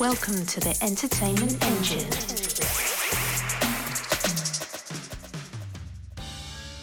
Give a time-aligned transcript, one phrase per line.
[0.00, 2.08] Welcome to the Entertainment Engine.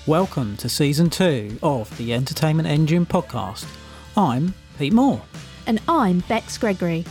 [0.05, 3.65] Welcome to season two of the Entertainment Engine podcast.
[4.17, 5.21] I'm Pete Moore.
[5.65, 7.05] And I'm Bex Gregory.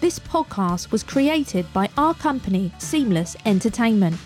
[0.00, 4.18] This podcast was created by our company, Seamless Entertainment.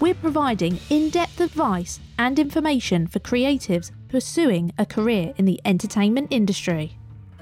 [0.00, 6.28] We're providing in depth advice and information for creatives pursuing a career in the entertainment
[6.30, 6.96] industry.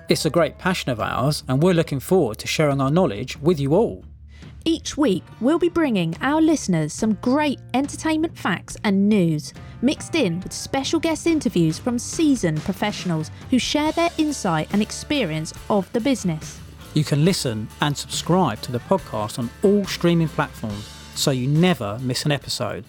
[0.09, 3.61] It's a great passion of ours, and we're looking forward to sharing our knowledge with
[3.61, 4.07] you all.
[4.65, 9.53] Each week, we'll be bringing our listeners some great entertainment facts and news,
[9.83, 15.53] mixed in with special guest interviews from seasoned professionals who share their insight and experience
[15.69, 16.59] of the business.
[16.95, 21.99] You can listen and subscribe to the podcast on all streaming platforms so you never
[22.01, 22.87] miss an episode.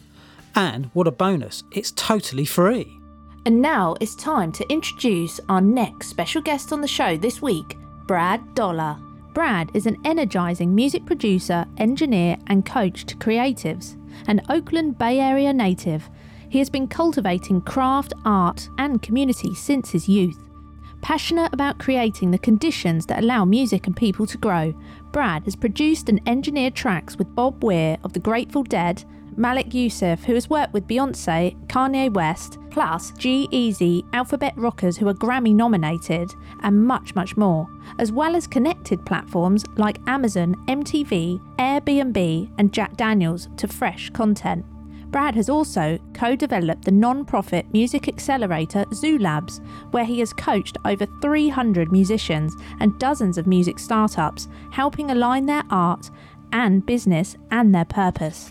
[0.55, 2.98] And what a bonus, it's totally free.
[3.45, 7.77] And now it's time to introduce our next special guest on the show this week,
[8.05, 8.97] Brad Dollar.
[9.33, 13.95] Brad is an energizing music producer, engineer, and coach to creatives,
[14.27, 16.09] an Oakland Bay Area native.
[16.49, 20.49] He has been cultivating craft, art, and community since his youth.
[21.01, 24.73] Passionate about creating the conditions that allow music and people to grow,
[25.13, 29.05] Brad has produced and engineered tracks with Bob Weir of the Grateful Dead,
[29.37, 35.13] Malik Yusef, who has worked with Beyonce, Kanye West, plus G-Eazy, Alphabet Rockers, who are
[35.13, 42.49] Grammy nominated, and much, much more, as well as connected platforms like Amazon, MTV, Airbnb,
[42.57, 44.65] and Jack Daniels to fresh content.
[45.11, 49.59] Brad has also co developed the non profit music accelerator Zoo Labs,
[49.91, 55.63] where he has coached over 300 musicians and dozens of music startups, helping align their
[55.69, 56.09] art
[56.53, 58.49] and business and their purpose.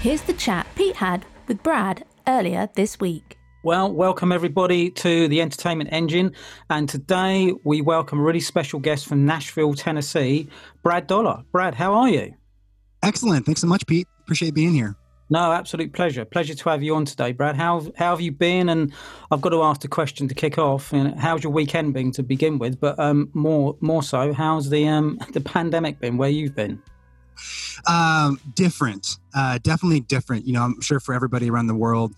[0.00, 3.36] Here's the chat Pete had with Brad earlier this week.
[3.64, 6.32] Well, welcome everybody to the Entertainment Engine.
[6.70, 10.48] And today we welcome a really special guest from Nashville, Tennessee,
[10.82, 11.42] Brad Dollar.
[11.50, 12.34] Brad, how are you?
[13.02, 13.44] Excellent.
[13.44, 14.06] Thanks so much, Pete.
[14.20, 14.94] Appreciate being here.
[15.28, 16.24] No, absolute pleasure.
[16.24, 17.56] Pleasure to have you on today, Brad.
[17.56, 18.68] How how have you been?
[18.68, 18.92] And
[19.32, 20.92] I've got to ask the question to kick off.
[20.92, 22.78] You know, how's your weekend been to begin with?
[22.78, 26.16] But um, more more so, how's the um, the pandemic been?
[26.16, 26.80] Where you've been?
[27.88, 30.46] Um, different, uh, definitely different.
[30.46, 32.14] You know, I'm sure for everybody around the world,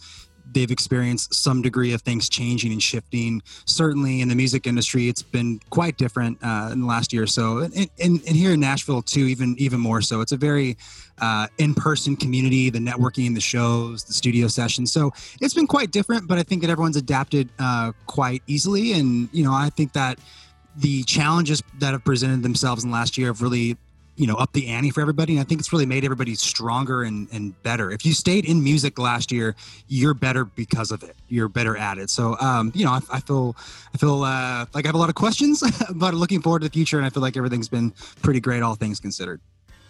[0.52, 3.42] they've experienced some degree of things changing and shifting.
[3.66, 7.26] Certainly in the music industry, it's been quite different uh, in the last year or
[7.26, 10.20] so, and, and, and, here in Nashville too, even even more so.
[10.20, 10.76] It's a very
[11.20, 14.92] uh, in-person community, the networking, the shows, the studio sessions.
[14.92, 19.28] So it's been quite different, but I think that everyone's adapted uh, quite easily, and
[19.32, 20.18] you know, I think that
[20.76, 23.76] the challenges that have presented themselves in the last year have really
[24.18, 25.34] you know up the ante for everybody.
[25.34, 27.90] And i think it's really made everybody stronger and, and better.
[27.90, 29.54] If you stayed in music last year
[29.86, 31.16] you're better because of it.
[31.28, 32.10] You're better at it.
[32.10, 33.56] So um, you know I, I, feel
[33.94, 35.62] i feel uh, like i have a lot of questions
[35.94, 36.98] but looking forward to the future.
[36.98, 37.92] And i feel like everything's been
[38.22, 39.40] pretty great all things considered.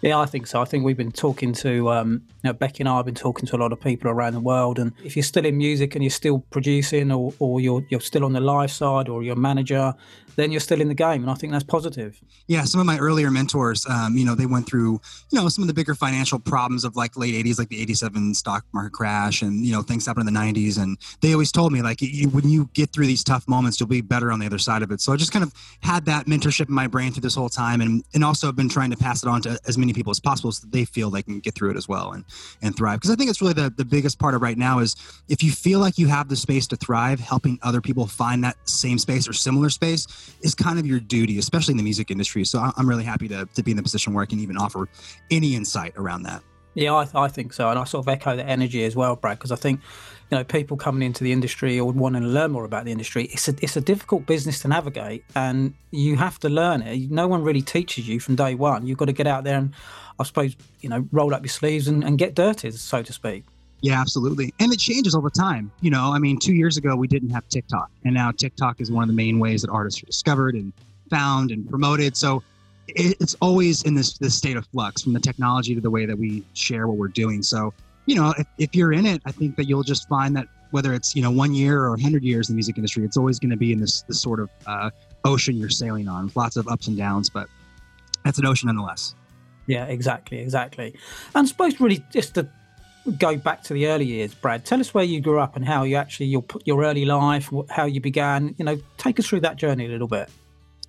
[0.01, 0.61] Yeah, I think so.
[0.61, 3.45] I think we've been talking to, um, you know, Becky and I have been talking
[3.47, 4.79] to a lot of people around the world.
[4.79, 8.23] And if you're still in music and you're still producing or, or you're, you're still
[8.23, 9.93] on the live side or you're a manager,
[10.39, 11.21] then you're still in the game.
[11.21, 12.19] And I think that's positive.
[12.47, 12.63] Yeah.
[12.63, 15.01] Some of my earlier mentors, um, you know, they went through,
[15.31, 18.33] you know, some of the bigger financial problems of like late 80s, like the 87
[18.33, 20.81] stock market crash and, you know, things happened in the 90s.
[20.81, 23.89] And they always told me, like, you, when you get through these tough moments, you'll
[23.89, 25.01] be better on the other side of it.
[25.01, 27.81] So I just kind of had that mentorship in my brain through this whole time
[27.81, 30.19] and, and also have been trying to pass it on to as many people as
[30.19, 32.23] possible so that they feel they can get through it as well and,
[32.61, 32.99] and thrive.
[32.99, 34.95] Because I think it's really the, the biggest part of right now is
[35.27, 38.55] if you feel like you have the space to thrive, helping other people find that
[38.63, 42.43] same space or similar space is kind of your duty, especially in the music industry.
[42.45, 44.87] So I'm really happy to, to be in the position where I can even offer
[45.29, 46.41] any insight around that.
[46.75, 47.69] Yeah, I, I think so.
[47.69, 49.81] And I sort of echo that energy as well, Brad, because I think,
[50.29, 53.25] you know, people coming into the industry or wanting to learn more about the industry,
[53.25, 57.09] it's a, it's a difficult business to navigate and you have to learn it.
[57.09, 58.85] No one really teaches you from day one.
[58.85, 59.73] You've got to get out there and,
[60.19, 63.45] I suppose, you know, roll up your sleeves and, and get dirty, so to speak.
[63.81, 64.53] Yeah, absolutely.
[64.59, 65.71] And it changes over time.
[65.81, 67.89] You know, I mean, two years ago, we didn't have TikTok.
[68.03, 70.73] And now TikTok is one of the main ways that artists are discovered and
[71.09, 72.17] found and promoted.
[72.17, 72.43] So
[72.87, 76.17] it's always in this, this state of flux from the technology to the way that
[76.17, 77.41] we share what we're doing.
[77.41, 77.73] So,
[78.05, 80.93] you know, if, if you're in it, I think that you'll just find that whether
[80.93, 83.51] it's, you know, one year or 100 years in the music industry, it's always going
[83.51, 84.89] to be in this, this sort of uh,
[85.25, 87.47] ocean you're sailing on, with lots of ups and downs, but
[88.25, 89.15] that's an ocean nonetheless.
[89.67, 90.95] Yeah, exactly, exactly.
[91.35, 92.49] And I suppose really just to
[93.11, 94.65] go back to the early years, Brad.
[94.65, 97.85] Tell us where you grew up and how you actually your your early life, how
[97.85, 98.55] you began.
[98.57, 100.29] You know, take us through that journey a little bit.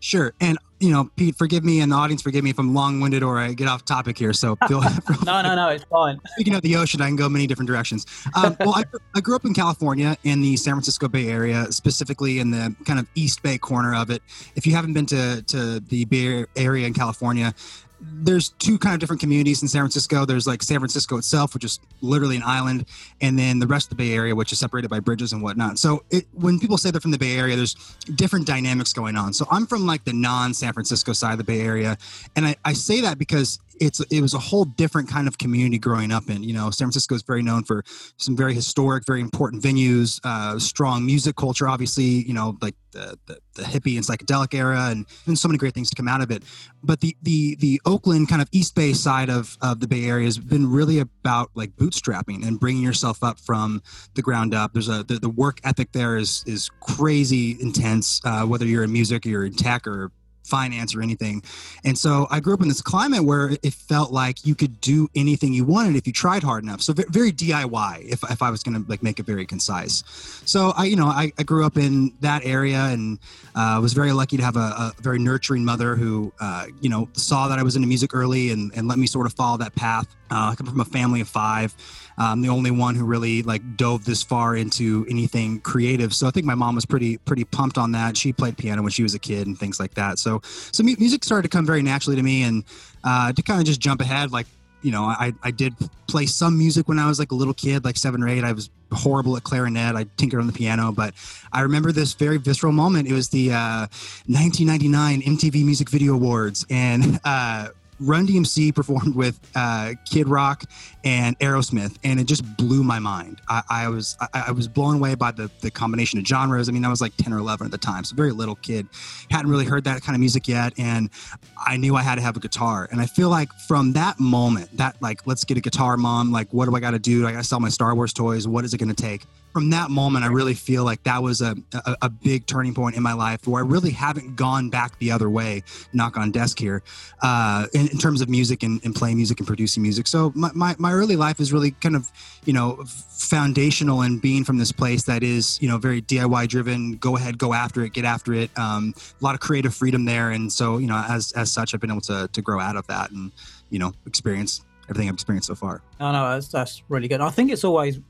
[0.01, 3.23] Sure, and you know, Pete, forgive me, and the audience, forgive me if I'm long-winded
[3.23, 4.33] or I get off topic here.
[4.33, 4.81] So feel
[5.27, 6.19] no, no, no, it's fine.
[6.33, 8.07] Speaking of the ocean, I can go many different directions.
[8.35, 8.85] Um, well, I,
[9.15, 12.99] I, grew up in California, in the San Francisco Bay Area, specifically in the kind
[12.99, 14.23] of East Bay corner of it.
[14.57, 17.55] If you haven't been to to the Bay Area in California,
[18.01, 20.25] there's two kind of different communities in San Francisco.
[20.25, 22.87] There's like San Francisco itself, which is literally an island,
[23.21, 25.79] and then the rest of the Bay Area, which is separated by bridges and whatnot.
[25.79, 27.75] So it, when people say they're from the Bay Area, there's
[28.15, 29.33] different dynamics going on.
[29.33, 31.99] So I'm from like the non-San Francisco side of the Bay Area,
[32.37, 35.79] and I, I say that because it's it was a whole different kind of community
[35.79, 36.43] growing up in.
[36.43, 37.83] You know, San Francisco is very known for
[38.19, 41.67] some very historic, very important venues, uh, strong music culture.
[41.67, 45.59] Obviously, you know, like the, the, the hippie and psychedelic era, and, and so many
[45.59, 46.43] great things to come out of it.
[46.83, 50.27] But the the the Oakland kind of East Bay side of of the Bay Area
[50.27, 53.83] has been really about like bootstrapping and bringing yourself up from
[54.15, 54.75] the ground up.
[54.75, 58.21] There's a the, the work ethic there is is crazy intense.
[58.25, 61.43] Uh, whether you're in music, or you're in tech, or finance or anything.
[61.85, 65.09] And so I grew up in this climate where it felt like you could do
[65.15, 66.81] anything you wanted if you tried hard enough.
[66.83, 70.05] So very DIY if, if I was going to like make it very concise.
[70.45, 73.19] So I, you know, I, I grew up in that area and
[73.55, 77.09] uh, was very lucky to have a, a very nurturing mother who, uh, you know,
[77.13, 79.75] saw that I was into music early and, and let me sort of follow that
[79.75, 80.07] path.
[80.31, 81.75] Uh, I come from a family of five.
[82.23, 86.13] I'm the only one who really like dove this far into anything creative.
[86.15, 88.17] So I think my mom was pretty pretty pumped on that.
[88.17, 90.19] She played piano when she was a kid and things like that.
[90.19, 92.65] So so music started to come very naturally to me, and
[93.05, 94.47] uh, to kind of just jump ahead, like
[94.83, 95.75] you know, I, I did
[96.07, 98.45] play some music when I was like a little kid, like seven or eight.
[98.45, 99.95] I was horrible at clarinet.
[99.95, 101.15] I tinkered on the piano, but
[101.53, 103.09] I remember this very visceral moment.
[103.09, 103.87] It was the uh,
[104.27, 107.69] 1999 MTV Music Video Awards, and uh,
[108.01, 110.65] Run DMC performed with uh, Kid Rock
[111.05, 113.41] and Aerosmith, and it just blew my mind.
[113.49, 116.69] I, I was I, I, was blown away by the the combination of genres.
[116.69, 118.89] I mean, I was like ten or eleven at the time, so very little kid,
[119.31, 121.11] hadn't really heard that kind of music yet, and
[121.59, 122.89] I knew I had to have a guitar.
[122.91, 126.33] And I feel like from that moment, that like, let's get a guitar, mom.
[126.33, 127.27] Like, what do I got to do?
[127.27, 128.49] I got to sell my Star Wars toys.
[128.49, 129.27] What is it going to take?
[129.53, 132.97] From that moment, I really feel like that was a, a, a, big turning point
[132.97, 135.63] in my life where I really haven't gone back the other way,
[135.93, 136.83] knock on desk here,
[137.23, 140.07] uh, in, in, terms of music and, and, playing music and producing music.
[140.07, 142.11] So my, my, my, early life is really kind of,
[142.45, 146.97] you know, foundational in being from this place that is, you know, very DIY driven,
[146.97, 148.51] go ahead, go after it, get after it.
[148.59, 150.31] Um, a lot of creative freedom there.
[150.31, 152.87] And so, you know, as, as such, I've been able to, to grow out of
[152.89, 153.33] that and,
[153.71, 155.83] you know, experience everything I've experienced so far.
[156.01, 157.21] Oh, no, that's, that's really good.
[157.21, 158.01] I think it's always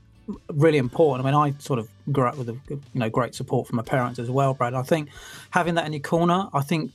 [0.49, 1.25] really important.
[1.25, 3.83] I mean, I sort of grew up with a, you know great support from my
[3.83, 4.73] parents as well, Brad.
[4.73, 5.09] I think
[5.51, 6.91] having that in your corner, I think,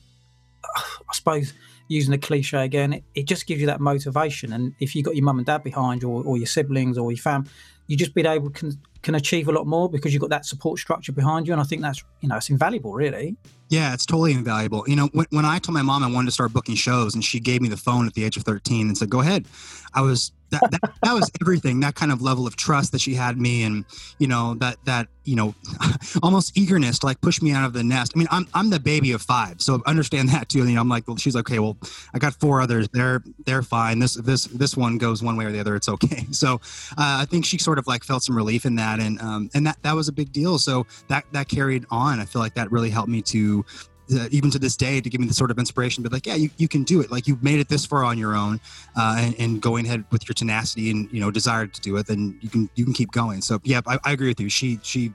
[0.75, 1.53] I suppose
[1.87, 4.53] using the cliche again, it, it just gives you that motivation.
[4.53, 7.11] And if you got your mum and dad behind you, or, or your siblings, or
[7.11, 7.47] your fam,
[7.87, 10.79] you just be able can can achieve a lot more because you've got that support
[10.79, 11.53] structure behind you.
[11.53, 13.35] And I think that's you know it's invaluable, really.
[13.69, 14.83] Yeah, it's totally invaluable.
[14.87, 17.23] You know, when, when I told my mom I wanted to start booking shows, and
[17.23, 19.45] she gave me the phone at the age of thirteen and said, "Go ahead,"
[19.93, 23.13] I was that, that, that was everything that kind of level of trust that she
[23.13, 23.85] had me and
[24.19, 25.53] you know that that you know
[26.23, 28.13] almost eagerness to like push me out of the nest.
[28.15, 30.59] I mean i'm i'm the baby of five so understand that too.
[30.59, 31.77] You know i'm like well, she's like okay well
[32.13, 32.87] i got four others.
[32.89, 33.99] They're they're fine.
[33.99, 35.75] This this this one goes one way or the other.
[35.75, 36.25] It's okay.
[36.37, 36.55] So
[36.97, 39.65] uh, i think she sort of like felt some relief in that and um and
[39.65, 40.59] that that was a big deal.
[40.59, 42.19] So that that carried on.
[42.19, 43.65] I feel like that really helped me to
[44.13, 46.35] uh, even to this day to give me the sort of inspiration but like yeah
[46.35, 47.11] you, you can do it.
[47.11, 48.59] Like you've made it this far on your own
[48.95, 52.07] uh, and, and, going ahead with your tenacity and you know desire to do it
[52.07, 53.41] then you can you can keep going.
[53.41, 54.49] So yeah I, I agree with you.
[54.49, 55.13] She she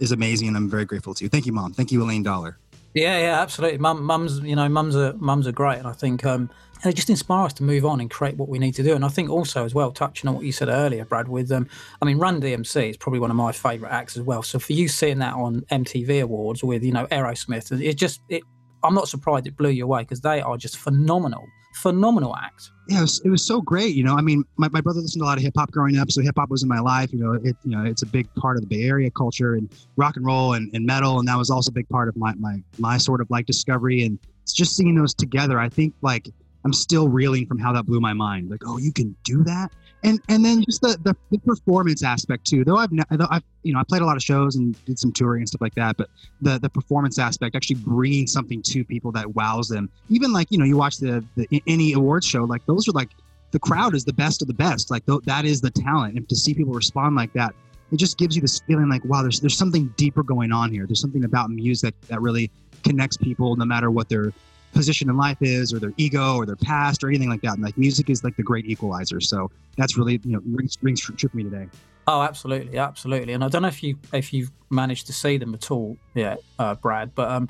[0.00, 1.28] is amazing and i'm very grateful to you.
[1.28, 1.72] Thank you mom.
[1.72, 2.58] Thank you elaine dollar.
[2.94, 3.78] Yeah yeah absolutely.
[3.78, 6.50] Mum mums you know mums are mums are great and i think um
[6.84, 8.94] they just inspire us to move on and create what we need to do.
[8.94, 11.66] And I think also as well, touching on what you said earlier, Brad, with um,
[12.00, 14.42] I mean, Run DMC is probably one of my favourite acts as well.
[14.42, 18.42] So for you seeing that on MTV Awards with you know Aerosmith, it just it.
[18.82, 22.68] I'm not surprised it blew you away because they are just phenomenal, phenomenal act.
[22.88, 23.94] Yeah, it was, it was so great.
[23.94, 25.96] You know, I mean, my, my brother listened to a lot of hip hop growing
[25.96, 27.10] up, so hip hop was in my life.
[27.10, 29.74] You know, it you know it's a big part of the Bay Area culture and
[29.96, 32.34] rock and roll and, and metal, and that was also a big part of my
[32.34, 35.58] my my sort of like discovery and it's just seeing those together.
[35.58, 36.28] I think like
[36.64, 38.50] I'm still reeling from how that blew my mind.
[38.50, 39.70] Like, oh, you can do that,
[40.02, 42.64] and and then just the the, the performance aspect too.
[42.64, 45.12] Though I've though I've you know I played a lot of shows and did some
[45.12, 46.08] touring and stuff like that, but
[46.40, 49.90] the the performance aspect, actually bringing something to people that wows them.
[50.08, 53.10] Even like you know you watch the, the any awards show, like those are like
[53.50, 54.90] the crowd is the best of the best.
[54.90, 57.54] Like th- that is the talent, and to see people respond like that,
[57.92, 60.86] it just gives you this feeling like wow, there's there's something deeper going on here.
[60.86, 62.50] There's something about music that really
[62.82, 64.32] connects people, no matter what their
[64.74, 67.54] position in life is or their ego or their past or anything like that.
[67.54, 69.20] And like music is like the great equalizer.
[69.20, 71.68] So that's really, you know, rings, rings true for me today.
[72.06, 73.32] Oh, absolutely, absolutely.
[73.32, 76.42] And I don't know if you if you've managed to see them at all yet,
[76.58, 77.14] uh, Brad.
[77.14, 77.48] But um,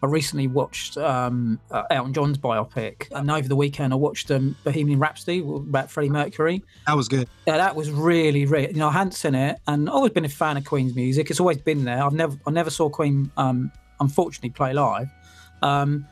[0.00, 4.54] I recently watched um, uh, Elton John's biopic, and over the weekend I watched um,
[4.62, 6.62] Bohemian Rhapsody about Freddie Mercury.
[6.86, 7.28] That was good.
[7.48, 8.68] Yeah, that was really, really.
[8.68, 11.30] You know, I hadn't seen it, and I've always been a fan of Queen's music.
[11.30, 12.04] It's always been there.
[12.04, 15.08] I've never, I never saw Queen, um, unfortunately, play live.
[15.62, 16.06] Um,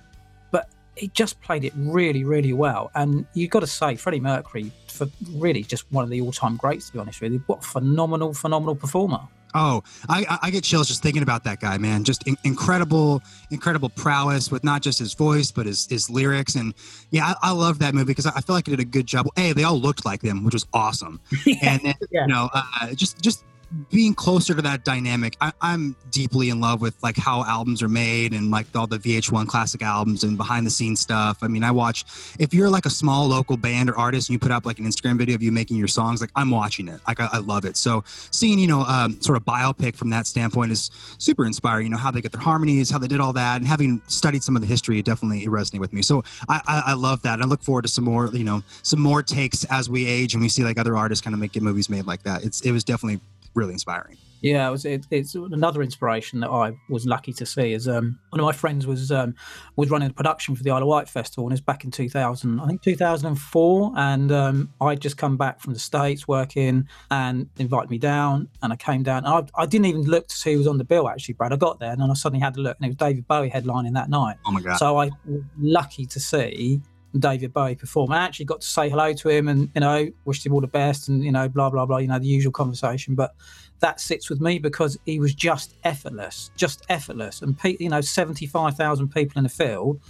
[0.97, 2.91] he just played it really, really well.
[2.95, 6.87] And you've got to say, Freddie Mercury, for really just one of the all-time greats,
[6.87, 7.43] to be honest with you.
[7.47, 9.21] What a phenomenal, phenomenal performer.
[9.57, 12.03] Oh, I, I get chills just thinking about that guy, man.
[12.03, 13.23] Just in, incredible,
[13.53, 16.57] incredible prowess with not just his voice, but his, his lyrics.
[16.57, 16.75] And
[17.11, 19.07] yeah, I, I love that movie because I, I feel like it did a good
[19.07, 19.27] job.
[19.37, 21.21] Hey, they all looked like them, which was awesome.
[21.47, 22.23] yeah, and then, yeah.
[22.23, 23.45] you know, uh, just just
[23.90, 27.88] being closer to that dynamic I, am deeply in love with like how albums are
[27.88, 31.38] made and like all the vh1 classic albums and behind the scenes stuff.
[31.43, 32.04] I mean i watch
[32.38, 34.85] if you're like a small local band or artist and you put up like an
[34.85, 37.00] instagram video of you making your songs like i'm watching it.
[37.07, 37.76] Like i, I love it.
[37.76, 41.90] So seeing you know um, sort of biopic from that standpoint is super inspiring you
[41.90, 44.57] know how they get their harmonies how they did all that and having studied some
[44.57, 46.02] of the history it definitely resonated with me.
[46.02, 47.35] So I, I, I love that.
[47.35, 50.35] And i look forward to some more you know some more takes as we age
[50.35, 52.45] and we see like other artists kind of make movies made like that.
[52.45, 53.21] It's it was definitely
[53.55, 54.17] really inspiring.
[54.45, 57.73] Yeah, it was, it, it's another inspiration that I was lucky to see.
[57.73, 59.35] Is um, one of my friends was um,
[59.77, 61.91] was running a production for the Isle of Wight festival, and it was back in
[61.91, 63.93] 2000, I think 2004.
[63.97, 68.71] And um, I'd just come back from the states working, and invited me down, and
[68.71, 69.25] I came down.
[69.25, 71.55] I, I didn't even look to see who was on the bill actually, Brad.
[71.55, 73.49] I got there, and then I suddenly had to look, and it was David Bowie
[73.49, 74.37] headlining that night.
[74.45, 74.77] Oh my god!
[74.77, 76.83] So I was lucky to see
[77.18, 78.12] David Bowie perform.
[78.12, 80.66] I actually got to say hello to him and, you know, wished him all the
[80.66, 83.14] best and, you know, blah, blah, blah, you know, the usual conversation.
[83.14, 83.35] But
[83.80, 87.42] that sits with me because he was just effortless, just effortless.
[87.42, 90.00] And, you know, 75,000 people in the field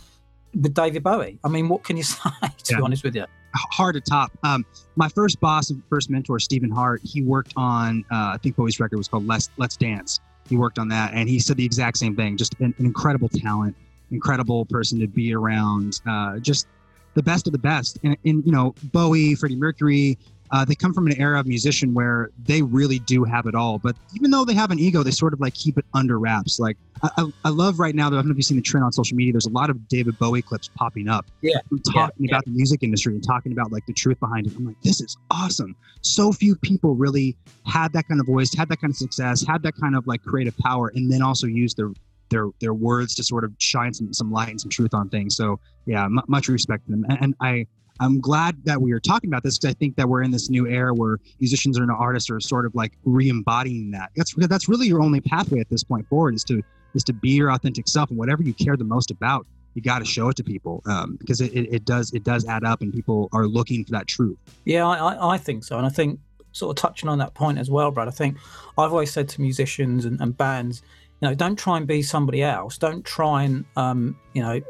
[0.55, 1.39] with David Bowie.
[1.45, 2.77] I mean, what can you say, to yeah.
[2.77, 3.27] be honest with you?
[3.55, 4.33] Hard to top.
[4.43, 4.65] Um,
[4.97, 8.81] my first boss and first mentor, Stephen Hart, he worked on, uh, I think Bowie's
[8.81, 10.21] record was called Let's, Let's Dance.
[10.49, 12.37] He worked on that and he said the exact same thing.
[12.37, 13.77] Just an, an incredible talent,
[14.11, 16.01] incredible person to be around.
[16.07, 16.67] Uh, just
[17.15, 17.99] the best of the best.
[18.03, 20.19] And, and you know, Bowie, Freddie Mercury,
[20.51, 23.79] uh, they come from an era of musician where they really do have it all.
[23.79, 26.61] But even though they have an ego, they sort of like keep it under wraps.
[26.61, 28.11] Like I, I, I love right now.
[28.11, 29.33] That I don't know if you've seen the trend on social media.
[29.33, 31.27] There's a lot of David Bowie clips popping up.
[31.41, 31.55] Yeah,
[31.93, 32.53] talking yeah, about yeah.
[32.53, 34.55] the music industry and talking about like the truth behind it.
[34.57, 35.75] I'm like, this is awesome.
[36.03, 39.63] So few people really had that kind of voice, had that kind of success, had
[39.63, 41.91] that kind of like creative power, and then also use their
[42.31, 45.37] their their words to sort of shine some some light and some truth on things.
[45.37, 47.67] So yeah, m- much respect to them, and, and I.
[48.01, 50.51] I'm glad that we are talking about this because I think that we're in this
[50.51, 54.11] new era where musicians and artists are sort of like re-embodying that.
[54.17, 56.61] That's that's really your only pathway at this point forward is to
[56.95, 59.99] is to be your authentic self and whatever you care the most about, you got
[59.99, 62.81] to show it to people um, because it, it, it, does it does add up
[62.81, 64.39] and people are looking for that truth.
[64.65, 66.21] Yeah, I, I think so, and I think
[66.53, 68.09] sort of touching on that point as well, Brad.
[68.09, 68.39] I think
[68.79, 70.83] I've always said to musicians and, and bands,
[71.25, 72.77] you know, don't try and be somebody else.
[72.77, 74.61] Don't try and, um, you know,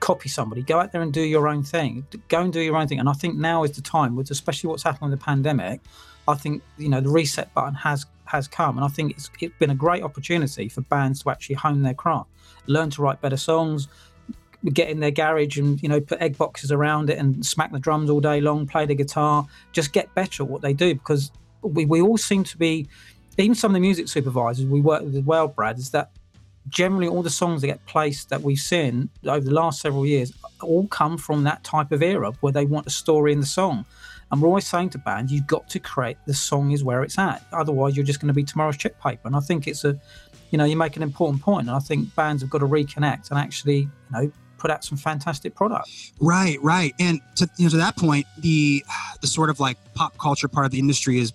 [0.00, 0.62] copy somebody.
[0.62, 2.06] Go out there and do your own thing.
[2.28, 3.00] Go and do your own thing.
[3.00, 5.80] And I think now is the time, with especially what's happened with the pandemic.
[6.28, 9.54] I think you know the reset button has has come, and I think it's it's
[9.58, 12.28] been a great opportunity for bands to actually hone their craft,
[12.66, 13.88] learn to write better songs,
[14.74, 17.78] get in their garage and you know put egg boxes around it and smack the
[17.78, 21.32] drums all day long, play the guitar, just get better at what they do because
[21.62, 22.86] we, we all seem to be
[23.38, 26.10] even some of the music supervisors we work with as well, Brad, is that
[26.68, 30.32] generally all the songs that get placed that we've seen over the last several years
[30.60, 33.84] all come from that type of era where they want a story in the song.
[34.30, 37.18] And we're always saying to bands, you've got to create the song is where it's
[37.18, 37.44] at.
[37.52, 39.26] Otherwise, you're just going to be tomorrow's chip paper.
[39.26, 39.98] And I think it's a,
[40.50, 41.66] you know, you make an important point.
[41.66, 44.96] And I think bands have got to reconnect and actually, you know, put out some
[44.96, 45.90] fantastic product.
[46.18, 46.94] Right, right.
[46.98, 48.82] And to, you know, to that point, the
[49.20, 51.32] the sort of like pop culture part of the industry is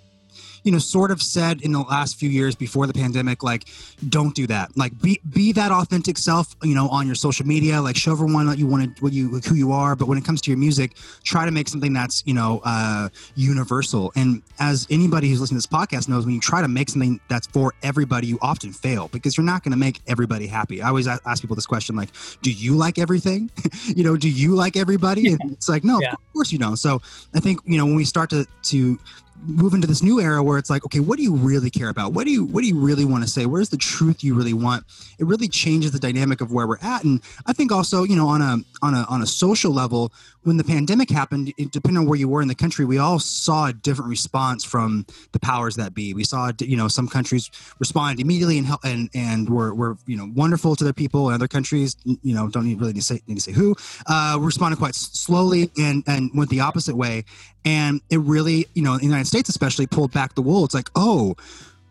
[0.67, 3.69] you know, sort of said in the last few years before the pandemic, like,
[4.09, 4.75] don't do that.
[4.75, 7.81] Like, be be that authentic self, you know, on your social media.
[7.81, 9.95] Like, show everyone that you want to, what you, who you are.
[9.95, 13.07] But when it comes to your music, try to make something that's, you know, uh,
[13.35, 14.11] universal.
[14.17, 17.21] And as anybody who's listening to this podcast knows, when you try to make something
[17.29, 20.81] that's for everybody, you often fail because you're not going to make everybody happy.
[20.81, 22.09] I always ask people this question, like,
[22.41, 23.49] do you like everything?
[23.85, 25.31] you know, do you like everybody?
[25.31, 26.11] And it's like, no, yeah.
[26.11, 26.75] of course you don't.
[26.75, 27.01] So
[27.33, 28.99] I think you know when we start to to
[29.45, 32.13] move into this new era where it's like okay what do you really care about?
[32.13, 33.45] What do you what do you really want to say?
[33.45, 34.85] Where's the truth you really want?
[35.19, 37.03] It really changes the dynamic of where we're at.
[37.03, 40.11] And i think also you know on a on a on a social level
[40.47, 43.67] when the pandemic happened, depending on where you were in the country, we all saw
[43.67, 46.13] a different response from the powers that be.
[46.13, 50.15] We saw, you know, some countries responded immediately and help, and and were, were you
[50.15, 53.05] know wonderful to their people, and other countries, you know, don't need really need to
[53.05, 53.75] say need to say who,
[54.05, 57.25] uh, responded quite slowly and and went the opposite way,
[57.65, 60.63] and it really, you know, in the United States especially pulled back the wool.
[60.63, 61.35] It's like, oh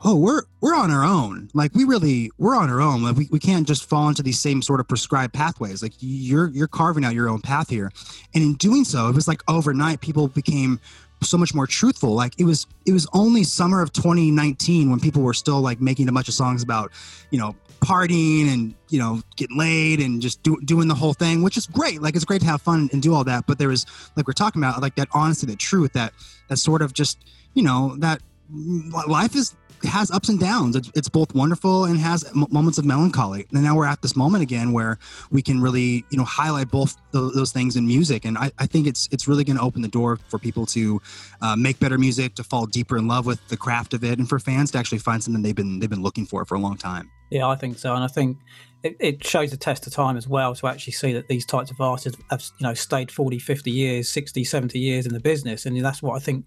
[0.04, 1.48] oh we're we're on our own.
[1.54, 3.02] Like we really we're on our own.
[3.02, 5.82] Like we, we can't just fall into these same sort of prescribed pathways.
[5.82, 7.90] Like you're you're carving out your own path here.
[8.34, 10.80] And in doing so it was like overnight people became
[11.22, 12.14] so much more truthful.
[12.14, 16.08] Like it was it was only summer of 2019 when people were still like making
[16.08, 16.92] a bunch of songs about
[17.30, 21.42] you know partying and you know getting laid and just do, doing the whole thing
[21.42, 22.02] which is great.
[22.02, 23.46] Like it's great to have fun and do all that.
[23.46, 23.86] But there was
[24.16, 26.12] like we're talking about like that honesty the truth that
[26.48, 27.18] that sort of just
[27.54, 28.20] you know that
[28.52, 30.76] mm, life is has ups and downs.
[30.76, 33.46] It's, it's both wonderful and has m- moments of melancholy.
[33.52, 34.98] And now we're at this moment again where
[35.30, 38.24] we can really, you know, highlight both those things in music.
[38.24, 41.00] And I, I think it's it's really going to open the door for people to
[41.40, 44.28] uh, make better music, to fall deeper in love with the craft of it, and
[44.28, 46.76] for fans to actually find something they've been they've been looking for for a long
[46.76, 47.10] time.
[47.30, 48.38] Yeah, I think so, and I think
[48.86, 51.70] it, it shows the test of time as well to actually see that these types
[51.70, 55.66] of artists have you know stayed 40 50 years 60 70 years in the business
[55.66, 56.46] and that's what i think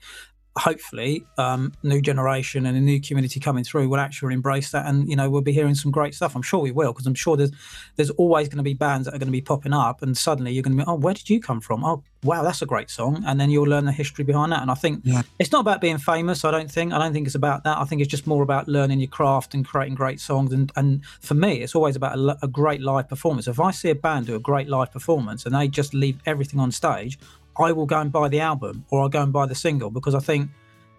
[0.59, 5.09] hopefully um, new generation and a new community coming through will actually embrace that and
[5.09, 6.35] you know we'll be hearing some great stuff.
[6.35, 7.51] I'm sure we will because i'm sure there's
[7.95, 10.51] there's always going to be bands that are going to be popping up and suddenly
[10.51, 11.83] you're going to be oh where did you come from?
[11.83, 13.23] Oh wow that's a great song.
[13.25, 14.61] And then you'll learn the history behind that.
[14.61, 15.21] And i think yeah.
[15.39, 17.77] it's not about being famous i don't think i don't think it's about that.
[17.77, 20.51] I think it's just more about learning your craft and creating great songs.
[20.51, 23.47] And and for me it's always about a, a great live performance.
[23.47, 26.59] If i see a band do a great live performance and they just leave everything
[26.59, 27.17] on stage
[27.59, 30.15] I will go and buy the album or I'll go and buy the single because
[30.15, 30.49] I think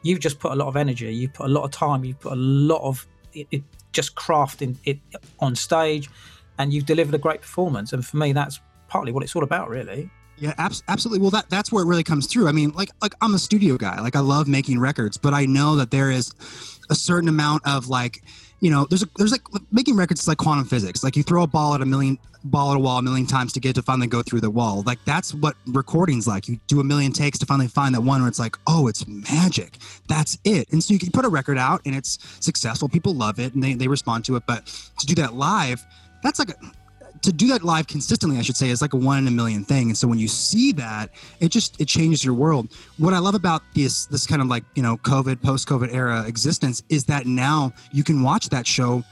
[0.03, 2.33] you've just put a lot of energy, you've put a lot of time, you've put
[2.33, 3.63] a lot of it, it
[3.93, 4.99] just crafting it
[5.41, 6.09] on stage,
[6.59, 7.93] and you've delivered a great performance.
[7.93, 10.11] And for me, that's partly what it's all about, really.
[10.37, 11.21] Yeah, absolutely.
[11.21, 12.49] Well, that that's where it really comes through.
[12.49, 14.01] I mean, like like I'm a studio guy.
[14.01, 16.33] Like I love making records, but I know that there is
[16.89, 18.23] a certain amount of like
[18.61, 21.03] you know, there's a, there's like making records is like quantum physics.
[21.03, 23.53] Like you throw a ball at a million ball at a wall a million times
[23.55, 24.83] to get to finally go through the wall.
[24.87, 26.49] Like that's what recording's like.
[26.49, 29.07] You do a million takes to finally find that one where it's like, oh, it's
[29.07, 29.79] magic.
[30.09, 30.71] That's it.
[30.73, 32.89] And so you can put a record out and it's successful.
[32.89, 34.45] People love it and they, they respond to it.
[34.47, 34.67] But
[34.99, 35.85] to do that live,
[36.23, 36.55] that's like a,
[37.23, 39.65] to do that live consistently, I should say, is like a one in a million
[39.65, 39.89] thing.
[39.89, 41.11] And so when you see that,
[41.41, 42.69] it just it changes your world.
[42.99, 46.25] What I love about this this kind of like you know COVID post COVID era
[46.27, 49.05] existence is that now you can watch that show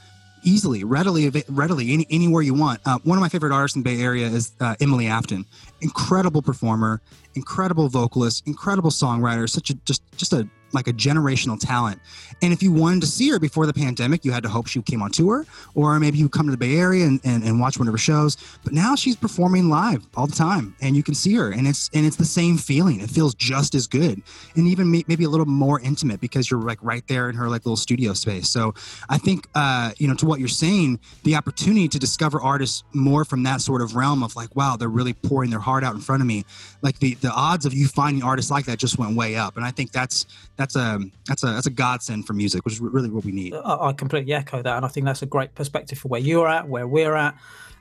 [0.43, 2.79] easily, readily, readily any, anywhere you want.
[2.85, 5.45] Uh, one of my favorite artists in the Bay Area is uh, Emily Afton,
[5.81, 7.01] incredible performer,
[7.35, 11.99] incredible vocalist, incredible songwriter, such a just just a like a generational talent.
[12.41, 14.81] And if you wanted to see her before the pandemic, you had to hope she
[14.81, 17.77] came on tour, or maybe you come to the Bay Area and, and, and, watch
[17.77, 18.37] one of her shows.
[18.63, 21.89] But now she's performing live all the time, and you can see her, and it's
[21.93, 23.01] and it's the same feeling.
[23.01, 24.21] It feels just as good,
[24.55, 27.65] and even maybe a little more intimate because you're like right there in her like
[27.65, 28.49] little studio space.
[28.49, 28.73] So
[29.09, 33.25] I think uh, you know to what you're saying, the opportunity to discover artists more
[33.25, 36.01] from that sort of realm of like, wow, they're really pouring their heart out in
[36.01, 36.45] front of me.
[36.81, 39.65] Like the the odds of you finding artists like that just went way up, and
[39.65, 40.25] I think that's
[40.59, 43.53] that's a that's a that's a godsend for music, which is really what we need.
[43.55, 46.67] I, completely echo that, and I think that's a great perspective for where you're at,
[46.67, 47.35] where we're at.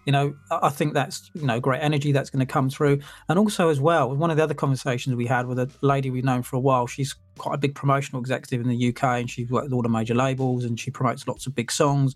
[0.06, 3.36] You know, I think that's you know great energy that's going to come through, and
[3.36, 6.44] also as well, one of the other conversations we had with a lady we've known
[6.44, 6.86] for a while.
[6.86, 9.88] She's quite a big promotional executive in the UK, and she's worked with all the
[9.88, 12.14] major labels, and she promotes lots of big songs.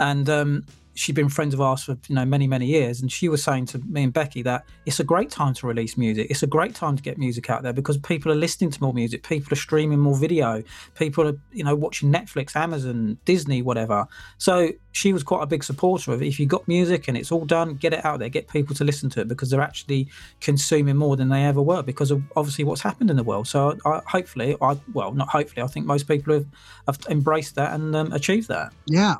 [0.00, 0.66] And um,
[1.00, 3.64] she'd been friends of ours for you know many many years and she was saying
[3.64, 6.26] to me and becky that it's a great time to release music.
[6.28, 8.92] It's a great time to get music out there because people are listening to more
[8.92, 9.22] music.
[9.22, 10.62] People are streaming more video.
[10.94, 14.06] People are you know watching netflix amazon disney whatever.
[14.36, 16.26] So she was quite a big supporter of it.
[16.26, 18.28] If you got music and it's all done get it out there.
[18.28, 20.08] Get people to listen to it because they're actually
[20.40, 23.48] consuming more than they ever were because of obviously what's happened in the world.
[23.48, 26.46] So I, hopefully i well not hopefully i think most people have,
[26.86, 28.72] have embraced that and um, achieved that.
[28.86, 29.16] Yeah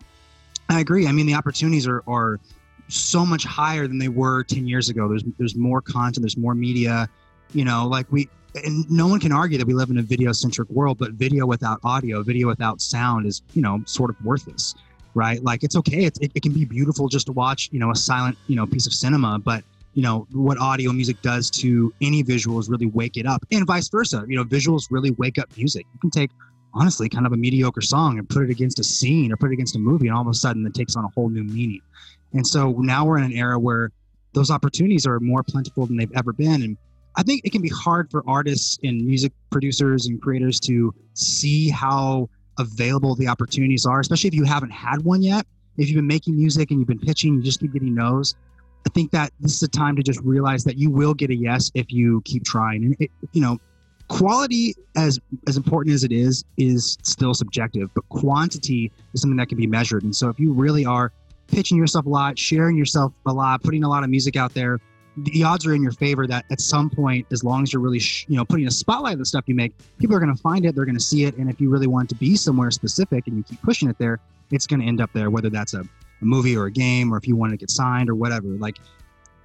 [0.70, 1.06] I agree.
[1.08, 2.38] I mean, the opportunities are, are
[2.88, 5.08] so much higher than they were 10 years ago.
[5.08, 7.08] There's, there's more content, there's more media,
[7.52, 10.32] you know, like we, and no one can argue that we live in a video
[10.32, 14.74] centric world, but video without audio, video without sound is, you know, sort of worthless,
[15.14, 15.42] right?
[15.42, 16.04] Like it's okay.
[16.04, 18.66] It's, it, it can be beautiful just to watch, you know, a silent, you know,
[18.66, 23.16] piece of cinema, but you know what audio music does to any visuals really wake
[23.16, 26.30] it up and vice versa you know visuals really wake up music you can take
[26.74, 29.54] honestly kind of a mediocre song and put it against a scene or put it
[29.54, 31.80] against a movie and all of a sudden it takes on a whole new meaning.
[32.32, 33.90] And so now we're in an era where
[34.32, 36.62] those opportunities are more plentiful than they've ever been.
[36.62, 36.76] And
[37.16, 41.68] i think it can be hard for artists and music producers and creators to see
[41.68, 42.28] how
[42.58, 45.46] available the opportunities are especially if you haven't had one yet.
[45.76, 48.36] If you've been making music and you've been pitching you just keep getting no's
[48.86, 51.34] i think that this is a time to just realize that you will get a
[51.34, 52.84] yes if you keep trying.
[52.84, 53.58] And it, you know
[54.10, 59.48] quality as as important as it is is still subjective but quantity is something that
[59.48, 60.02] can be measured.
[60.02, 61.12] And so if you really are
[61.46, 64.80] pitching yourself a lot sharing yourself a lot putting a lot of music out there
[65.16, 68.00] the odds are in your favor that at some point as long as you're really
[68.00, 70.42] sh- you know putting a spotlight on the stuff you make people are going to
[70.42, 71.36] find it they're going to see it.
[71.36, 74.18] And if you really want to be somewhere specific and you keep pushing it there
[74.50, 77.16] it's going to end up there whether that's a, a movie or a game or
[77.16, 78.48] if you want to get signed or whatever.
[78.48, 78.78] Like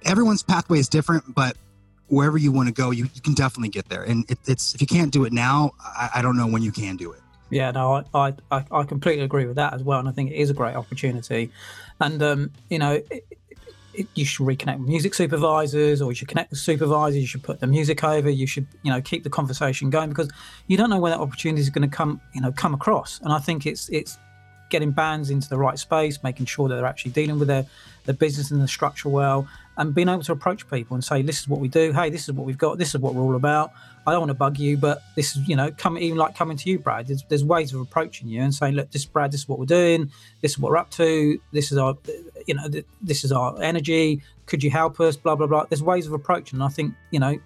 [0.04, 1.56] everyone's pathway is different but
[2.08, 4.02] wherever you want to go, you, you can definitely get there.
[4.02, 6.72] And it, it's if you can't do it now, I, I, don't know when you
[6.72, 7.20] can do it.
[7.50, 10.36] Yeah, no, I, I, I completely agree with that as well, and I think it
[10.36, 11.50] is a great opportunity.
[12.00, 13.26] And um, you know, it,
[13.94, 17.20] it, you should reconnect with music supervisors, or you should connect with supervisors.
[17.20, 18.28] You should put the music over.
[18.28, 20.30] You should, you know, keep the conversation going because
[20.66, 23.20] you don't know when that opportunity is going to come, you know, come across.
[23.20, 24.18] And I think it's it's
[24.68, 27.64] getting bands into the right space, making sure that they're actually dealing with their
[28.04, 31.40] their business and the structure well, and being able to approach people and say, "This
[31.40, 31.92] is what we do.
[31.92, 32.78] Hey, this is what we've got.
[32.78, 33.72] This is what we're all about.
[34.06, 36.56] I don't want to bug you, but this is, you know, come even like coming
[36.56, 37.08] to you, Brad.
[37.08, 39.64] There's, there's ways of approaching you and saying, look, this Brad, this is what we're
[39.64, 40.12] doing.
[40.42, 41.40] This is what we're up to.
[41.52, 41.96] This is our,
[42.46, 42.68] you know,
[43.02, 44.22] this is our energy.
[44.46, 45.16] Could you help us?
[45.16, 45.64] Blah blah blah.
[45.64, 46.58] There's ways of approaching.
[46.58, 47.38] And I think, you know,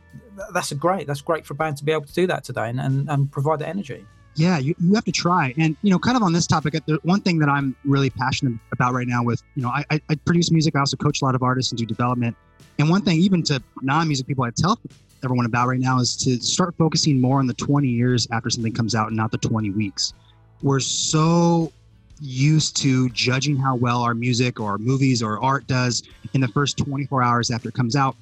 [0.52, 1.06] that's a great.
[1.06, 3.32] That's great for a band to be able to do that today and and, and
[3.32, 4.04] provide the energy.
[4.36, 5.52] Yeah, you, you have to try.
[5.58, 8.58] And, you know, kind of on this topic, the one thing that I'm really passionate
[8.72, 10.76] about right now with, you know, I, I produce music.
[10.76, 12.36] I also coach a lot of artists and do development.
[12.78, 14.78] And one thing, even to non music people, I tell
[15.22, 18.72] everyone about right now is to start focusing more on the 20 years after something
[18.72, 20.14] comes out and not the 20 weeks.
[20.62, 21.72] We're so
[22.20, 26.02] used to judging how well our music or movies or art does
[26.34, 28.16] in the first 24 hours after it comes out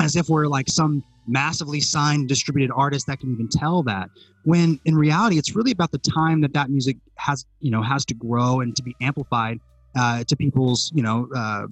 [0.00, 4.08] as if we're like some massively signed distributed artist that can even tell that
[4.44, 8.04] when in reality it's really about the time that that music has you know has
[8.04, 9.58] to grow and to be amplified
[9.96, 11.66] uh, to people's you know uh,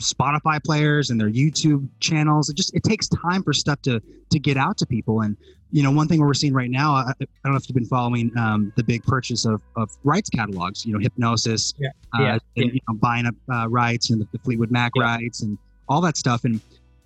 [0.00, 2.48] Spotify players and their YouTube channels.
[2.48, 5.20] It just it takes time for stuff to to get out to people.
[5.20, 5.36] And
[5.70, 7.84] you know, one thing we're seeing right now, I, I don't know if you've been
[7.84, 10.84] following um, the big purchase of, of rights catalogs.
[10.84, 12.64] You know, Hipgnosis yeah, uh, yeah, and, yeah.
[12.72, 15.56] You know, buying up uh, rights and the, the, Fleetwood Mac rights and
[15.88, 16.44] all that stuff.
[16.44, 16.60] And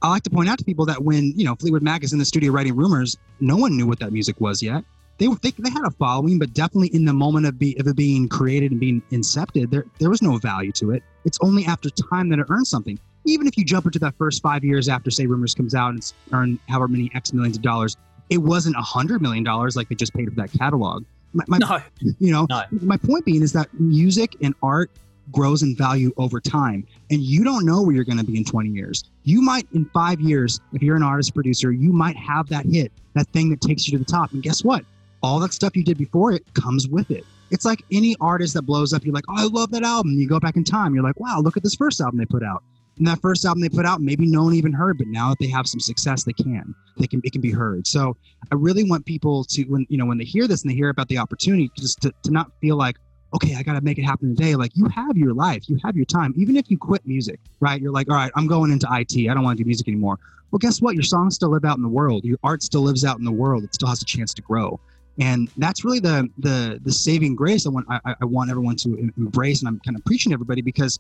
[0.05, 2.19] I like to point out to people that when you know Fleetwood Mac is in
[2.19, 4.85] the studio writing Rumours, no one knew what that music was yet
[5.19, 7.87] they were they, they had a following, but definitely in the moment of, be, of
[7.87, 11.03] it being created and being incepted, there there was no value to it.
[11.25, 12.99] It's only after time that it earns something.
[13.25, 15.99] Even if you jump into that first five years after, say, Rumours comes out and
[15.99, 17.97] it's earned however many X millions of dollars,
[18.29, 21.05] it wasn't a hundred million dollars like they just paid for that catalog.
[21.33, 21.81] My, my, no,
[22.19, 22.63] you know, no.
[22.83, 24.91] my point being is that music and art
[25.33, 26.87] grows in value over time.
[27.11, 29.05] And you don't know where you're going to be in 20 years.
[29.25, 32.93] You might, in five years, if you're an artist producer, you might have that hit,
[33.15, 34.33] that thing that takes you to the top.
[34.33, 34.85] And guess what?
[35.25, 37.25] all that stuff you did before it comes with it.
[37.51, 40.13] It's like any artist that blows up, you're like, oh, I love that album.
[40.13, 42.43] You go back in time, you're like, wow, look at this first album they put
[42.43, 42.63] out.
[42.99, 45.39] And that first album they put out, maybe no one even heard, but now that
[45.41, 46.75] they have some success, they can.
[46.99, 47.87] They can it can be heard.
[47.87, 48.17] So
[48.53, 50.91] I really want people to when you know when they hear this and they hear
[50.91, 52.97] about the opportunity, just to, to not feel like,
[53.35, 54.55] okay, I gotta make it happen today.
[54.55, 56.33] Like you have your life, you have your time.
[56.37, 57.81] Even if you quit music, right?
[57.81, 59.29] You're like, all right, I'm going into IT.
[59.29, 60.19] I don't want to do music anymore.
[60.51, 60.95] Well, guess what?
[60.95, 62.25] Your songs still live out in the world.
[62.25, 63.65] Your art still lives out in the world.
[63.65, 64.79] It still has a chance to grow
[65.19, 69.11] and that's really the the the saving grace I want I, I want everyone to
[69.17, 70.99] embrace, and I'm kind of preaching to everybody because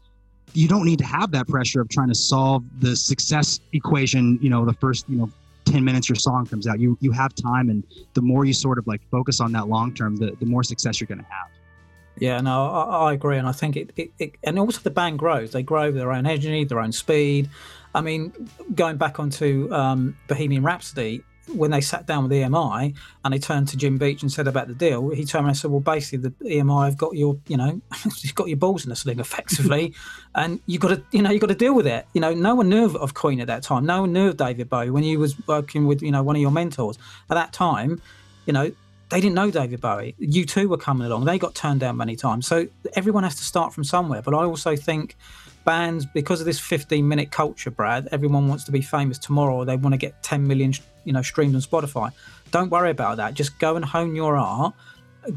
[0.52, 4.38] you don't need to have that pressure of trying to solve the success equation.
[4.40, 5.30] You know, the first you know
[5.64, 8.76] 10 minutes your song comes out you you have time and the more you sort
[8.76, 11.48] of like focus on that long term the, the more success you're going to have
[12.18, 15.18] yeah no I, I, agree and i think it, it, it, and also the band
[15.18, 17.50] grows they grow with their own energy their own speed
[17.94, 18.32] i mean
[18.74, 23.68] going back onto um, bohemian rhapsody when they sat down with EMI and they turned
[23.68, 26.30] to Jim Beach and said about the deal, he turned around and said, "Well, basically,
[26.30, 27.80] the EMI have got your, you know,
[28.20, 29.94] you've got your balls in a sling, effectively,
[30.34, 32.06] and you got to, you know, you got to deal with it.
[32.14, 33.86] You know, no one knew of Queen at that time.
[33.86, 36.42] No one knew of David Bowie when he was working with, you know, one of
[36.42, 36.98] your mentors
[37.30, 38.00] at that time.
[38.46, 38.72] You know,
[39.14, 40.16] they didn't know David Bowie.
[40.20, 41.24] U2 were coming along.
[41.24, 42.48] They got turned down many times.
[42.48, 44.22] So everyone has to start from somewhere.
[44.22, 45.14] But I also think
[45.64, 49.76] bands because of this 15 minute culture brad everyone wants to be famous tomorrow they
[49.76, 50.74] want to get 10 million
[51.04, 52.12] you know streamed on spotify
[52.50, 54.74] don't worry about that just go and hone your art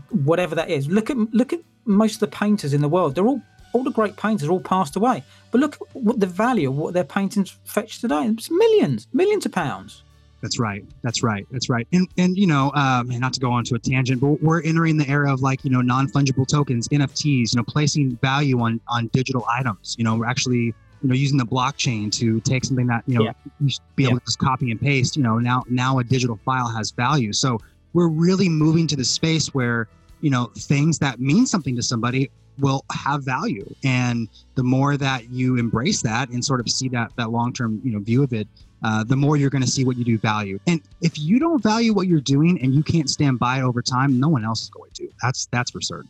[0.10, 3.26] whatever that is look at look at most of the painters in the world they're
[3.26, 6.76] all all the great painters all passed away but look at what the value of
[6.76, 10.04] what their paintings fetch today it's millions millions of pounds
[10.42, 10.86] that's right.
[11.02, 11.48] That's right.
[11.52, 11.88] That's right.
[11.92, 14.62] And and you know, um, and not to go on to a tangent, but we're
[14.62, 17.54] entering the era of like you know non fungible tokens, NFTs.
[17.54, 19.96] You know, placing value on on digital items.
[19.98, 23.26] You know, we're actually you know using the blockchain to take something that you know
[23.26, 23.34] yeah.
[23.60, 24.20] you should be able yeah.
[24.20, 25.18] to just copy and paste.
[25.18, 27.34] You know, now now a digital file has value.
[27.34, 27.60] So
[27.94, 29.88] we're really moving to the space where
[30.22, 35.30] you know things that mean something to somebody will have value and the more that
[35.30, 38.48] you embrace that and sort of see that that long-term you know view of it
[38.84, 40.60] uh, the more you're going to see what you do value.
[40.68, 43.82] And if you don't value what you're doing and you can't stand by it over
[43.82, 45.10] time, no one else is going to.
[45.22, 46.10] That's that's for certain.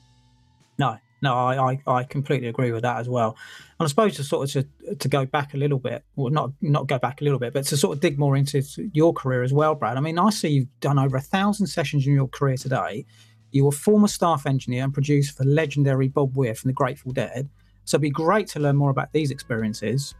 [0.77, 3.35] No, no, I, I, I completely agree with that as well.
[3.79, 6.51] And I suppose to sort of to, to go back a little bit, or not
[6.61, 8.61] not go back a little bit, but to sort of dig more into
[8.93, 9.97] your career as well, Brad.
[9.97, 13.05] I mean, I see you've done over a thousand sessions in your career today.
[13.51, 17.49] You were former staff engineer and producer for legendary Bob Weir from the Grateful Dead.
[17.85, 20.13] So it'd be great to learn more about these experiences.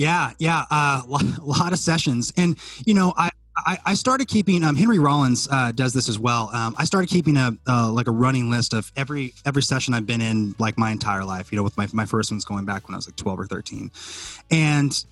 [0.00, 4.64] Yeah, yeah, uh, a lot of sessions, and you know, I I, I started keeping.
[4.64, 6.48] Um, Henry Rollins uh, does this as well.
[6.54, 10.06] Um, I started keeping a uh, like a running list of every every session I've
[10.06, 11.52] been in like my entire life.
[11.52, 13.44] You know, with my my first ones going back when I was like twelve or
[13.44, 13.90] thirteen,
[14.50, 15.04] and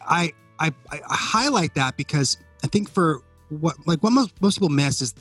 [0.00, 4.68] I I, I highlight that because I think for what like what most most people
[4.68, 5.12] miss is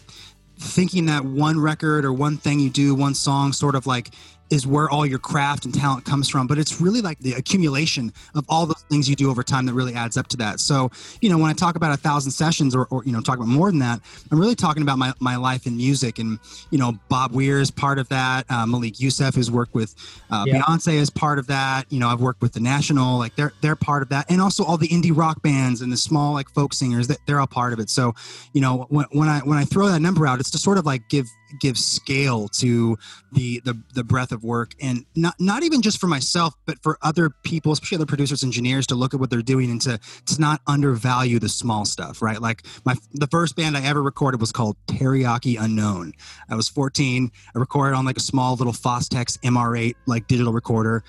[0.59, 4.13] thinking that one record or one thing you do, one song, sort of like
[4.53, 8.13] is where all your craft and talent comes from but it's really like the accumulation
[8.35, 10.59] of all those things you do over time that really adds up to that.
[10.59, 13.37] So you know when i talk about a thousand sessions or, or you know talk
[13.37, 13.99] about more than that
[14.31, 16.19] i'm really talking about my, my life in music.
[16.19, 16.37] And
[16.69, 18.45] you know bob weir is part of that.
[18.49, 19.95] Uh, malik yusef who's worked with
[20.29, 20.61] uh, yeah.
[20.61, 21.91] beyonce is part of that.
[21.91, 24.29] You know i've worked with the national like they're they're part of that.
[24.29, 27.39] And also all the indie rock bands and the small like folk singers that they're
[27.39, 27.89] all part of it.
[27.89, 28.13] So
[28.53, 30.85] you know when, when i when i throw that number out it's to sort of
[30.85, 31.27] like give
[31.59, 32.97] give scale to
[33.31, 34.73] the the the breadth of work.
[34.81, 38.87] And not not even just for myself but for other people especially other producers engineers
[38.87, 42.41] to look at what they're doing and to to not undervalue the small stuff right?
[42.41, 46.13] Like my the first band i ever recorded was called teriyaki unknown.
[46.49, 51.03] I was 14 i recorded on like a small little fostex mr8 like digital recorder.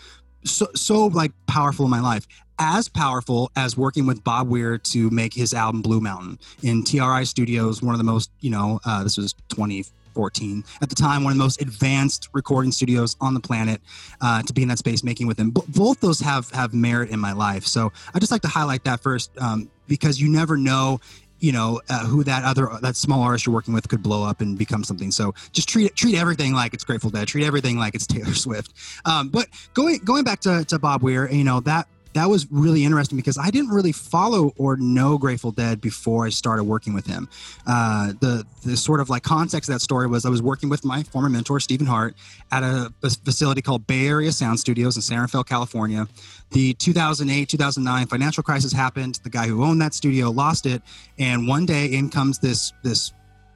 [0.44, 2.26] So so like powerful in my life.
[2.59, 6.38] As powerful as working with Bob Weir to make his album Blue Mountain.
[6.62, 10.64] In TRI Studios, one of the most, you know, uh, this was 20, 14.
[10.83, 13.81] At the time, one of the most advanced recording studios on the planet
[14.20, 15.50] uh, to be in that space making with them.
[15.50, 17.66] B- both those have have merit in my life.
[17.66, 21.00] So I just like to highlight that first um, because you never know
[21.40, 24.40] you know uh, who that other that small artist you're working with could blow up
[24.40, 27.94] and become something so just treat treat everything like it's grateful dead treat everything like
[27.94, 28.72] it's taylor swift
[29.05, 32.85] um, but going going back to, to bob weir you know that that was really
[32.85, 37.07] interesting because I didn't really follow or know Grateful Dead before I started working with
[37.07, 37.29] him.
[37.66, 40.85] Uh, the the sort of like context of that story was I was working with
[40.85, 42.14] my former mentor Stephen Hart
[42.50, 42.92] at a,
[43.24, 46.09] facility called Bay Area Sound Studios in San Rafael, California.
[46.50, 49.20] The 2008 2009 financial crisis happened.
[49.24, 50.83] The guy who owned that studio lost it,
[51.18, 53.12] and one day in comes this this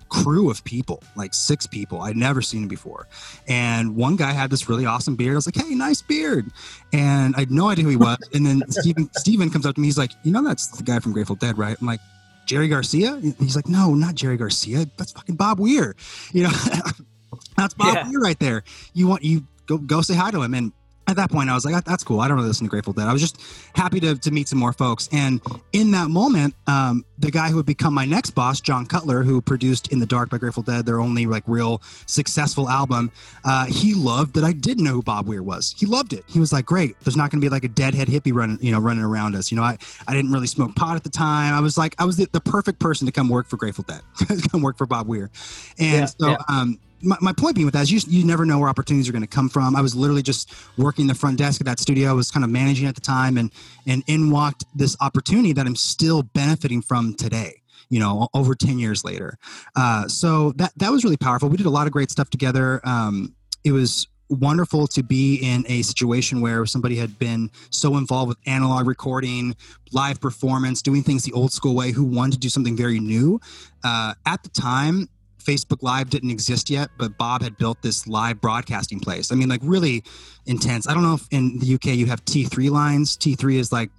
[0.09, 2.01] crew of people, like six people.
[2.03, 3.07] I'd never seen him before.
[3.47, 5.33] And one guy had this really awesome beard.
[5.33, 6.51] I was like, hey, nice beard.
[6.92, 8.18] And I had no idea who he was.
[8.35, 9.88] And then Steven, Steven comes up to me.
[9.88, 11.77] He's like, you know, that's the guy from Grateful Dead, right?
[11.81, 12.01] I'm like,
[12.47, 13.14] Jerry Garcia?
[13.14, 14.87] And he's like, no, not Jerry Garcia.
[14.97, 15.94] That's fucking Bob Weir.
[16.33, 16.51] You know,
[17.57, 18.09] that's Bob yeah.
[18.09, 18.64] Weir right there.
[18.94, 20.55] You want, you go, go say hi to him.
[20.55, 20.73] And
[21.09, 22.21] at that point, I was like, that's cool.
[22.21, 23.07] I don't really listen to Grateful Dead.
[23.07, 23.40] I was just
[23.75, 25.09] happy to, to meet some more folks.
[25.11, 25.40] And
[25.73, 29.40] in that moment, um, the guy who would become my next boss, John Cutler, who
[29.40, 33.11] produced In the Dark by Grateful Dead, their only like real successful album,
[33.47, 35.75] uh, he loved that I didn't know who Bob Weir was.
[35.79, 36.25] He loved it.
[36.27, 37.01] He was like, great.
[37.01, 39.51] There's not going to be like a deadhead hippie running, you know, running around us.
[39.51, 41.55] You know, I, I didn't really smoke pot at the time.
[41.55, 44.03] I was like, I was the, the perfect person to come work for Grateful Dead,
[44.51, 45.31] come work for Bob Weir.
[45.79, 46.37] And yeah, so, yeah.
[46.49, 49.13] um, my, my point being with that is you, you never know where opportunities are
[49.13, 49.77] going to come from.
[49.77, 52.11] I was literally just working the front desk of that studio.
[52.11, 53.53] I was kind of managing at the time and,
[53.87, 58.79] and in walked this opportunity that I'm still benefiting from today you know over 10
[58.79, 59.39] years later
[59.77, 62.81] uh, so that that was really powerful we did a lot of great stuff together
[62.85, 63.35] um,
[63.65, 68.39] it was wonderful to be in a situation where somebody had been so involved with
[68.47, 69.57] analog recording
[69.93, 73.41] live performance doing things the old school way who wanted to do something very new
[73.85, 75.09] uh, at the time
[75.49, 79.33] Facebook Live didn't exist yet, but Bob had built this live broadcasting place.
[79.33, 80.05] I mean, like really
[80.45, 80.87] intense.
[80.87, 83.17] I don't know if in the UK you have T3 lines.
[83.17, 83.91] T3 is like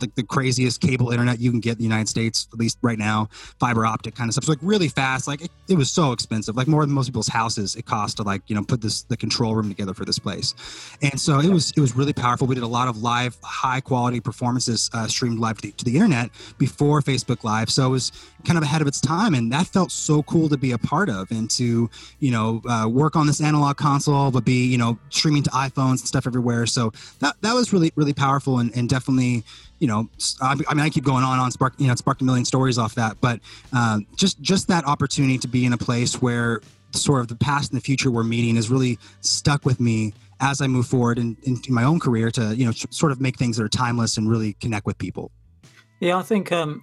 [0.00, 2.98] like the craziest cable internet you can get in the United States, at least right
[2.98, 3.28] now,
[3.58, 4.44] fiber optic kind of stuff.
[4.44, 5.26] So like really fast.
[5.26, 7.76] Like it, it, was so expensive, like more than most people's houses.
[7.76, 10.54] It cost to like you know put this the control room together for this place,
[11.02, 12.46] and so it was it was really powerful.
[12.46, 15.84] We did a lot of live, high quality performances uh, streamed live to the, to
[15.84, 17.70] the internet before Facebook Live.
[17.70, 18.12] So it was
[18.44, 21.08] kind of ahead of its time, and that felt so cool to be a part
[21.08, 24.98] of and to you know uh, work on this analog console, but be you know
[25.10, 26.66] streaming to iPhones and stuff everywhere.
[26.66, 29.44] So that that was really really powerful and, and definitely
[29.84, 30.08] you know,
[30.40, 32.78] I, mean, I keep going on on spark, you know, it sparked a million stories
[32.78, 33.38] off that, but
[33.74, 37.70] um, just just that opportunity to be in a place where sort of the past
[37.70, 41.36] and the future we're meeting is really stuck with me as I move forward in,
[41.42, 44.26] in, my own career to you know sort of make things that are timeless and
[44.26, 45.30] really connect with people.
[46.00, 46.82] Yeah, I think um,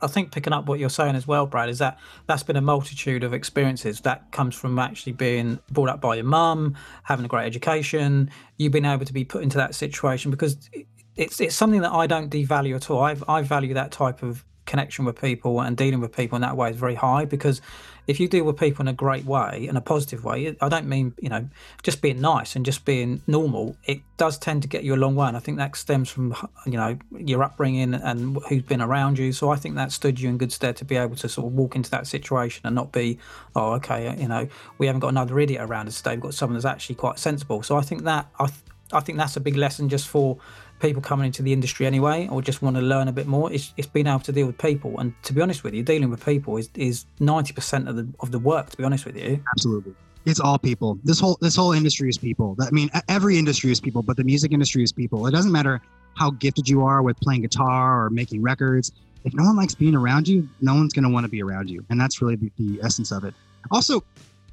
[0.00, 1.98] I, think picking up what you're saying as well, Brad, is that
[2.28, 6.24] that's been a multitude of experiences that comes from actually being brought up by your
[6.24, 10.70] mum, having a great education, you being able to be put into that situation because
[11.18, 13.02] it's it's something that I don't devalue at all.
[13.02, 16.54] I I value that type of connection with people and dealing with people in that
[16.54, 17.62] way is very high because
[18.06, 20.86] if you deal with people in a great way in a positive way i don't
[20.86, 21.48] mean you know
[21.82, 25.16] just being nice and just being normal it does tend to get you a long
[25.16, 25.26] way.
[25.26, 29.32] And i think that stems from you know your upbringing and who's been around you.
[29.32, 31.54] So i think that stood you in good stead to be able to sort of
[31.54, 33.18] walk into that situation and not be
[33.56, 36.16] oh okay you know we haven't got another idiot around us today.
[36.16, 37.62] We've got someone that's actually quite sensible.
[37.62, 40.38] So i think that i th- I think that's a big lesson just for
[40.80, 43.72] people coming into the industry anyway, or just want to learn a bit more, it's,
[43.76, 44.98] it's being able to deal with people.
[44.98, 48.08] And to be honest with you, dealing with people is is ninety percent of the
[48.20, 48.70] of the work.
[48.70, 49.94] To be honest with you, absolutely.
[50.26, 50.98] It's all people.
[51.04, 52.56] This whole this whole industry is people.
[52.60, 55.26] I mean, every industry is people, but the music industry is people.
[55.26, 55.80] It doesn't matter
[56.14, 58.92] how gifted you are with playing guitar or making records.
[59.24, 61.70] If no one likes being around you, no one's going to want to be around
[61.70, 63.34] you, and that's really the, the essence of it.
[63.70, 64.02] Also,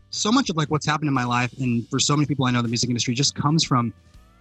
[0.09, 2.51] so much of like what's happened in my life, and for so many people I
[2.51, 3.93] know, the music industry just comes from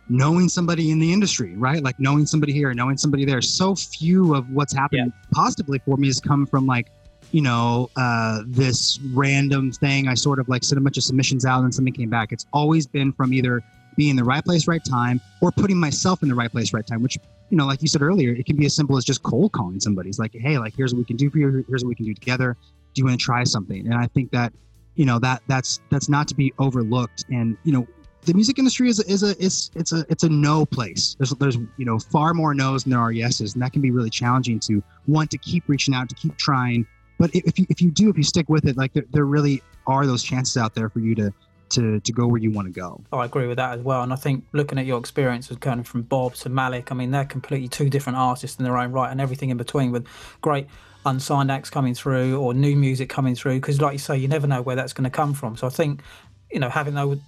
[0.08, 1.82] knowing somebody in the industry, right?
[1.82, 3.40] Like knowing somebody here, knowing somebody there.
[3.40, 5.28] So few of what's happened yeah.
[5.32, 6.88] positively for me has come from like,
[7.32, 10.08] you know, uh, this random thing.
[10.08, 12.32] I sort of like sent a bunch of submissions out and something came back.
[12.32, 13.62] It's always been from either
[13.96, 16.86] being in the right place, right time, or putting myself in the right place, right
[16.86, 17.16] time, which,
[17.50, 19.80] you know, like you said earlier, it can be as simple as just cold calling
[19.80, 20.08] somebody.
[20.08, 21.64] It's like, hey, like, here's what we can do for you.
[21.68, 22.56] Here's what we can do together.
[22.92, 23.86] Do you want to try something?
[23.86, 24.52] And I think that,
[24.94, 27.24] you know, that that's, that's not to be overlooked.
[27.30, 27.86] And, you know,
[28.24, 31.14] the music industry is a, is a it's it's a it's a no place.
[31.18, 33.90] There's there's you know far more no's than there are yeses, and that can be
[33.90, 36.86] really challenging to want to keep reaching out, to keep trying.
[37.18, 39.62] But if you if you do, if you stick with it, like there, there really
[39.86, 41.32] are those chances out there for you to
[41.70, 43.00] to to go where you want to go.
[43.12, 44.02] Oh, I agree with that as well.
[44.02, 47.10] And I think looking at your experience with of from Bob to Malik, I mean
[47.10, 50.06] they're completely two different artists in their own right, and everything in between with
[50.40, 50.66] great
[51.06, 53.56] unsigned acts coming through or new music coming through.
[53.56, 55.56] Because like you say, you never know where that's going to come from.
[55.56, 56.02] So I think
[56.50, 57.18] you know having those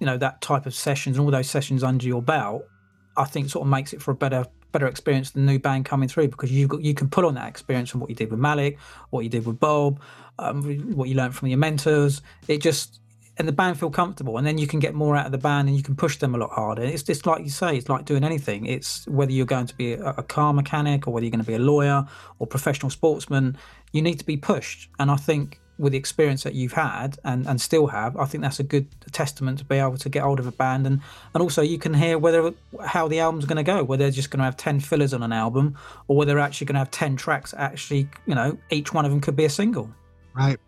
[0.00, 2.66] you know that type of sessions and all those sessions under your belt,
[3.16, 5.84] I think sort of makes it for a better better experience than the new band
[5.84, 8.30] coming through because you've got you can pull on that experience from what you did
[8.30, 8.78] with Malik,
[9.10, 10.00] what you did with Bob,
[10.38, 10.62] um,
[10.94, 12.22] what you learned from your mentors.
[12.48, 13.00] It just
[13.38, 15.68] and the band feel comfortable, and then you can get more out of the band
[15.68, 16.82] and you can push them a lot harder.
[16.82, 18.66] It's just like you say, it's like doing anything.
[18.66, 21.46] It's whether you're going to be a, a car mechanic or whether you're going to
[21.46, 22.06] be a lawyer
[22.38, 23.56] or professional sportsman,
[23.92, 24.90] you need to be pushed.
[24.98, 28.42] And I think with the experience that you've had and, and still have, I think
[28.42, 31.00] that's a good testament to be able to get hold of a band and,
[31.34, 32.52] and also you can hear whether
[32.84, 35.22] how the album's going to go, whether they're just going to have 10 fillers on
[35.22, 37.54] an album or whether they're actually going to have 10 tracks.
[37.56, 39.90] Actually, you know, each one of them could be a single.
[40.34, 40.58] Right.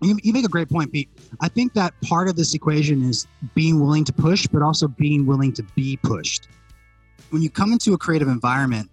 [0.00, 1.08] You, you make a great point, Pete.
[1.40, 5.26] I think that part of this equation is being willing to push, but also being
[5.26, 6.48] willing to be pushed.
[7.30, 8.90] When you come into a creative environment,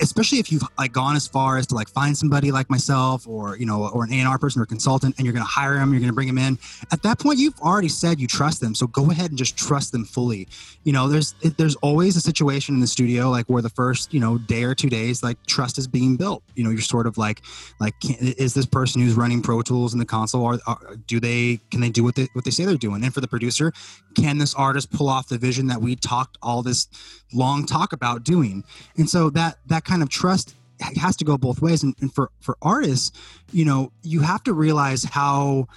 [0.00, 3.56] especially if you've like gone as far as to like find somebody like myself or
[3.56, 6.00] you know or an A&R person or consultant and you're going to hire them you're
[6.00, 6.58] going to bring them in
[6.92, 8.74] at that point you've already said you trust them.
[8.74, 10.48] So go ahead and just trust them fully.
[10.84, 14.20] You know there's there's always a situation in the studio like where the first you
[14.20, 16.42] know day or two days like trust is being built.
[16.54, 17.42] You know you're sort of like
[17.80, 20.58] like is this person who's running pro tools in the console or
[21.06, 23.02] do they can they do what they what they say they're doing?
[23.02, 23.72] And for the producer
[24.14, 26.88] can this artist pull off the vision that we talked all this
[27.32, 28.64] long talk about doing?
[28.96, 31.82] And so that that kind of trust has to go both ways.
[31.82, 33.12] And, and for for artists
[33.52, 35.68] you know you have to realize how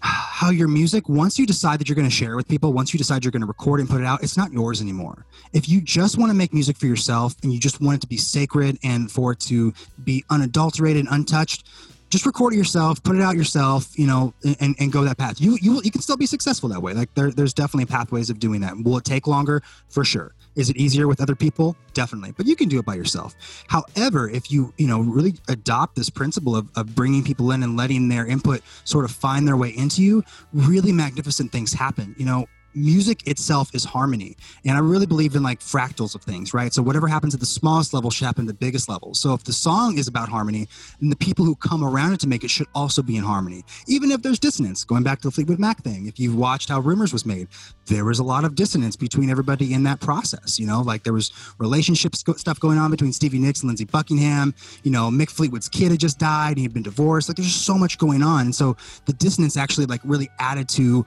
[0.00, 2.92] how your music once you decide that you're going to share it with people once
[2.92, 5.26] you decide you're going to record and put it out it's not yours anymore.
[5.52, 8.06] If you just want to make music for yourself and you just want it to
[8.06, 11.66] be sacred and for it to be unadulterated untouched
[12.08, 15.40] just record it yourself put it out yourself you know and, and go that path.
[15.40, 16.92] You you, you can still be successful that way.
[16.94, 18.76] Like there, there's definitely pathways of doing that.
[18.76, 19.62] Will it take longer?
[19.88, 21.76] For sure is it easier with other people?
[21.94, 23.34] Definitely, but you can do it by yourself.
[23.68, 27.76] However, if you you know really adopt this principle of, of bringing people in and
[27.76, 32.14] letting their input sort of find their way into you, really magnificent things happen.
[32.18, 34.36] You know, music itself is harmony.
[34.64, 36.72] And I really believe in like fractals of things, right?
[36.72, 39.14] So whatever happens at the smallest level should happen at the biggest level.
[39.14, 40.68] So if the song is about harmony,
[41.00, 43.64] then the people who come around it to make it should also be in harmony.
[43.88, 46.80] Even if there's dissonance, going back to the Fleetwood Mac thing, if you've watched how
[46.80, 47.48] Rumours was made,
[47.86, 50.58] there was a lot of dissonance between everybody in that process.
[50.58, 54.54] You know, like there was relationship stuff going on between Stevie Nicks and Lindsey Buckingham.
[54.82, 56.50] You know, Mick Fleetwood's kid had just died.
[56.50, 57.28] And he had been divorced.
[57.28, 58.46] Like there's just so much going on.
[58.46, 61.04] And so the dissonance actually like really added to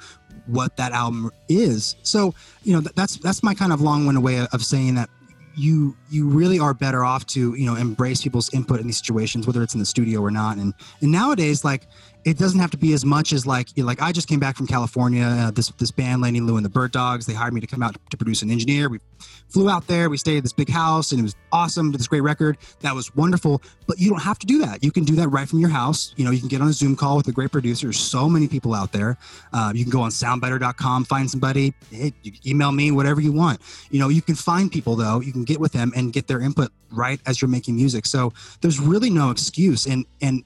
[0.49, 1.95] what that album is.
[2.03, 2.33] So,
[2.63, 5.09] you know, that's that's my kind of long-winded way of saying that
[5.55, 9.45] you you really are better off to you know embrace people's input in these situations,
[9.45, 10.57] whether it's in the studio or not.
[10.57, 11.87] And and nowadays, like
[12.25, 14.39] it doesn't have to be as much as like you know, like I just came
[14.39, 15.23] back from California.
[15.23, 17.81] Uh, this this band, Lenny Lou and the Bird Dogs, they hired me to come
[17.81, 18.89] out to produce an engineer.
[18.89, 18.99] We
[19.47, 20.09] flew out there.
[20.09, 21.91] We stayed at this big house, and it was awesome.
[21.91, 22.57] Did this great record.
[22.81, 23.61] That was wonderful.
[23.87, 24.83] But you don't have to do that.
[24.83, 26.13] You can do that right from your house.
[26.17, 27.87] You know, you can get on a Zoom call with a great producer.
[27.87, 29.17] There's so many people out there.
[29.53, 31.73] Uh, you can go on SoundBetter.com, find somebody.
[31.89, 32.13] Hey,
[32.45, 33.61] email me, whatever you want.
[33.91, 35.21] You know, you can find people though.
[35.21, 38.05] You can get with them and get their input right as you're making music.
[38.05, 39.85] So there's really no excuse.
[39.85, 40.43] And and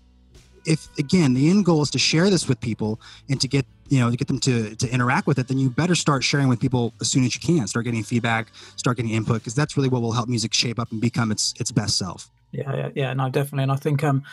[0.66, 3.00] if again the end goal is to share this with people
[3.30, 5.70] and to get you know to get them to to interact with it then you
[5.70, 7.68] better start sharing with people as soon as you can.
[7.68, 10.92] Start getting feedback start getting input because that's really what will help music shape up
[10.92, 12.30] and become its its best self.
[12.52, 14.24] Yeah yeah, yeah no definitely and i think um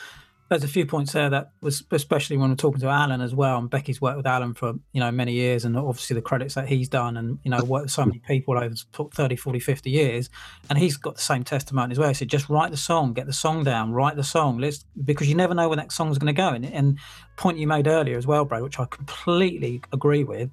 [0.51, 3.59] there's a few points there that was especially when we're talking to Alan as well,
[3.59, 6.69] and Becky's worked with Alan for you know many years, and obviously the credits that
[6.69, 8.75] he's done, and you know worked with so many people over
[9.15, 10.29] 30, 40, 50 years,
[10.69, 12.09] and he's got the same testimony as well.
[12.09, 15.29] He said, just write the song, get the song down, write the song, let's because
[15.29, 16.49] you never know where that song's going to go.
[16.49, 16.99] And, and
[17.37, 20.51] point you made earlier as well, Brad, which I completely agree with,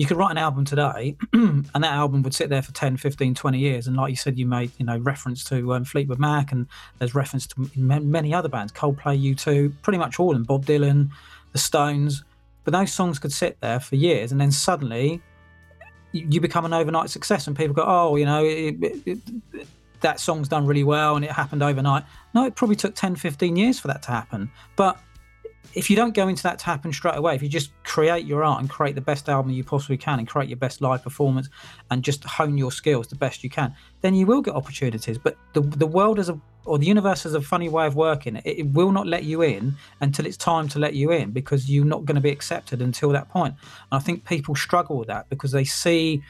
[0.00, 3.34] you could write an album today and that album would sit there for 10 15
[3.34, 3.86] 20 years.
[3.86, 6.66] And like you said you made you know reference to um, fleetwood mac and
[6.98, 11.10] there's reference to many other bands coldplay u2 pretty much all them bob dylan
[11.52, 12.24] the stones.
[12.64, 15.20] But those songs could sit there for years and then suddenly
[16.12, 19.18] you become an overnight success and people go oh you know it, it,
[19.52, 19.66] it,
[20.00, 22.04] that song's done really well and it happened overnight.
[22.32, 24.50] No it probably took 10 15 years for that to happen.
[24.76, 24.98] But
[25.74, 28.42] if you don't go into that to happen straight away, if you just create your
[28.42, 31.48] art and create the best album you possibly can and create your best live performance
[31.90, 35.18] and just hone your skills the best you can, then you will get opportunities.
[35.18, 38.36] But the the world is a or the universe is a funny way of working.
[38.36, 41.70] It, it will not let you in until it's time to let you in because
[41.70, 43.54] you're not going to be accepted until that point.
[43.90, 46.22] And I think people struggle with that because they see,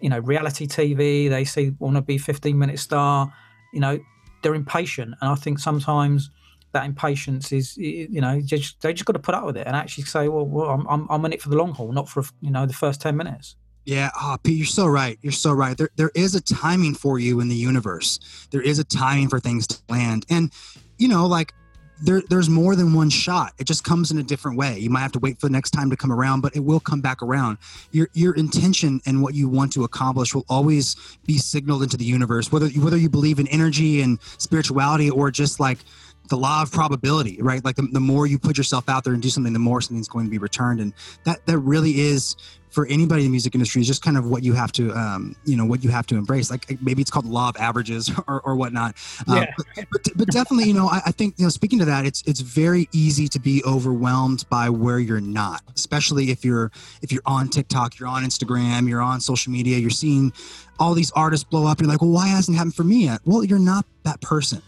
[0.00, 3.32] you know, reality TV, they see want to be 15 minute star,
[3.72, 3.98] you know,
[4.42, 5.14] they're impatient.
[5.20, 6.30] And I think sometimes
[6.72, 9.76] that impatience is you know just, they just got to put up with it and
[9.76, 12.24] actually say well, well I'm, I'm, I'm in it for the long haul not for
[12.40, 15.18] you know the first 10 minutes yeah, oh, Pete, you're so right.
[15.22, 15.76] You're so right.
[15.76, 18.46] There, there is a timing for you in the universe.
[18.52, 20.52] There is a timing for things to land, and
[20.98, 21.52] you know, like
[22.02, 23.52] there, there's more than one shot.
[23.58, 24.78] It just comes in a different way.
[24.78, 26.80] You might have to wait for the next time to come around, but it will
[26.80, 27.58] come back around.
[27.92, 30.96] Your, your intention and what you want to accomplish will always
[31.26, 32.50] be signaled into the universe.
[32.50, 35.78] Whether, you, whether you believe in energy and spirituality or just like
[36.28, 37.64] the law of probability, right?
[37.64, 40.08] Like the, the more you put yourself out there and do something, the more something's
[40.08, 40.80] going to be returned.
[40.80, 40.92] And
[41.24, 42.36] that, that really is
[42.70, 45.36] for anybody in the music industry is just kind of what you have to, um,
[45.44, 46.50] you know, what you have to embrace.
[46.50, 48.96] Like maybe it's called the law of averages or, or whatnot.
[49.28, 49.54] Uh, yeah.
[49.76, 52.22] but, but, but, definitely, you know, I, I, think, you know, speaking to that, it's,
[52.26, 57.22] it's very easy to be overwhelmed by where you're not, especially if you're, if you're
[57.26, 60.32] on TikTok, you're on Instagram, you're on social media, you're seeing
[60.78, 61.78] all these artists blow up.
[61.80, 63.20] You're like, well, why hasn't it happened for me yet?
[63.26, 64.62] Well, you're not that person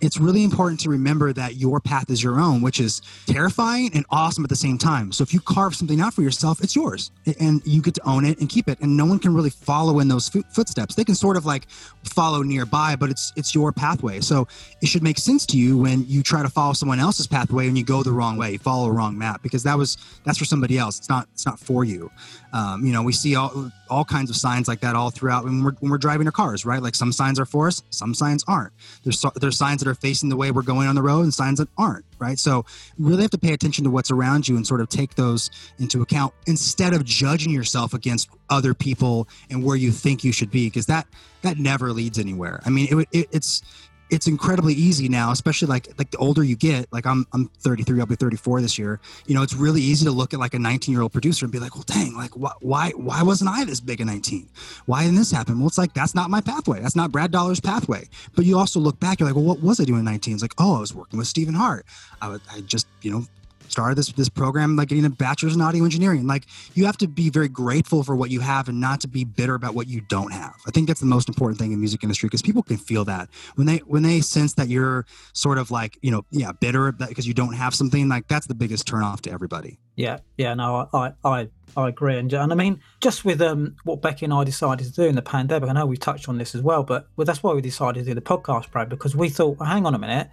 [0.00, 4.04] it's really important to remember that your path is your own, which is terrifying and
[4.10, 5.12] awesome at the same time.
[5.12, 8.24] So if you carve something out for yourself, it's yours and you get to own
[8.24, 8.78] it and keep it.
[8.80, 10.94] And no one can really follow in those footsteps.
[10.94, 11.68] They can sort of like
[12.04, 14.20] follow nearby, but it's it's your pathway.
[14.20, 14.46] So
[14.82, 17.76] it should make sense to you when you try to follow someone else's pathway and
[17.76, 20.44] you go the wrong way, you follow a wrong map because that was that's for
[20.44, 20.98] somebody else.
[20.98, 22.10] It's not it's not for you.
[22.52, 25.62] Um, you know, we see all all kinds of signs like that all throughout when
[25.62, 26.82] we're, when we're driving our cars, right?
[26.82, 28.72] Like some signs are for us, some signs aren't.
[29.04, 31.58] There's there's signs that are facing the way we're going on the road and signs
[31.58, 32.38] that aren't, right?
[32.38, 32.64] So
[32.98, 36.02] really have to pay attention to what's around you and sort of take those into
[36.02, 40.66] account instead of judging yourself against other people and where you think you should be
[40.66, 41.06] because that
[41.42, 42.60] that never leads anywhere.
[42.64, 43.62] I mean, it, it it's
[44.10, 46.92] it's incredibly easy now, especially like like the older you get.
[46.92, 49.00] Like I'm I'm 33, I'll be 34 this year.
[49.26, 51.52] You know, it's really easy to look at like a 19 year old producer and
[51.52, 54.48] be like, well, dang, like wh- why why wasn't I this big at 19?
[54.86, 55.58] Why didn't this happen?
[55.58, 56.80] Well, it's like that's not my pathway.
[56.80, 58.08] That's not Brad Dollar's pathway.
[58.34, 60.34] But you also look back, you're like, well, what was I doing at 19?
[60.34, 61.84] It's like, oh, I was working with Stephen Hart.
[62.20, 63.24] I would I just you know
[63.70, 66.26] started this this program like getting a bachelor's in audio engineering.
[66.26, 69.24] Like you have to be very grateful for what you have and not to be
[69.24, 70.54] bitter about what you don't have.
[70.66, 73.04] I think that's the most important thing in the music industry because people can feel
[73.06, 73.28] that.
[73.54, 77.26] When they when they sense that you're sort of like you know yeah bitter because
[77.26, 79.78] you don't have something like that's the biggest turnoff to everybody.
[79.96, 84.02] Yeah yeah no i i I agree, and, and I mean, just with um, what
[84.02, 86.54] Becky and I decided to do in the pandemic, I know we touched on this
[86.54, 89.28] as well, but well, that's why we decided to do the podcast, Brad, because we
[89.28, 90.28] thought, well, hang on a minute,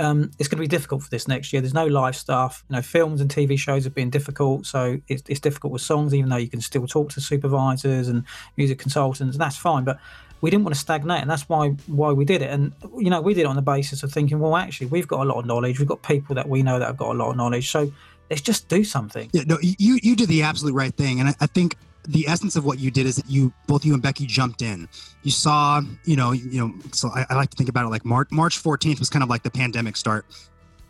[0.00, 1.60] um, it's going to be difficult for this next year.
[1.60, 5.22] There's no live stuff, you know, films and TV shows have been difficult, so it's,
[5.28, 8.24] it's difficult with songs, even though you can still talk to supervisors and
[8.56, 9.98] music consultants, and that's fine, but
[10.40, 12.50] we didn't want to stagnate, and that's why why we did it.
[12.50, 15.20] And you know, we did it on the basis of thinking, well, actually, we've got
[15.20, 15.78] a lot of knowledge.
[15.78, 17.70] We've got people that we know that have got a lot of knowledge.
[17.70, 17.92] So
[18.30, 19.28] let's just do something.
[19.32, 21.76] Yeah, no, you you did the absolute right thing, and I, I think
[22.08, 24.88] the essence of what you did is that you both you and Becky jumped in.
[25.22, 26.74] You saw, you know, you know.
[26.92, 29.28] So I, I like to think about it like March March 14th was kind of
[29.28, 30.26] like the pandemic start.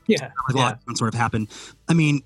[0.07, 0.95] Yeah, a lot yeah.
[0.95, 1.49] sort of happened.
[1.89, 2.23] I mean,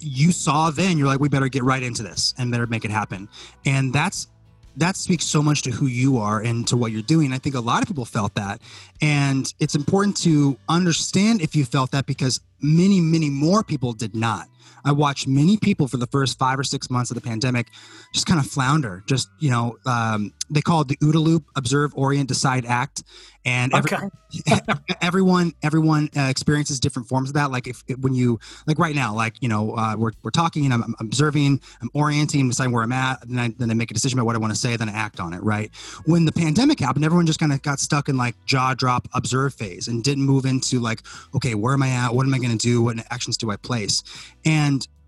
[0.00, 2.90] you saw then you're like, we better get right into this and better make it
[2.90, 3.28] happen.
[3.64, 4.28] And that's
[4.76, 7.32] that speaks so much to who you are and to what you're doing.
[7.32, 8.60] I think a lot of people felt that.
[9.00, 14.16] And it's important to understand if you felt that because many, many more people did
[14.16, 14.48] not.
[14.84, 17.68] I watched many people for the first five or six months of the pandemic
[18.12, 19.02] just kind of flounder.
[19.06, 23.02] Just you know, um, they call it the OODA loop: observe, orient, decide, act.
[23.46, 24.62] And every, okay.
[25.02, 27.50] everyone, everyone uh, experiences different forms of that.
[27.50, 30.64] Like if, if, when you like right now, like you know, uh, we're we're talking
[30.64, 33.74] and I'm, I'm, observing, I'm orienting, deciding where I'm at, and then I, then I
[33.74, 35.42] make a decision about what I want to say, then I act on it.
[35.42, 35.70] Right.
[36.06, 39.52] When the pandemic happened, everyone just kind of got stuck in like jaw drop, observe
[39.52, 41.02] phase, and didn't move into like,
[41.34, 42.14] okay, where am I at?
[42.14, 42.82] What am I going to do?
[42.82, 44.02] What actions do I place?
[44.46, 44.53] And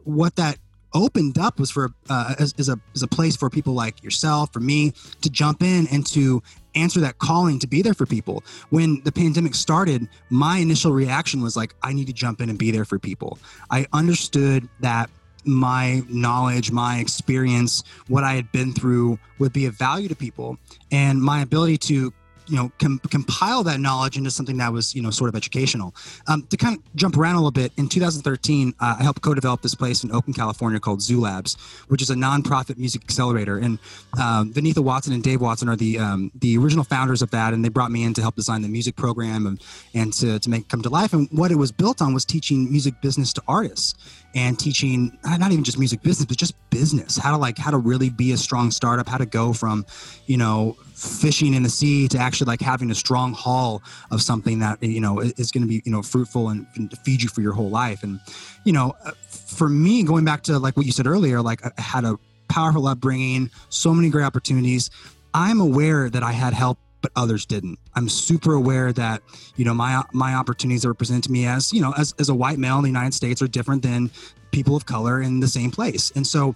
[0.05, 0.59] what that
[0.94, 4.53] opened up was for uh, as, as, a as a place for people like yourself
[4.53, 6.42] for me to jump in and to
[6.74, 11.42] answer that calling to be there for people when the pandemic started my initial reaction
[11.42, 13.38] was like i need to jump in and be there for people
[13.70, 15.11] i understood that
[15.47, 20.59] my knowledge, my experience, what I had been through would be of value to people.
[20.90, 22.12] And my ability to
[22.47, 25.94] you know com- compile that knowledge into something that was you know sort of educational.
[26.28, 29.62] Um, to kind of jump around a little bit in 2013 uh, i helped co-develop
[29.62, 31.57] this place in oakland california called zoo labs
[31.88, 33.59] which is a nonprofit music accelerator.
[33.59, 33.78] And
[34.20, 37.64] um, vanitha watson and dave watson are the um, the original founders of that and
[37.64, 39.62] they brought me in to help design the music program and,
[39.94, 41.12] and to, to make it come to life.
[41.12, 43.94] And what it was built on was teaching music business to artists
[44.37, 47.16] and teaching uh, not even just music business but just business.
[47.16, 49.84] How to like how to really be a strong startup how to go from
[50.26, 54.59] you know fishing in the sea to actually like having a strong haul of something
[54.61, 56.66] that you know is going to be you know fruitful and,
[57.03, 58.03] feed you for your whole life.
[58.03, 58.20] And
[58.64, 61.80] you know uh, for me going back to like what you said earlier like i
[61.80, 62.18] had a
[62.49, 64.91] powerful upbringing so many great opportunities.
[65.32, 69.22] I'm aware that i had help but others didn't i'm super aware that
[69.54, 72.30] you know my my opportunities that were presented to me as you know as, as
[72.30, 74.11] a white male in the united states are different than
[74.50, 76.52] people of color in the same place and so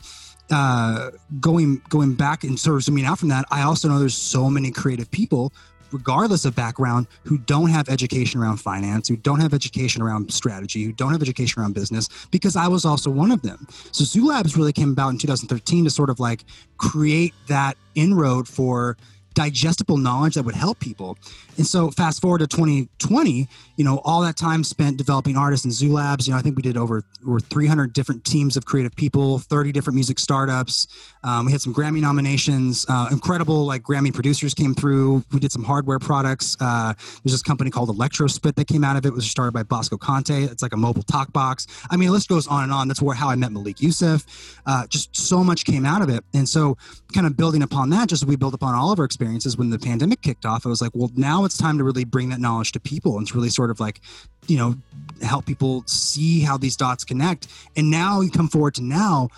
[0.51, 4.16] uh, going going back and sort of zooming out from that, I also know there's
[4.16, 5.53] so many creative people,
[5.92, 10.82] regardless of background, who don't have education around finance, who don't have education around strategy,
[10.82, 13.64] who don't have education around business, because I was also one of them.
[13.92, 16.44] So Zoo Labs really came about in 2013 to sort of like
[16.78, 18.96] create that inroad for
[19.41, 21.16] digestible knowledge that would help people.
[21.61, 23.46] And so fast forward to 2020,
[23.76, 26.56] you know, all that time spent developing artists and zoo labs, you know, I think
[26.56, 30.86] we did over over 300 different teams of creative people, 30 different music startups.
[31.22, 35.22] Um, we had some Grammy nominations, uh, incredible like Grammy producers came through.
[35.32, 36.56] We did some hardware products.
[36.58, 39.08] Uh, there's this company called Electrospit that came out of it.
[39.08, 40.50] it was started by Bosco Kante.
[40.50, 41.66] It's like a mobile talk box.
[41.90, 42.88] I mean, the list goes on and on.
[42.88, 44.24] That's where how I met Malik Yusef.
[44.64, 46.24] Uh, just so much came out of it.
[46.32, 46.78] And so
[47.12, 49.78] kind of building upon that, just we built upon all of our experiences when the
[49.78, 52.72] pandemic kicked off, I was like, well, now it's time to really bring that knowledge
[52.72, 54.01] to people and to really sort of like,
[54.46, 54.76] you know,
[55.22, 57.48] help people see how these dots connect.
[57.76, 59.28] And now you come forward to now,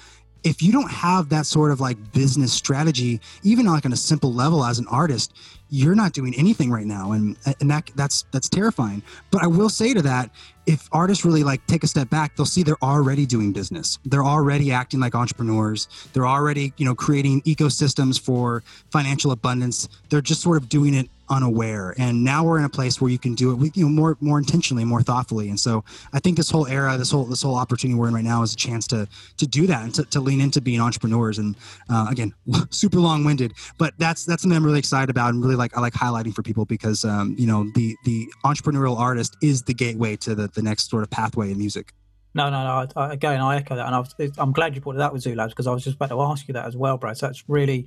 [0.45, 4.33] if you don't have that sort of like business strategy, even like on a simple
[4.33, 5.33] level as an artist,
[5.71, 7.13] you're not doing anything right now.
[7.13, 9.03] And and that that's that's terrifying.
[9.31, 10.31] But i will say to that
[10.67, 13.99] if artists really like take a step back they'll see they're already doing business.
[14.05, 15.89] They're already acting like entrepreneurs.
[16.13, 19.89] They're already you know creating ecosystems for financial abundance.
[20.11, 21.95] They're just sort of doing it unaware.
[21.99, 24.17] And now we're in a place where you can do it with you know more
[24.21, 25.49] more intentionally more thoughtfully.
[25.49, 28.25] And so i think this whole era this whole this whole opportunity we're in right
[28.25, 29.09] now is a chance to
[29.39, 31.39] to do that and to, to lean into being entrepreneurs.
[31.39, 31.57] And
[31.91, 32.33] uh, again
[32.71, 35.95] super long-winded but that's that's something i'm really excited about and really like I like
[35.95, 40.35] highlighting for people because um, you know the the entrepreneurial artist is the gateway to
[40.35, 41.93] the the next sort of pathway in music.
[42.35, 42.89] No, no, no.
[42.97, 45.35] I, again, I echo that, and I am glad you brought it up with Zoo
[45.35, 47.19] Labs because I was just about to ask you that as well, Brad.
[47.19, 47.87] So that's really,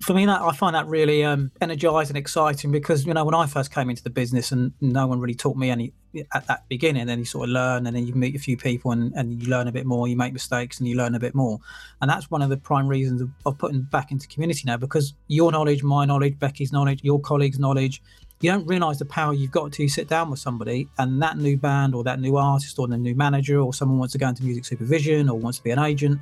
[0.00, 3.46] for me, that I find that really um, energizing, exciting because you know when I
[3.46, 5.92] first came into the business and no one really taught me any
[6.32, 7.06] at that beginning.
[7.06, 9.50] Then you sort of learn, and then you meet a few people, and, and you
[9.50, 10.08] learn a bit more.
[10.08, 11.58] You make mistakes, and you learn a bit more.
[12.00, 15.12] And that's one of the prime reasons of, of putting back into community now because
[15.26, 18.02] your knowledge, my knowledge, Becky's knowledge, your colleagues' knowledge
[18.40, 21.56] you don't realize the power you've got to sit down with somebody and that new
[21.56, 24.44] band or that new artist or the new manager or someone wants to go into
[24.44, 26.20] music supervision or wants to be an agent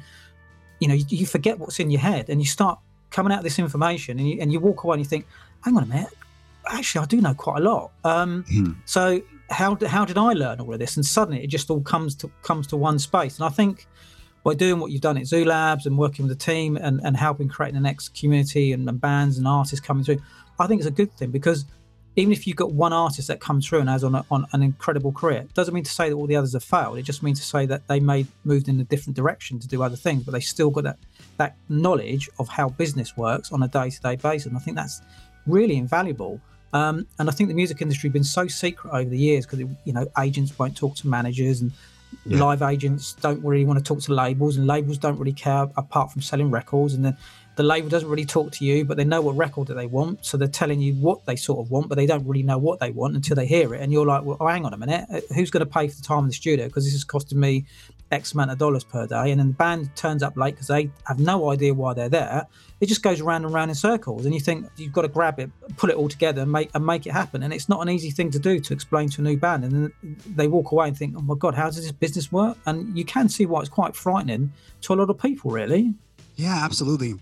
[0.80, 2.78] you know you, you forget what's in your head and you start
[3.10, 5.26] coming out of this information and you, and you walk away and you think
[5.62, 6.12] hang on a minute.
[6.68, 7.92] Actually i do know quite a lot.
[8.04, 8.74] Um, mm.
[8.84, 10.96] so how, how did i learn all of this?
[10.96, 13.38] And suddenly it just all comes to comes to one space.
[13.38, 13.86] And i think
[14.42, 17.16] by doing what you've done at zoo labs and working with the team and, and
[17.16, 20.18] helping create the next community and, and bands and artists coming through
[20.60, 21.64] i think it's a good thing because
[22.16, 24.62] even if you've got one artist that comes through and has on, a, on an
[24.62, 26.96] incredible career, it doesn't mean to say that all the others have failed.
[26.98, 29.82] It just means to say that they may moved in a different direction to do
[29.82, 30.98] other things, but they still got that
[31.36, 34.46] that knowledge of how business works on a day to day basis.
[34.46, 35.02] And I think that's
[35.46, 36.40] really invaluable.
[36.72, 39.60] Um, and I think the music industry has been so secret over the years because
[39.84, 41.70] you know agents won't talk to managers and
[42.24, 42.42] yeah.
[42.42, 46.10] live agents don't really want to talk to labels and labels don't really care apart
[46.10, 47.16] from selling records and then
[47.56, 50.24] the label doesn't really talk to you, but they know what record that they want.
[50.24, 52.80] So they're telling you what they sort of want, but they don't really know what
[52.80, 53.80] they want until they hear it.
[53.80, 55.96] And you're like, well, oh, hang on a minute, uh, who's going to pay for
[55.96, 56.66] the time in the studio?
[56.66, 57.64] Because this is costing me
[58.12, 59.30] X amount of dollars per day.
[59.30, 62.46] And then the band turns up late because they have no idea why they're there.
[62.78, 64.26] It just goes round and round in circles.
[64.26, 66.84] And you think you've got to grab it, pull it all together and make, and
[66.84, 67.42] make it happen.
[67.42, 69.64] And it's not an easy thing to do to explain to a new band.
[69.64, 72.58] And then they walk away and think, oh my God, how does this business work?
[72.66, 74.52] And you can see why it's quite frightening
[74.82, 75.94] to a lot of people, really.
[76.36, 77.14] Yeah, absolutely.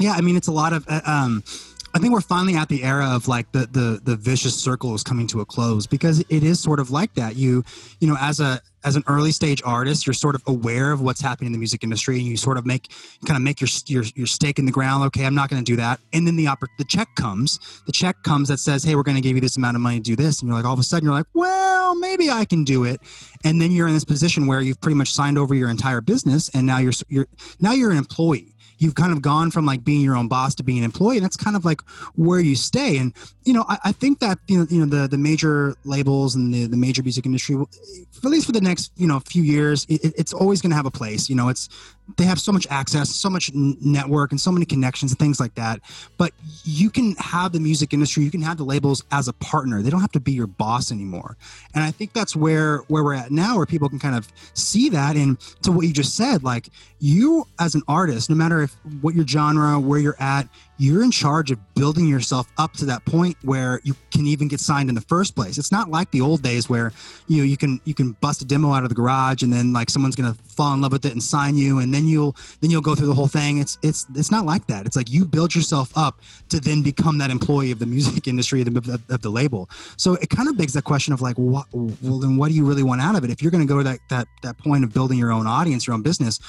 [0.00, 0.86] Yeah, I mean, it's a lot of.
[0.88, 1.44] Uh, um,
[1.92, 5.02] I think we're finally at the era of like the the the vicious circle is
[5.02, 7.36] coming to a close because it is sort of like that.
[7.36, 7.64] You
[7.98, 11.20] you know, as a as an early stage artist, you're sort of aware of what's
[11.20, 12.92] happening in the music industry, and you sort of make
[13.26, 15.04] kind of make your your, your stake in the ground.
[15.04, 16.48] Okay, I'm not going to do that, and then the
[16.78, 17.58] the check comes.
[17.86, 19.96] The check comes that says, "Hey, we're going to give you this amount of money
[19.96, 22.44] to do this," and you're like, all of a sudden, you're like, "Well, maybe I
[22.44, 23.00] can do it,"
[23.44, 26.48] and then you're in this position where you've pretty much signed over your entire business,
[26.54, 27.26] and now you're you're
[27.60, 30.62] now you're an employee you've kind of gone from like being your own boss to
[30.62, 31.80] being an employee and that's kind of like
[32.16, 32.96] where you stay.
[32.98, 33.12] And
[33.44, 36.52] you know i, I think that you know, you know the, the major labels and
[36.52, 40.14] the, the major music industry at least for the next you know few years it,
[40.16, 41.28] it's always going to have a place.
[41.28, 41.68] You know it's
[42.16, 45.54] they have so much access so much network and so many connections and things like
[45.54, 45.80] that.
[46.16, 46.32] But
[46.64, 49.82] you can have the music industry you can have the labels as a partner.
[49.82, 51.36] They don't have to be your boss anymore.
[51.74, 54.88] And i think that's where where we're at now where people can kind of see
[54.90, 56.42] that and to what you just said.
[56.42, 60.48] Like you as an artist no matter if what your genre where you're at
[60.80, 64.60] you're in charge of building yourself up to that point where you can even get
[64.60, 65.58] signed in the first place.
[65.58, 66.90] It's not like the old days where
[67.28, 69.74] you know you can you can bust a demo out of the garage and then
[69.74, 72.70] like someone's gonna fall in love with it and sign you and then you'll then
[72.70, 73.58] you'll go through the whole thing.
[73.58, 74.86] It's it's it's not like that.
[74.86, 78.62] It's like you build yourself up to then become that employee of the music industry
[78.62, 79.68] of the, of the label.
[79.98, 82.64] So it kind of begs that question of like what well then what do you
[82.64, 83.30] really want out of it?
[83.30, 85.92] If you're gonna go to that that that point of building your own audience, your
[85.92, 86.40] own business,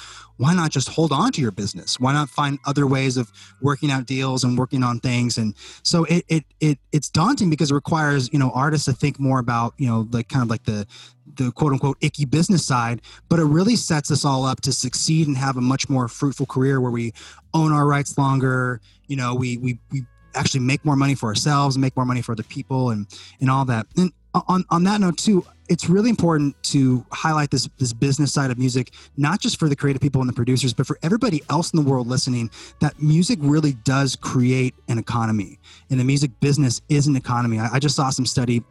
[0.42, 2.00] why not just hold on to your business?
[2.00, 3.32] Why not find other ways of
[3.62, 5.38] working out deals and working on things?
[5.38, 9.20] And so it it, it it's daunting because it requires you know artists to think
[9.20, 10.88] more about you know like kind of like the
[11.36, 15.28] the quote unquote icky business side, but it really sets us all up to succeed
[15.28, 17.14] and have a much more fruitful career where we
[17.54, 18.82] own our rights longer.
[19.08, 22.32] You know, we we we actually make more money for ourselves, make more money for
[22.32, 23.06] other people, and
[23.40, 23.86] and all that.
[23.96, 28.52] And on on that note too, it's really important to highlight this this business side
[28.52, 31.72] of music, not just for the creative people and the producers, but for everybody else
[31.74, 32.50] in the world listening.
[32.80, 35.60] That music really does create an economy,
[35.90, 37.60] and the music business is an economy.
[37.60, 38.64] I, I just saw some study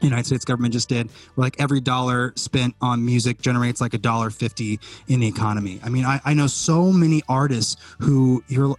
[0.00, 3.94] the United States government just did, where like every dollar spent on music generates like
[3.94, 5.80] a dollar fifty in the economy.
[5.84, 8.76] I mean, I, I know so many artists who you're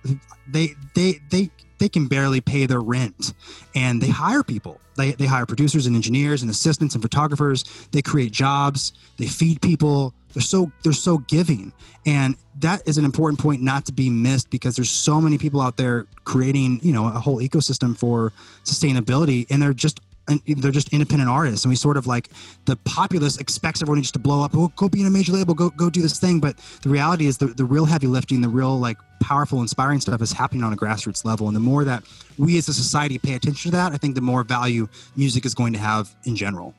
[0.48, 1.52] they they they
[1.82, 3.34] they can barely pay their rent.
[3.74, 4.80] And they hire people.
[4.98, 7.64] They, they hire producers and engineers and assistants and photographers.
[7.92, 8.94] They create jobs.
[9.18, 10.14] They feed people.
[10.34, 11.74] They're so they're so giving.
[12.06, 15.60] And that is an important point not to be missed because there's so many people
[15.60, 18.32] out there creating you know a whole ecosystem for
[18.64, 19.48] sustainability.
[19.50, 21.66] And they're just they're just independent artists.
[21.66, 22.30] And we sort of like
[22.66, 24.52] the populace expects everyone just to blow up.
[24.56, 25.54] Oh, go be in a major label.
[25.54, 26.40] Go go do this thing.
[26.40, 30.22] But the reality is the, the real heavy lifting the real like powerful inspiring stuff
[30.22, 31.48] is happening on a grassroots level.
[31.48, 32.04] And the more that
[32.38, 35.54] we as a society pay attention to that i think the more value music is
[35.54, 36.74] going to have in general.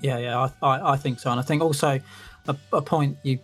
[0.00, 1.30] Yeah yeah i, I, I think so.
[1.30, 2.00] And i think also
[2.48, 3.38] a, a point you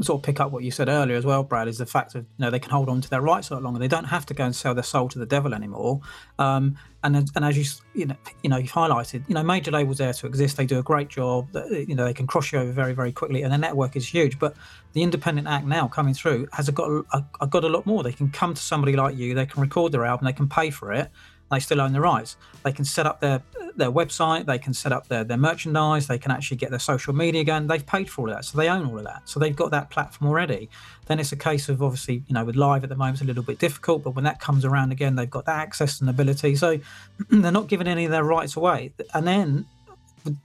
[0.00, 2.20] sort of pick up what you said earlier as well, Brad, is the fact that
[2.20, 3.78] you know they can hold on to their rights a lot longer.
[3.78, 6.00] They don't have to go and sell their soul to the devil anymore.
[6.38, 9.98] Um, and and as you you know you know you've highlighted, you know major labels
[9.98, 10.56] there to exist.
[10.56, 11.54] They do a great job.
[11.54, 14.08] Uh, you know they can cross you over very very quickly, and the network is
[14.08, 14.38] huge.
[14.38, 14.56] But
[14.94, 18.02] the independent act now coming through has got a, a, got a lot more.
[18.02, 19.34] They can come to somebody like you.
[19.34, 20.24] They can record their album.
[20.24, 21.10] They can pay for it.
[21.54, 22.36] They still own the rights.
[22.64, 23.42] They can set up their
[23.76, 27.12] their website, they can set up their, their merchandise, they can actually get their social
[27.12, 27.66] media going.
[27.66, 29.22] They've paid for all of that, so they own all of that.
[29.24, 30.68] So they've got that platform already.
[31.06, 33.26] Then it's a case of obviously, you know, with live at the moment, it's a
[33.26, 36.56] little bit difficult, but when that comes around again, they've got that access and ability.
[36.56, 36.78] So
[37.30, 38.92] they're not giving any of their rights away.
[39.12, 39.66] And then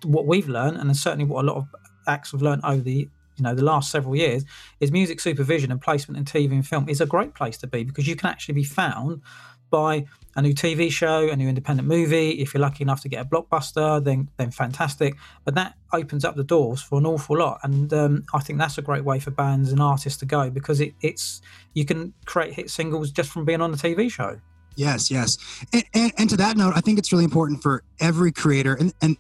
[0.04, 1.68] what we've learned, and certainly what a lot of
[2.08, 3.08] acts have learned over the
[3.40, 4.44] you know the last several years
[4.82, 7.84] is music supervision and placement in TV and film is a great place to be
[7.84, 9.22] because you can actually be found
[9.70, 10.06] by
[10.36, 12.32] a new TV show, a new independent movie.
[12.32, 15.16] If you're lucky enough to get a blockbuster, then then fantastic.
[15.46, 18.78] But that opens up the doors for an awful lot, and um, I think that's
[18.78, 21.42] a great way for bands and artists to go because it, it's
[21.74, 24.40] you can create hit singles just from being on the TV show.
[24.76, 25.38] Yes, yes,
[25.74, 28.94] and, and, and to that note, I think it's really important for every creator and
[29.02, 29.18] and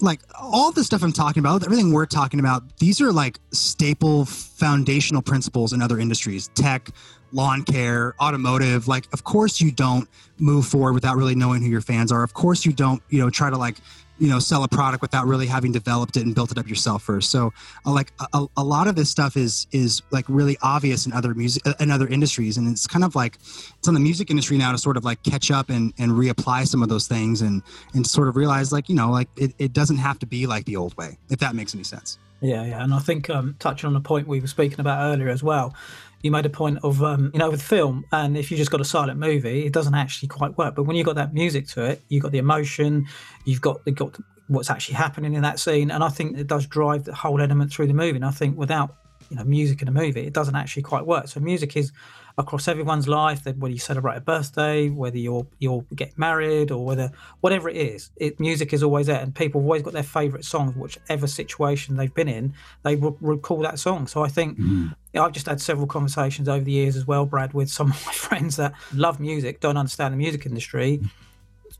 [0.00, 4.24] like all the stuff I'm talking about, everything we're talking about, these are like staple
[4.24, 6.90] foundational principles in other industries, tech,
[7.32, 10.08] lawn care, automotive, like of course you don't
[10.38, 12.22] move forward without really knowing who your fans are.
[12.22, 13.76] Of course you don't, you know, try to like
[14.18, 17.02] you know sell a product without really having developed it and built it up yourself
[17.02, 17.30] first.
[17.30, 17.52] So
[17.84, 21.34] uh, like a, a, lot of this stuff is is like really obvious in other
[21.34, 22.56] music uh, in other industries.
[22.56, 23.36] And it's kind of like
[23.78, 26.66] it's on the music industry now to sort of like catch up and and reapply
[26.66, 27.62] some of those things and
[27.94, 30.64] and sort of realize like you know like it, it doesn't have to be like
[30.64, 32.18] the old way if that makes any sense.
[32.40, 32.82] Yeah yeah.
[32.82, 35.74] And i think um touching on the point we were speaking about earlier as well
[36.22, 38.80] you made a point of um, you know with film and if you just got
[38.80, 40.74] a silent movie it doesn't actually quite work.
[40.74, 43.06] But when you've got that music to it you've got the emotion
[43.44, 44.16] you've got got
[44.48, 47.72] what's actually happening in that scene and i think it does drive the whole element
[47.72, 48.16] through the movie.
[48.16, 48.96] And i think without
[49.30, 51.28] you know music in a movie it doesn't actually quite work.
[51.28, 51.92] So music is
[52.38, 57.10] across everyone's life whether you celebrate a birthday whether you're you're get married or whether
[57.40, 60.44] whatever it is it music is always there and people have always got their favorite
[60.44, 62.52] songs whichever situation they've been in
[62.82, 64.06] they will recall that song.
[64.06, 64.94] So i think mm.
[65.18, 68.12] I've just had several conversations over the years as well brad with some of my
[68.12, 71.00] friends that love music don't understand the music industry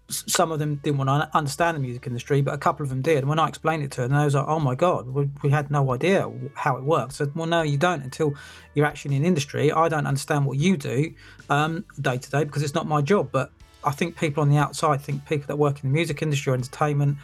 [0.08, 3.02] some of them didn't want to understand the music industry, but a couple of them
[3.02, 3.18] did.
[3.18, 5.50] And when I explained it to them, they was like, "Oh my god, we, we
[5.50, 8.34] had no idea how it works." I said, "Well, no, you don't until
[8.74, 9.72] you're actually in industry.
[9.72, 11.12] I don't understand what you do
[11.48, 13.50] day to day because it's not my job." But
[13.82, 16.54] I think people on the outside think people that work in the music industry or
[16.54, 17.18] entertainment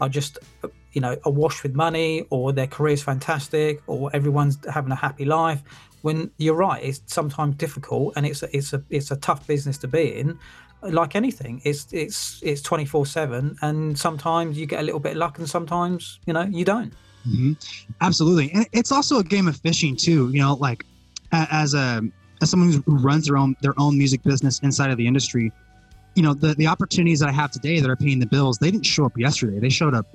[0.00, 4.92] are just, uh, you know, awash with money, or their career's fantastic, or everyone's having
[4.92, 5.62] a happy life.
[6.02, 9.78] When you're right, it's sometimes difficult, and it's a, it's a it's a tough business
[9.78, 10.38] to be in
[10.82, 15.12] like anything, it's it's it's twenty four seven, and sometimes you get a little bit
[15.12, 16.92] of luck, and sometimes you know you don't.
[17.28, 17.52] Mm-hmm.
[18.00, 20.30] Absolutely, and it's also a game of fishing too.
[20.30, 20.84] You know, like
[21.32, 22.02] as a
[22.40, 25.52] as someone who runs their own their own music business inside of the industry,
[26.14, 28.70] you know, the the opportunities that I have today that are paying the bills, they
[28.70, 29.58] didn't show up yesterday.
[29.58, 30.06] They showed up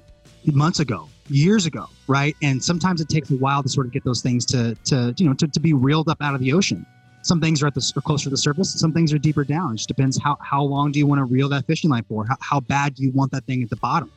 [0.52, 2.36] months ago, years ago, right?
[2.42, 5.28] And sometimes it takes a while to sort of get those things to to you
[5.28, 6.86] know to, to be reeled up out of the ocean.
[7.22, 9.74] Some things are at the are closer to the surface some things are deeper down.
[9.74, 12.26] It just depends how, how long do you want to reel that fishing line for?
[12.26, 14.12] How, how bad do you want that thing at the bottom?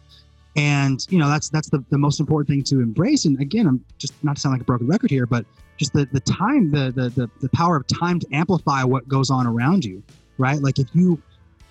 [0.57, 3.24] And you know that's that's the, the most important thing to embrace.
[3.24, 5.45] And again i'm just not to sound like a broken record here but
[5.77, 9.31] just the the time the the the, the power of time to amplify what goes
[9.31, 10.03] on around you
[10.39, 10.61] right?
[10.61, 11.20] Like if you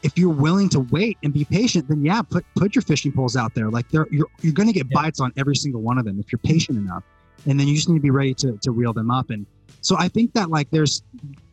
[0.06, 3.36] if you're willing to wait and be patient then yeah put put your fishing poles
[3.36, 5.02] out there like there you're you're going to get yeah.
[5.02, 7.04] bites on every single one of them if you're patient enough
[7.48, 9.46] and then you just need to be ready to to reel them up and
[9.86, 11.04] so I think that like there's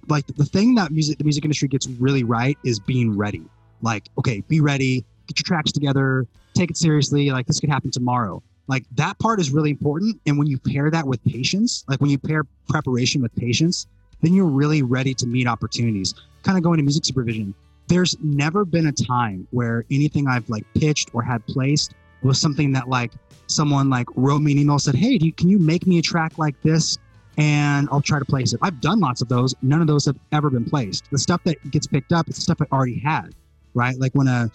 [0.09, 3.43] like the thing that music the music industry gets really right is being ready.
[3.83, 7.31] Like, okay, be ready, get your tracks together, take it seriously.
[7.31, 8.43] Like this could happen tomorrow.
[8.69, 10.19] Like that part is really important.
[10.25, 13.87] And when you pair that with patience, like when you pair preparation with patience,
[14.23, 16.15] then you're really ready to meet opportunities.
[16.43, 17.55] Kind of going to music supervision.
[17.93, 22.73] There's never been a time where anything I've like pitched or had placed was something
[22.73, 23.13] that like
[23.49, 26.39] someone like wrote me an email said, "Hey, you, can you make me a track
[26.39, 26.97] like this?"
[27.37, 28.61] and I'll try to place it.
[28.63, 29.55] I've done lots of those.
[29.61, 31.11] None of those have ever been placed.
[31.11, 33.35] The stuff that gets picked up, it's stuff I already had,
[33.75, 33.99] right?
[33.99, 34.51] Like when a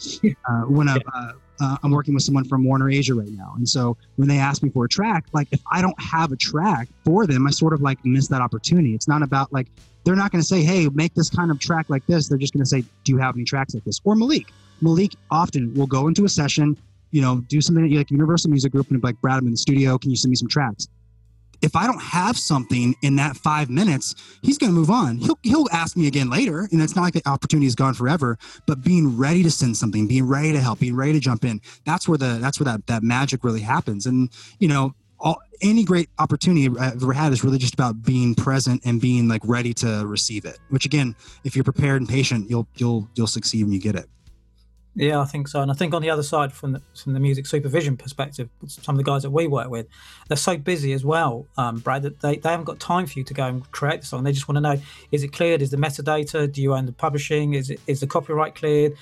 [0.49, 3.67] uh, when a uh, uh, I'm working with someone from Warner Asia right now, and
[3.67, 6.87] so when they ask me for a track, like if I don't have a track
[7.03, 8.93] for them, I sort of like miss that opportunity.
[8.93, 9.67] It's not about like
[10.03, 12.53] they're not going to say, "Hey, make this kind of track like this." They're just
[12.53, 14.47] going to say, "Do you have any tracks like this?" Or Malik.
[14.81, 16.77] Malik often will go into a session,
[17.11, 19.97] you know, do something like Universal Music Group and like, "Brad, I'm in the studio.
[19.97, 20.87] Can you send me some tracks?"
[21.61, 25.17] If I don't have something in that five minutes, he's going to move on.
[25.17, 28.37] He'll he'll ask me again later, and it's not like the opportunity is gone forever.
[28.65, 31.61] But being ready to send something, being ready to help, being ready to jump in,
[31.85, 34.05] that's where the that's where that that magic really happens.
[34.05, 34.29] And
[34.59, 38.81] you know, all, any great opportunity I've ever had is really just about being present
[38.85, 40.59] and being like ready to receive it.
[40.69, 44.07] Which again, if you're prepared and patient, you'll you'll you'll succeed when you get it.
[44.99, 45.61] Yeah, I think so.
[45.61, 48.95] And I think on the other side, from the, from the music supervision perspective, some
[48.95, 49.85] of the guys that we work with,
[50.27, 53.23] they're so busy as well, um, Brad, that they, they haven't got time for you
[53.25, 54.23] to go and create the song.
[54.23, 54.81] They just want to know,
[55.11, 55.61] is it cleared?
[55.61, 56.51] Is the metadata?
[56.51, 57.53] Do you own the publishing?
[57.53, 58.95] Is it is the copyright cleared?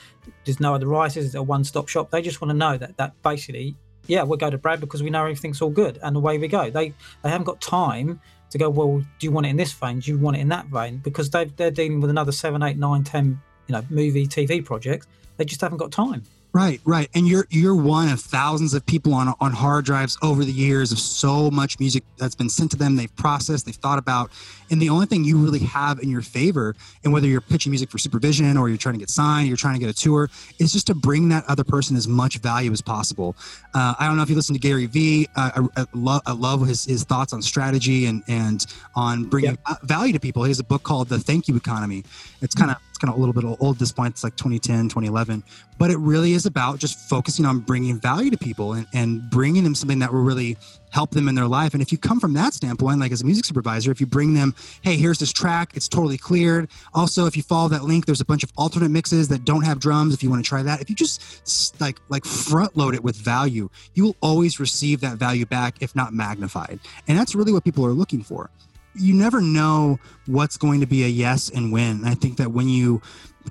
[0.44, 1.24] There's no other writers?
[1.28, 2.12] Is it a one-stop shop?
[2.12, 3.74] They just want to know that that basically,
[4.08, 6.70] yeah, we'll go to Brad because we know everything's all good and away we go.
[6.70, 6.94] They
[7.24, 8.20] they haven't got time
[8.50, 10.00] to go, well, do you want it in this vein?
[10.00, 10.98] Do you want it in that vein?
[10.98, 15.08] Because they they're dealing with another seven, eight, nine, ten, you know, movie, TV projects
[15.38, 16.24] they just haven't got time.
[16.54, 17.10] Right, right.
[17.14, 20.94] And you're you're one of thousands of people on on hard drives over the years
[20.94, 24.32] of so much music that's been sent to them, they've processed, they've thought about.
[24.72, 27.92] And the only thing you really have in your favor, and whether you're pitching music
[27.92, 30.72] for supervision or you're trying to get signed, you're trying to get a tour, is
[30.72, 33.36] just to bring that other person as much value as possible.
[33.74, 35.28] Uh, I don't know if you listen to Gary Vee.
[35.36, 39.58] Uh, I, I, love, I love his, his thoughts on strategy and, and on bringing
[39.84, 40.44] value to people.
[40.44, 42.06] He has a book called The Thank You Economy.
[42.42, 44.14] It's kind of it's kind of a little bit old at this point.
[44.14, 45.44] It's like 2010, 2011.
[45.78, 49.66] But it really is about just focusing on bringing value to people and, and bringing
[49.66, 50.56] them something that will really
[50.92, 51.74] help them in their life.
[51.74, 54.34] And if you come from that standpoint, like as a music supervisor, if you bring
[54.34, 56.70] them, hey, here's this track, it's totally cleared.
[56.94, 59.78] Also, if you follow that link, there's a bunch of alternate mixes that don't have
[59.78, 60.14] drums.
[60.14, 63.18] If you want to try that, if you just like like front load it with
[63.18, 66.80] value, you will always receive that value back, if not magnified.
[67.10, 68.50] And that's really what people are looking for
[68.96, 72.06] you never know what's going to be a yes and when.
[72.06, 73.02] I think that when you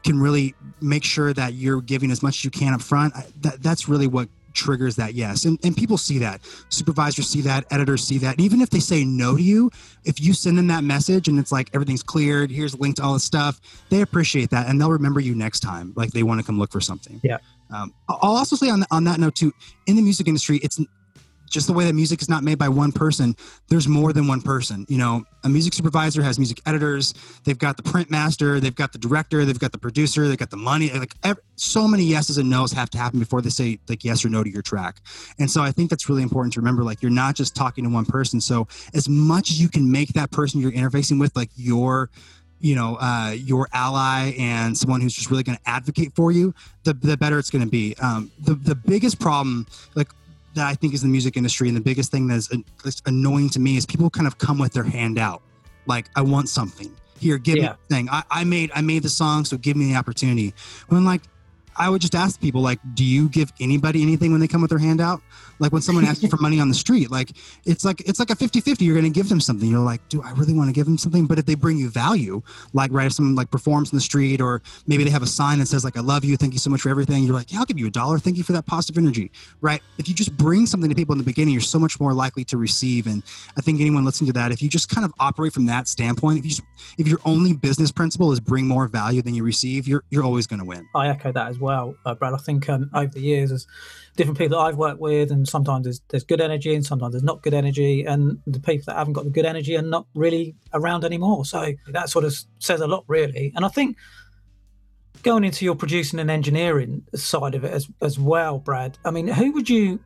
[0.02, 3.62] can really make sure that you're giving as much as you can up front, that,
[3.62, 5.44] that's really what triggers that yes.
[5.44, 6.40] And, and people see that.
[6.68, 8.36] Supervisors see that, editors see that.
[8.36, 9.70] And even if they say no to you,
[10.04, 13.02] if you send them that message and it's like everything's cleared, here's a link to
[13.02, 15.92] all this stuff, they appreciate that and they'll remember you next time.
[15.96, 17.20] Like they want to come look for something.
[17.22, 17.38] Yeah.
[17.74, 19.52] Um, I'll also say on, on that note too,
[19.86, 20.80] in the music industry, it's
[21.48, 23.34] just the way that music is not made by one person
[23.68, 25.24] there's more than one person you know?
[25.44, 27.14] A music supervisor has music editors
[27.44, 30.50] they've got the print master they've got the director they've got the producer they've got
[30.50, 33.78] the money like every, so many yeses and nos have to happen before they say
[33.88, 34.96] like yes or no to your track.
[35.38, 37.90] And so i think that's really important to remember like you're not just talking to
[37.90, 38.40] one person.
[38.40, 42.10] So as much as you can make that person you're interfacing with like your
[42.60, 46.54] you know uh, your ally and someone who's just really going to advocate for you
[46.84, 47.94] the, the better it's going to be.
[48.00, 50.08] Um, the, the biggest problem like
[50.54, 52.48] that I think is the music industry, and the biggest thing that's,
[53.06, 55.42] annoying to me is people kind of come with their hand out,
[55.86, 57.70] like I want something here, give yeah.
[57.70, 58.08] me thing.
[58.10, 60.54] I, I made I made the song, so give me the opportunity.
[60.88, 61.22] When like
[61.76, 64.70] I would just ask people like, do you give anybody anything when they come with
[64.70, 65.22] their hand out?
[65.58, 67.30] Like when someone asks you for money on the street, like
[67.64, 68.80] it's like it's like a 50-50.
[68.80, 69.68] You're gonna give them something.
[69.68, 71.26] You're like, do I really want to give them something?
[71.26, 72.42] But if they bring you value,
[72.72, 75.58] like right, if someone like performs in the street, or maybe they have a sign
[75.58, 77.60] that says like I love you, thank you so much for everything, you're like, yeah,
[77.60, 78.18] I'll give you a dollar.
[78.18, 79.30] Thank you for that positive energy.
[79.60, 79.80] Right.
[79.98, 82.44] If you just bring something to people in the beginning, you're so much more likely
[82.44, 83.06] to receive.
[83.06, 83.22] And
[83.56, 86.38] I think anyone listening to that, if you just kind of operate from that standpoint,
[86.38, 86.64] if you
[86.98, 90.46] if your only business principle is bring more value than you receive, you're you're always
[90.46, 90.86] gonna win.
[90.94, 92.34] I echo that as well, uh, Brad.
[92.34, 93.66] I think um, over the years as
[94.16, 97.24] different people that I've worked with, and sometimes there's, there's good energy and sometimes there's
[97.24, 100.54] not good energy, and the people that haven't got the good energy are not really
[100.72, 101.44] around anymore.
[101.44, 103.52] So that sort of says a lot, really.
[103.56, 103.96] And I think
[105.22, 108.98] going into your producing and engineering side of it as as well, Brad.
[109.04, 109.98] I mean, who would you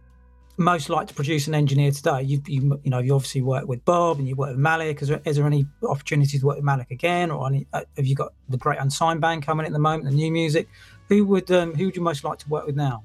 [0.56, 2.22] most like to produce and engineer today?
[2.22, 5.02] You, you, you know, you obviously work with Bob and you work with Malik.
[5.02, 8.06] Is there, is there any opportunities to work with Malik again, or any, uh, have
[8.06, 10.68] you got the great unsigned band coming at the moment, the new music?
[11.08, 13.04] Who would um, who would you most like to work with now?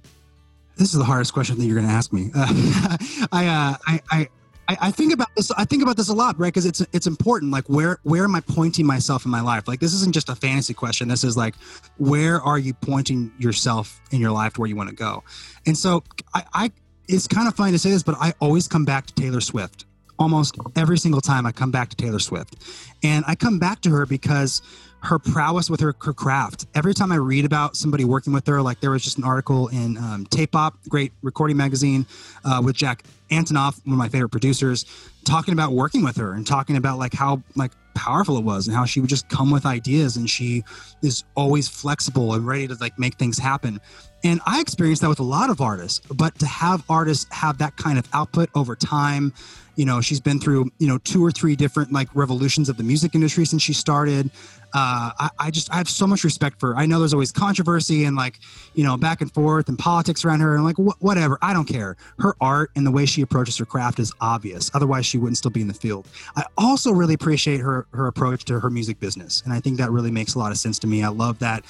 [0.76, 2.32] This is the hardest question that you're going to ask me.
[2.44, 2.98] Uh,
[3.32, 4.30] I, uh, I, I,
[4.68, 5.52] I, think about this.
[5.52, 6.48] I think about this a lot, right?
[6.48, 7.52] Because it's it's important.
[7.52, 9.68] Like, where where am I pointing myself in my life?
[9.68, 11.08] Like, this isn't just a fantasy question.
[11.08, 11.56] This is like,
[11.98, 15.24] where are you pointing yourself in your life to where you want to go?
[15.66, 16.04] And so,
[16.34, 16.72] I, I
[17.08, 19.86] it's kind of funny to say this, but I always come back to Taylor Swift.
[20.20, 22.55] Almost every single time I come back to Taylor Swift,
[23.03, 24.61] and I come back to her because
[25.03, 26.66] her prowess with her, her craft.
[26.76, 29.68] Every time I read about somebody working with her, like there was just an article
[29.68, 32.05] in um, Tape Op, great recording magazine,
[32.45, 34.86] uh, with Jack Antonoff, one of my favorite producers,
[35.26, 38.76] talking about working with her and talking about like how like powerful it was and
[38.76, 40.64] how she would just come with ideas and she
[41.02, 43.80] is always flexible and ready to like make things happen.
[44.24, 47.76] And I experienced that with a lot of artists, but to have artists have that
[47.76, 49.34] kind of output over time,
[49.76, 52.84] you know, she's been through, you know, two or three different like revolutions of the
[52.84, 54.30] music industry since she started
[54.74, 56.78] uh, I, I, just I have so much respect for her.
[56.78, 58.39] I know there's always controversy and like
[58.74, 61.38] you know back and forth and politics around her and like wh- whatever.
[61.41, 61.96] I don't care.
[62.18, 64.72] Her art and the way she approaches her craft is obvious.
[64.74, 66.08] Otherwise, she wouldn't still be in the field.
[66.36, 69.92] I also really appreciate her her approach to her music business, and I think that
[69.92, 71.04] really makes a lot of sense to me.
[71.04, 71.66] I love that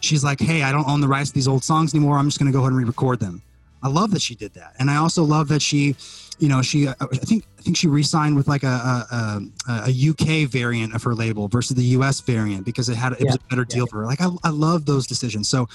[0.00, 2.18] she's like, hey, I don't own the rights to these old songs anymore.
[2.18, 3.42] I'm just going to go ahead and re-record them.
[3.82, 5.96] I love that she did that, and I also love that she
[6.38, 10.48] you know, she I think I think she re-signed with like a a, a UK
[10.48, 13.26] variant of her label versus the US variant because it had it yeah.
[13.26, 13.90] was a better deal yeah.
[13.90, 14.06] for her.
[14.06, 15.48] Like I, I love those decisions.
[15.48, 15.68] So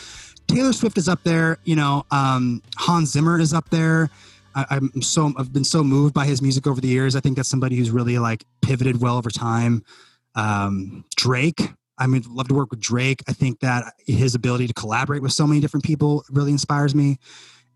[0.48, 1.58] Taylor Swift is up there.
[1.66, 4.10] You know, um, Hans Zimmer is up there.
[4.56, 7.16] I, am so I've been so moved by his music over the years.
[7.16, 9.84] I think that's somebody who's really like pivoted well over time.
[10.36, 11.62] Um, Drake.
[11.97, 13.24] I mean, love to work with Drake.
[13.28, 17.20] I think that his ability to collaborate with so many different people really inspires me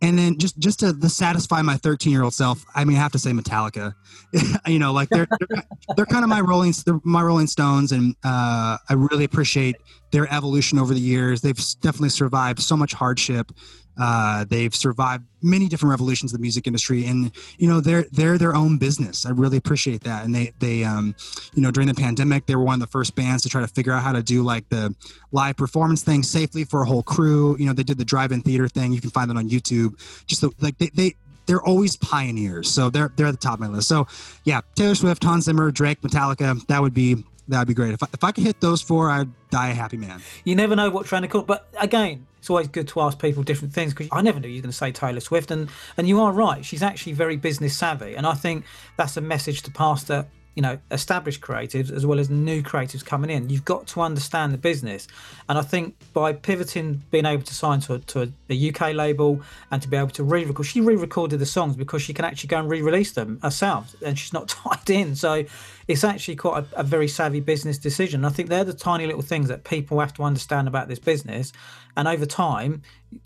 [0.01, 3.11] and then just just to, satisfy my 13 year old self i mean i have
[3.11, 3.93] to say metallica
[4.67, 5.63] you know like they're they're,
[5.95, 6.73] they're kind of my rolling
[7.03, 9.75] my rolling stones and uh, i really appreciate
[10.11, 13.51] their evolution over the years they've definitely survived so much hardship
[13.99, 18.37] uh, they've survived many different revolutions of the music industry, and you know they're they're
[18.37, 19.25] their own business.
[19.25, 20.25] I really appreciate that.
[20.25, 21.15] And they they um,
[21.53, 23.67] you know during the pandemic they were one of the first bands to try to
[23.67, 24.95] figure out how to do like the
[25.31, 27.55] live performance thing safely for a whole crew.
[27.57, 28.93] You know they did the drive-in theater thing.
[28.93, 29.97] You can find that on YouTube.
[30.25, 31.15] Just the, like they, they
[31.47, 32.69] they're always pioneers.
[32.69, 33.87] So they're they're at the top of my list.
[33.87, 34.07] So
[34.43, 36.65] yeah, Taylor Swift, Hans Zimmer, Drake, Metallica.
[36.67, 37.93] That would be that'd be great.
[37.93, 40.21] If I, if I could hit those four, I'd die a happy man.
[40.43, 43.43] You never know what trying to call, but again, it's always good to ask people
[43.43, 46.07] different things because I never knew you were going to say Taylor Swift, and and
[46.07, 46.63] you are right.
[46.63, 48.65] She's actually very business savvy, and I think
[48.95, 50.27] that's a message to pass that
[50.57, 54.51] you know established creatives as well as new creatives coming in you've got to understand
[54.51, 55.07] the business
[55.47, 59.39] and i think by pivoting being able to sign to, to a, a uk label
[59.69, 62.57] and to be able to re-record she re-recorded the songs because she can actually go
[62.57, 65.45] and re-release them herself and she's not tied in so
[65.88, 69.21] it's actually quite a, a very savvy business decision i think they're the tiny little
[69.21, 71.53] things that people have to understand about this business
[71.95, 72.81] and over time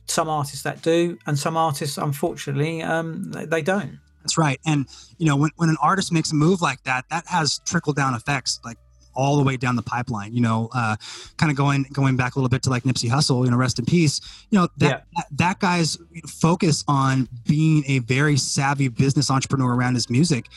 [0.07, 4.59] some artists that do and some artists unfortunately um, they don't that's right.
[4.65, 4.87] And
[5.17, 8.13] you know, when, when an artist makes a move like that, that has trickle down
[8.13, 8.77] effects like
[9.13, 10.33] all the way down the pipeline.
[10.33, 10.95] You know, uh,
[11.37, 13.45] kind of going going back a little bit to like Nipsey Hussle.
[13.45, 14.21] You know, rest in peace.
[14.49, 15.01] You know that yeah.
[15.15, 15.97] that, that guy's
[16.27, 20.47] focus on being a very savvy business entrepreneur around his music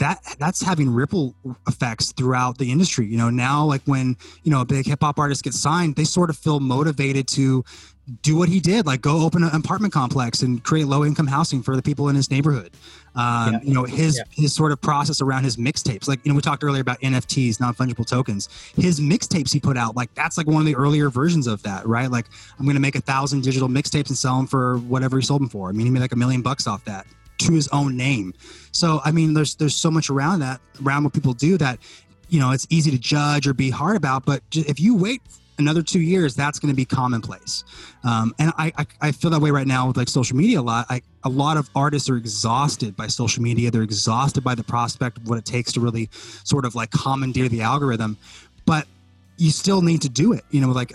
[0.00, 1.34] that that's having ripple
[1.68, 3.06] effects throughout the industry.
[3.06, 6.04] You know, now like when you know a big hip hop artist gets signed, they
[6.04, 7.64] sort of feel motivated to
[8.22, 11.62] do what he did, like go open an apartment complex and create low income housing
[11.62, 12.72] for the people in his neighborhood.
[13.14, 13.60] Um, yeah.
[13.62, 14.24] You know, his yeah.
[14.30, 17.60] his sort of process around his mixtapes, like you know, we talked earlier about NFTs,
[17.60, 18.48] non fungible tokens.
[18.76, 21.86] His mixtapes he put out, like that's like one of the earlier versions of that,
[21.86, 22.10] right?
[22.10, 22.26] Like
[22.58, 25.42] I'm going to make a thousand digital mixtapes and sell them for whatever he sold
[25.42, 25.68] them for.
[25.68, 27.06] I mean, he made like a million bucks off that
[27.40, 28.34] to his own name.
[28.72, 31.78] So I mean, there's there's so much around that, around what people do that,
[32.28, 34.24] you know, it's easy to judge or be hard about.
[34.24, 35.20] But if you wait
[35.58, 37.64] another two years, that's going to be commonplace.
[38.02, 40.62] Um, and I, I, I feel that way right now with like social media a
[40.62, 40.86] lot.
[40.88, 43.70] I, a lot of artists are exhausted by social media.
[43.70, 47.48] They're exhausted by the prospect of what it takes to really sort of like commandeer
[47.48, 48.16] the algorithm.
[48.64, 48.86] But
[49.40, 50.44] you still need to do it.
[50.50, 50.92] You know, like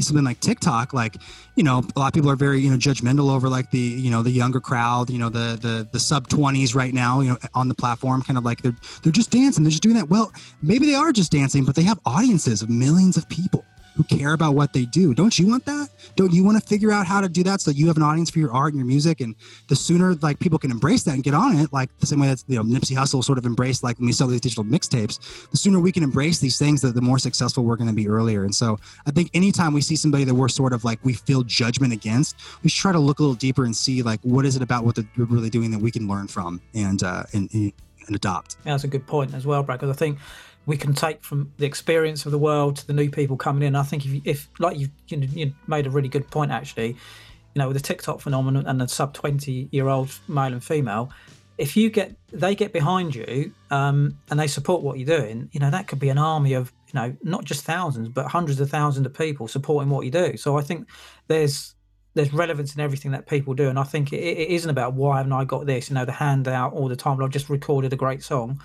[0.00, 1.16] something like TikTok, like,
[1.54, 4.10] you know, a lot of people are very, you know, judgmental over like the, you
[4.10, 7.38] know, the younger crowd, you know, the, the, the sub twenties right now, you know,
[7.54, 9.62] on the platform, kind of like they're, they're just dancing.
[9.62, 10.10] They're just doing that.
[10.10, 13.64] Well, maybe they are just dancing, but they have audiences of millions of people
[13.94, 15.14] who care about what they do.
[15.14, 15.88] Don't you want that?
[16.16, 18.30] Don't you want to figure out how to do that so you have an audience
[18.30, 19.20] for your art and your music?
[19.20, 19.34] And
[19.68, 22.28] the sooner like people can embrace that and get on it, like the same way
[22.28, 25.50] that you know Nipsey Hussle sort of embraced like when we sell these digital mixtapes,
[25.50, 28.08] the sooner we can embrace these things, the, the more successful we're going to be
[28.08, 28.44] earlier.
[28.44, 31.42] And so I think anytime we see somebody that we're sort of like we feel
[31.42, 34.56] judgment against, we should try to look a little deeper and see like what is
[34.56, 37.72] it about what they're really doing that we can learn from and uh, and, and
[38.16, 38.56] adopt.
[38.64, 39.80] Yeah, that's a good point as well, Brad.
[39.80, 40.18] Because I think
[40.66, 43.76] we can take from the experience of the world to the new people coming in.
[43.76, 47.58] I think if, if like you, you, you made a really good point actually, you
[47.58, 51.10] know, with the TikTok phenomenon and the sub twenty year old male and female,
[51.58, 55.60] if you get they get behind you um, and they support what you're doing, you
[55.60, 58.70] know, that could be an army of you know not just thousands but hundreds of
[58.70, 60.36] thousands of people supporting what you do.
[60.36, 60.88] So I think
[61.28, 61.74] there's
[62.14, 65.18] there's relevance in everything that people do, and I think it, it isn't about why
[65.18, 67.22] haven't I got this, you know, the handout all the time.
[67.22, 68.60] I've just recorded a great song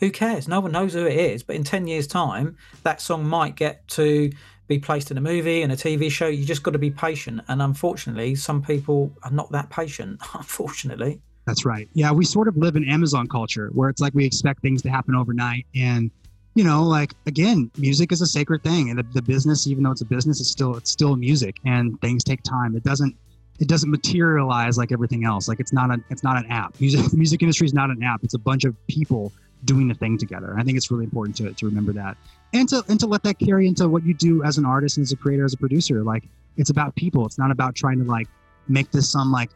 [0.00, 0.48] who cares?
[0.48, 1.42] No one knows who it is.
[1.42, 4.30] But in 10 years' time, that song might get to
[4.66, 6.26] be placed in a movie and a TV show.
[6.26, 7.42] You just got to be patient.
[7.48, 11.20] And unfortunately, some people are not that patient, unfortunately.
[11.46, 11.88] That's right.
[11.92, 14.90] Yeah, we sort of live in Amazon culture where it's like we expect things to
[14.90, 15.66] happen overnight.
[15.74, 16.10] And,
[16.54, 18.88] you know, like again, music is a sacred thing.
[18.90, 22.00] And the, the business, even though it's a business, it's still it's still music and
[22.00, 22.76] things take time.
[22.76, 23.16] It doesn't
[23.58, 25.48] it doesn't materialize like everything else.
[25.48, 26.80] Like it's not a it's not an app.
[26.80, 28.22] Music music industry is not an app.
[28.22, 29.32] It's a bunch of people
[29.64, 30.54] doing the thing together.
[30.58, 32.16] I think it's really important to, to remember that
[32.52, 35.04] and to and to let that carry into what you do as an artist and
[35.04, 36.02] as a creator, as a producer.
[36.02, 36.24] Like
[36.56, 37.26] it's about people.
[37.26, 38.28] It's not about trying to like
[38.68, 39.50] make this some like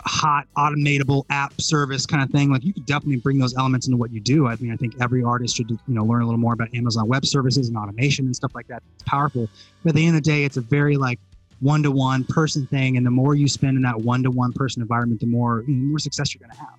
[0.00, 2.50] hot automatable app service kind of thing.
[2.50, 4.46] Like you could definitely bring those elements into what you do.
[4.46, 7.08] I mean, I think every artist should you know learn a little more about Amazon
[7.08, 8.82] Web Services and automation and stuff like that.
[8.94, 9.48] It's powerful,
[9.82, 11.20] but at the end of the day, it's a very like
[11.60, 15.64] one-to-one person thing, and the more you spend in that one-to-one person environment, the more
[15.66, 16.74] know, more success you're going to have.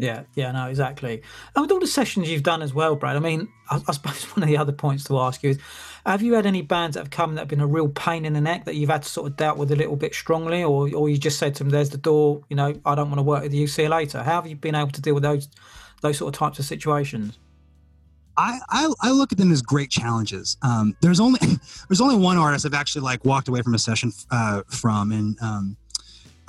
[0.00, 1.20] Yeah, yeah, no, exactly.
[1.54, 4.24] And with all the sessions you've done as well, Brad, I mean, I, I, suppose
[4.34, 5.58] one of the other points to ask you is
[6.06, 8.32] have you had any bands that have come that have been a real pain in
[8.32, 10.88] the neck that you've had to sort of dealt with a little bit strongly, or,
[10.94, 13.22] or you just said to them, there's the door, you know, I don't want to
[13.22, 14.22] work with you, see you later?
[14.22, 15.48] How have you been able to deal with those
[16.00, 17.38] those sort of types of situations?
[18.38, 20.56] I, I, I look at them as great challenges.
[20.62, 21.40] Um, there's only
[21.88, 25.36] there's only one artist I've actually like walked away from a session uh, from, and
[25.42, 25.76] um,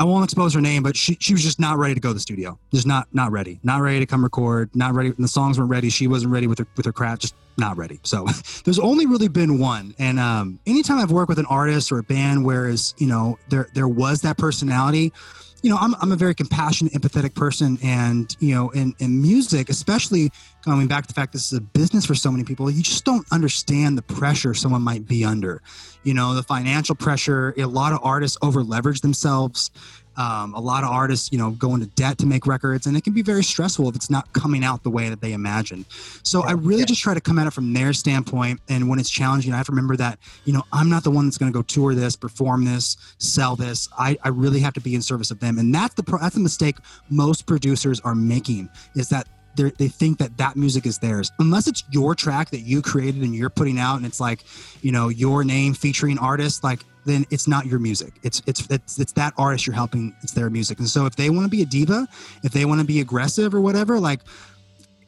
[0.02, 2.16] I won't expose her name, but she, she was just not ready to go to
[2.16, 2.58] the studio.
[2.74, 3.60] Just not not ready.
[3.62, 4.76] Not ready to come record.
[4.76, 5.12] Not ready.
[5.12, 5.92] The songs weren't ready.
[5.92, 7.22] She wasn't ready with her with her craft.
[7.22, 8.00] Just not ready.
[8.02, 8.26] So
[8.66, 9.94] there's only really been one.
[10.00, 13.68] And um, anytime I've worked with an artist or a band, whereas you know there
[13.76, 15.14] there was that personality,
[15.62, 17.78] you know, I'm, I'm a very compassionate, empathetic person.
[17.84, 20.32] And, you know, in, in music, especially
[20.64, 23.06] coming back to the fact this is a business for so many people, you just
[23.06, 25.62] don't understand the pressure someone might be under.
[26.04, 29.70] You know, the financial pressure, a lot of artists over leverage themselves.
[30.18, 33.04] Um, a lot of artists, you know, go into debt to make records, and it
[33.04, 35.86] can be very stressful if it's not coming out the way that they imagine.
[36.24, 36.86] So I really yeah.
[36.86, 38.60] just try to come at it from their standpoint.
[38.70, 41.26] And when it's challenging, I have to remember that, you know, I'm not the one
[41.26, 43.88] that's going to go tour this, perform this, sell this.
[43.98, 46.42] I, I really have to be in service of them, and that's the that's the
[46.42, 46.76] mistake
[47.10, 51.84] most producers are making is that they think that that music is theirs unless it's
[51.92, 54.44] your track that you created and you're putting out and it's like
[54.82, 59.00] you know your name featuring artists like then it's not your music it's it's it's,
[59.00, 61.62] it's that artist you're helping it's their music and so if they want to be
[61.62, 62.08] a diva
[62.44, 64.22] if they want to be aggressive or whatever like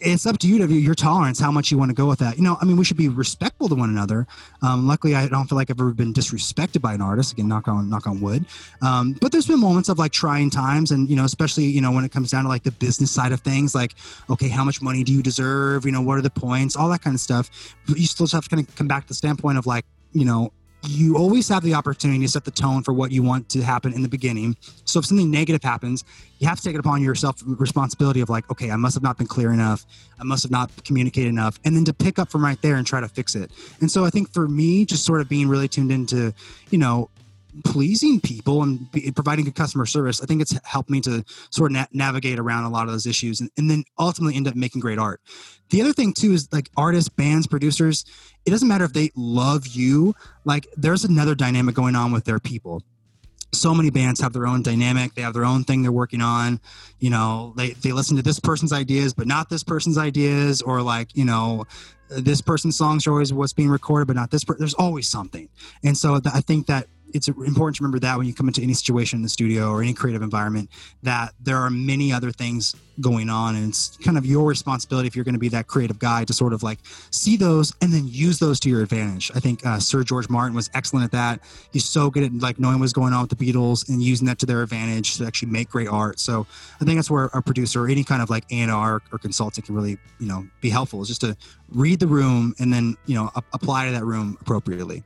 [0.03, 2.37] it's up to you to your tolerance, how much you want to go with that.
[2.37, 4.27] You know, I mean, we should be respectful to one another.
[4.61, 7.33] Um, luckily, I don't feel like I've ever been disrespected by an artist.
[7.33, 8.45] Again, knock on knock on wood.
[8.81, 11.91] Um, but there's been moments of like trying times, and you know, especially you know
[11.91, 13.95] when it comes down to like the business side of things, like
[14.29, 15.85] okay, how much money do you deserve?
[15.85, 16.75] You know, what are the points?
[16.75, 17.75] All that kind of stuff.
[17.87, 20.25] But you still have to kind of come back to the standpoint of like, you
[20.25, 20.51] know,
[20.85, 23.93] you always have the opportunity to set the tone for what you want to happen
[23.93, 24.55] in the beginning.
[24.85, 26.03] So if something negative happens,
[26.39, 29.17] you have to take it upon yourself responsibility of like, okay, I must have not
[29.17, 29.85] been clear enough.
[30.19, 31.57] I must have not communicated enough.
[31.63, 33.51] And then to pick up from right there and try to fix it.
[33.79, 36.33] And so I think for me, just sort of being really tuned into,
[36.69, 37.09] you know,
[37.63, 41.71] pleasing people and be, providing good customer service, I think it's helped me to sort
[41.71, 44.55] of na- navigate around a lot of those issues and, and then ultimately end up
[44.55, 45.21] making great art.
[45.69, 48.05] The other thing too is like artists, bands, producers,
[48.45, 52.39] it doesn't matter if they love you, like there's another dynamic going on with their
[52.39, 52.83] people
[53.53, 56.59] so many bands have their own dynamic they have their own thing they're working on
[56.99, 60.81] you know they, they listen to this person's ideas but not this person's ideas or
[60.81, 61.63] like you know
[62.09, 65.47] this person's songs are always what's being recorded but not this there's always something
[65.83, 68.61] and so th- i think that it's important to remember that when you come into
[68.61, 70.69] any situation in the studio or any creative environment
[71.03, 75.15] that there are many other things going on and it's kind of your responsibility if
[75.15, 76.77] you're going to be that creative guy to sort of like
[77.09, 79.31] see those and then use those to your advantage.
[79.33, 81.39] I think uh, sir george martin was excellent at that.
[81.71, 84.39] He's so good at like knowing what's going on with the beatles and using that
[84.39, 86.19] to their advantage to actually make great art.
[86.19, 86.45] So
[86.81, 89.75] i think that's where a producer or any kind of like A&R or consultant can
[89.75, 91.35] really you know be helpful is just to
[91.69, 95.03] read the room and then you know apply to that room appropriately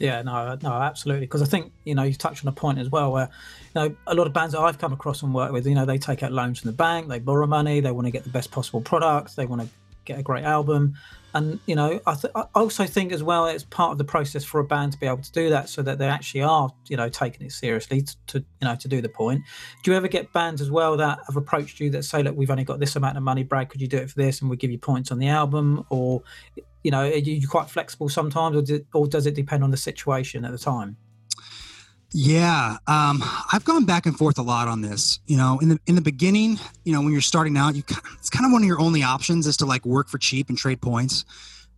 [0.00, 1.26] yeah, no, no, absolutely.
[1.26, 3.28] Because I think you know you touched on a point as well where
[3.74, 5.84] you know a lot of bands that I've come across and worked with, you know,
[5.84, 8.30] they take out loans from the bank, they borrow money, they want to get the
[8.30, 9.68] best possible products, they want to
[10.06, 10.94] get a great album,
[11.34, 14.42] and you know, I, th- I also think as well it's part of the process
[14.42, 16.96] for a band to be able to do that, so that they actually are, you
[16.96, 19.42] know, taking it seriously to, to you know to do the point.
[19.82, 22.50] Do you ever get bands as well that have approached you that say, look, we've
[22.50, 24.56] only got this amount of money, Brad, could you do it for this, and we
[24.56, 26.22] give you points on the album, or
[26.82, 29.76] you know, are you quite flexible sometimes, or, do, or does it depend on the
[29.76, 30.96] situation at the time?
[32.12, 33.22] Yeah, um,
[33.52, 35.20] I've gone back and forth a lot on this.
[35.26, 37.84] You know, in the in the beginning, you know, when you're starting out, you
[38.18, 40.58] it's kind of one of your only options is to like work for cheap and
[40.58, 41.24] trade points.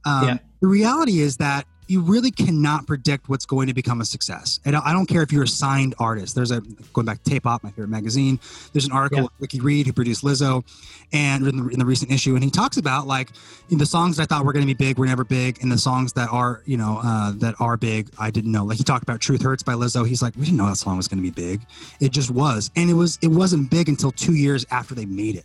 [0.07, 0.39] Um, yeah.
[0.61, 4.59] The reality is that you really cannot predict what's going to become a success.
[4.65, 6.35] And I don't care if you're a signed artist.
[6.35, 6.63] There's a
[6.95, 8.41] going back to Tape Op, my favorite magazine.
[8.73, 9.25] There's an article yeah.
[9.25, 10.65] with Ricky Reed who produced Lizzo,
[11.13, 13.29] and in the, in the, recent issue, and he talks about like
[13.69, 15.77] the songs that I thought were going to be big were never big, and the
[15.77, 18.65] songs that are you know uh, that are big I didn't know.
[18.65, 20.09] Like he talked about Truth Hurts by Lizzo.
[20.09, 21.61] He's like we didn't know that song was going to be big.
[22.01, 25.37] It just was, and it was it wasn't big until two years after they made
[25.37, 25.45] it.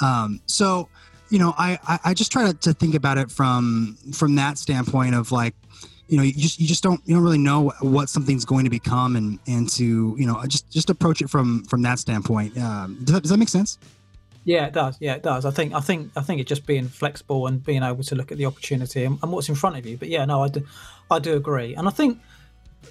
[0.00, 0.88] Um, so
[1.28, 5.14] you know I, I just try to, to think about it from from that standpoint
[5.14, 5.54] of like
[6.12, 8.70] you know you just you just don't you don't really know what something's going to
[8.70, 12.98] become and and to you know just just approach it from from that standpoint um,
[13.02, 13.78] does, that, does that make sense
[14.44, 16.86] yeah it does yeah it does i think i think i think it's just being
[16.86, 19.86] flexible and being able to look at the opportunity and, and what's in front of
[19.86, 20.62] you but yeah no i do
[21.10, 22.20] i do agree and i think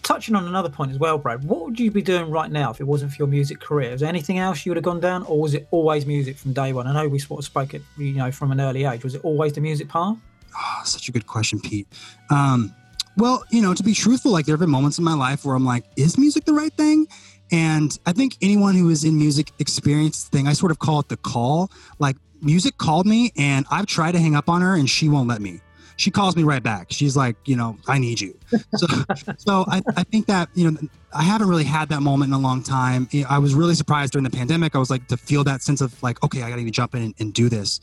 [0.03, 2.79] touching on another point as well, Brad, what would you be doing right now if
[2.79, 3.91] it wasn't for your music career?
[3.91, 6.53] Is there anything else you would have gone down, or was it always music from
[6.53, 6.87] day one?
[6.87, 9.03] I know we sort of spoke it, you know, from an early age.
[9.03, 10.15] Was it always the music path?
[10.57, 11.87] Oh, such a good question, Pete.
[12.29, 12.73] Um,
[13.21, 15.55] well, you know, to be truthful, like there have been moments in my life where
[15.55, 17.07] I'm like, is music the right thing?
[17.51, 21.07] And I think anyone who is in music experienced thing, I sort of call it
[21.07, 21.69] the call.
[21.99, 25.27] Like music called me and I've tried to hang up on her and she won't
[25.27, 25.61] let me.
[25.97, 26.87] She calls me right back.
[26.89, 28.35] She's like, you know, I need you.
[28.75, 28.87] So,
[29.37, 30.79] so I, I think that, you know,
[31.13, 33.07] I haven't really had that moment in a long time.
[33.29, 34.75] I was really surprised during the pandemic.
[34.75, 36.95] I was like to feel that sense of like, okay, I got to even jump
[36.95, 37.81] in and, and do this.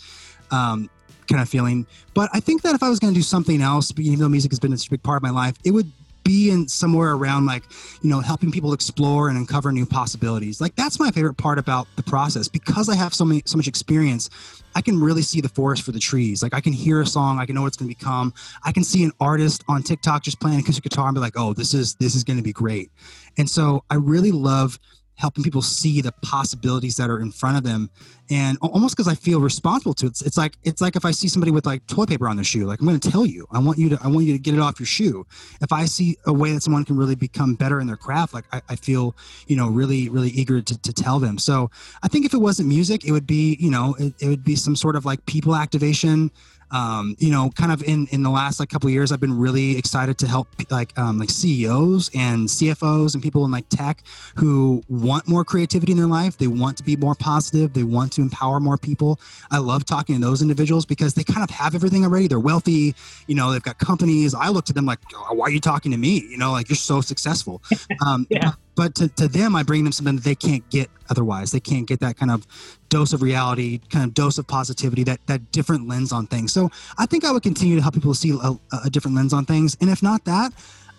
[0.51, 0.91] Um,
[1.29, 1.87] kind of feeling.
[2.15, 4.51] But I think that if I was going to do something else, even though music
[4.53, 5.91] has been a big part of my life, it would
[6.29, 7.63] be in somewhere around like
[8.03, 10.61] you know helping people explore and uncover new possibilities.
[10.61, 12.49] Like that's my favorite part about the process.
[12.49, 14.29] Because i have so many so much experience
[14.75, 16.43] i can really see the forest for the trees.
[16.43, 18.35] Like i can hear a song i can know what it's going to become.
[18.63, 21.55] I can see an artist on tiktok just playing acoustic guitar and be like oh
[21.55, 22.91] this is this is going to be great.
[23.39, 24.79] And so i really love
[25.19, 27.91] helping people see the possibilities that are in front of them.
[28.31, 31.11] And almost because i feel responsible to it it's, it's like it's like if i
[31.11, 33.47] see somebody with like toilet paper on their shoe like i'm going to tell you.
[33.51, 35.27] I want you to i want you to get it off your shoe.
[35.63, 38.45] If i see a way that someone can really become better in their craft like
[38.53, 39.17] i, I feel
[39.47, 41.39] you know really really eager to, to tell them.
[41.39, 41.71] So
[42.03, 44.57] i think if it wasn't music it would be you know it, it would be
[44.57, 46.31] some sort of like people activation
[46.71, 49.77] um, you know, kind of in in the last like couple years, I've been really
[49.77, 54.03] excited to help like um, like CEOs and CFOs and people in like tech
[54.37, 56.37] who want more creativity in their life.
[56.37, 57.73] They want to be more positive.
[57.73, 59.21] They want to empower more people.
[59.51, 62.29] I love talking to those individuals because they kind of have everything already.
[62.29, 62.95] They're wealthy.
[63.27, 64.35] You know, they've got companies.
[64.35, 66.23] I look to them like, oh, why are you talking to me?
[66.29, 67.63] You know, like you're so successful.
[68.05, 71.51] Um, yeah but to, to them i bring them something that they can't get otherwise
[71.51, 72.47] they can't get that kind of
[72.89, 76.71] dose of reality kind of dose of positivity that that different lens on things so
[76.97, 78.53] i think i would continue to help people see a,
[78.85, 80.53] a different lens on things and if not that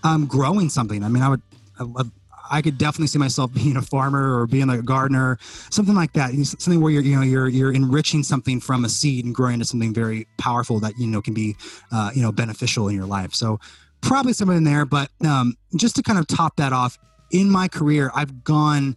[0.03, 1.41] um, growing something i mean i would
[1.79, 1.85] I,
[2.51, 5.37] I could definitely see myself being a farmer or being a gardener,
[5.69, 6.33] something like that.
[6.33, 9.65] Something where you're, you know, you're you're enriching something from a seed and growing into
[9.65, 11.55] something very powerful that you know can be,
[11.91, 13.35] uh, you know, beneficial in your life.
[13.35, 13.59] So
[14.01, 14.85] probably somewhere in there.
[14.85, 16.97] But um, just to kind of top that off,
[17.31, 18.95] in my career, I've gone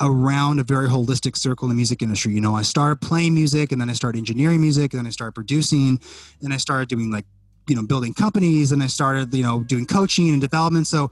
[0.00, 2.32] around a very holistic circle in the music industry.
[2.32, 5.10] You know, I started playing music and then I started engineering music and then I
[5.10, 6.00] started producing
[6.42, 7.26] and I started doing like,
[7.68, 10.86] you know, building companies and I started, you know, doing coaching and development.
[10.86, 11.10] So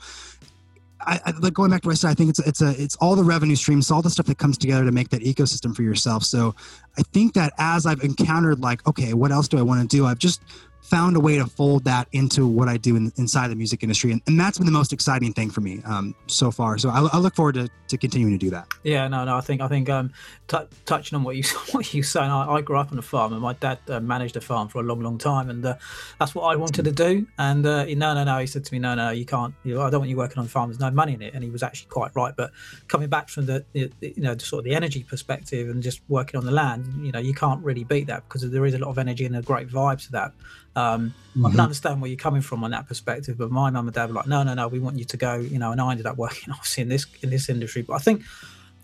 [1.00, 2.96] I, I like going back to what I said, I think it's it's a it's
[2.96, 5.82] all the revenue streams, all the stuff that comes together to make that ecosystem for
[5.82, 6.24] yourself.
[6.24, 6.54] So
[6.98, 10.06] I think that as I've encountered like, okay, what else do I want to do?
[10.06, 10.40] I've just
[10.88, 14.10] found a way to fold that into what I do in, inside the music industry.
[14.12, 16.78] And, and, that's been the most exciting thing for me um, so far.
[16.78, 18.68] So I, I, look forward to, to continuing to do that.
[18.84, 20.12] Yeah, no, no, I think, I think um,
[20.46, 20.56] t-
[20.86, 21.42] touching on what you,
[21.72, 24.36] what you saying, I, I, grew up on a farm and my dad uh, managed
[24.36, 25.50] a farm for a long, long time.
[25.50, 25.76] And uh,
[26.18, 27.26] that's what I wanted to do.
[27.38, 29.82] And uh, no, no, no, he said to me, no, no, you can't, you know,
[29.82, 30.70] I don't want you working on a farm.
[30.70, 31.34] There's no money in it.
[31.34, 32.34] And he was actually quite right.
[32.34, 32.52] But
[32.86, 36.38] coming back from the, the you know, sort of the energy perspective and just working
[36.38, 38.88] on the land, you know, you can't really beat that because there is a lot
[38.88, 40.32] of energy and a great vibe to that.
[40.78, 41.46] Um, mm-hmm.
[41.46, 44.10] I can understand where you're coming from on that perspective, but my mum and dad
[44.10, 45.72] were like, no, no, no, we want you to go, you know.
[45.72, 47.82] And I ended up working obviously in this in this industry.
[47.82, 48.22] But I think,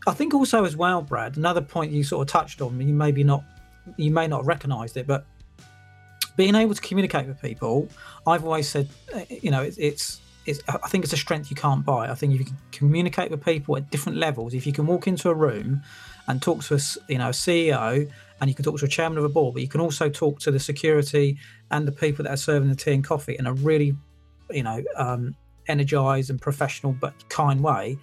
[0.07, 3.23] I think also as well, Brad, another point you sort of touched on, you maybe
[3.23, 3.45] not,
[3.97, 5.25] you may not have recognised it, but
[6.37, 7.89] being able to communicate with people,
[8.27, 11.57] I've always said, uh, you know, it's, it's it's, I think it's a strength you
[11.57, 12.11] can't buy.
[12.11, 15.07] I think if you can communicate with people at different levels, if you can walk
[15.07, 15.83] into a room
[16.27, 18.11] and talk to a you know a CEO
[18.41, 20.41] and you can talk to a chairman of a board, but you can also talk
[20.41, 21.39] to the security
[21.71, 23.97] and the people that are serving the tea and coffee in a really,
[24.51, 25.35] you know, um,
[25.69, 27.99] energized and professional but kind way.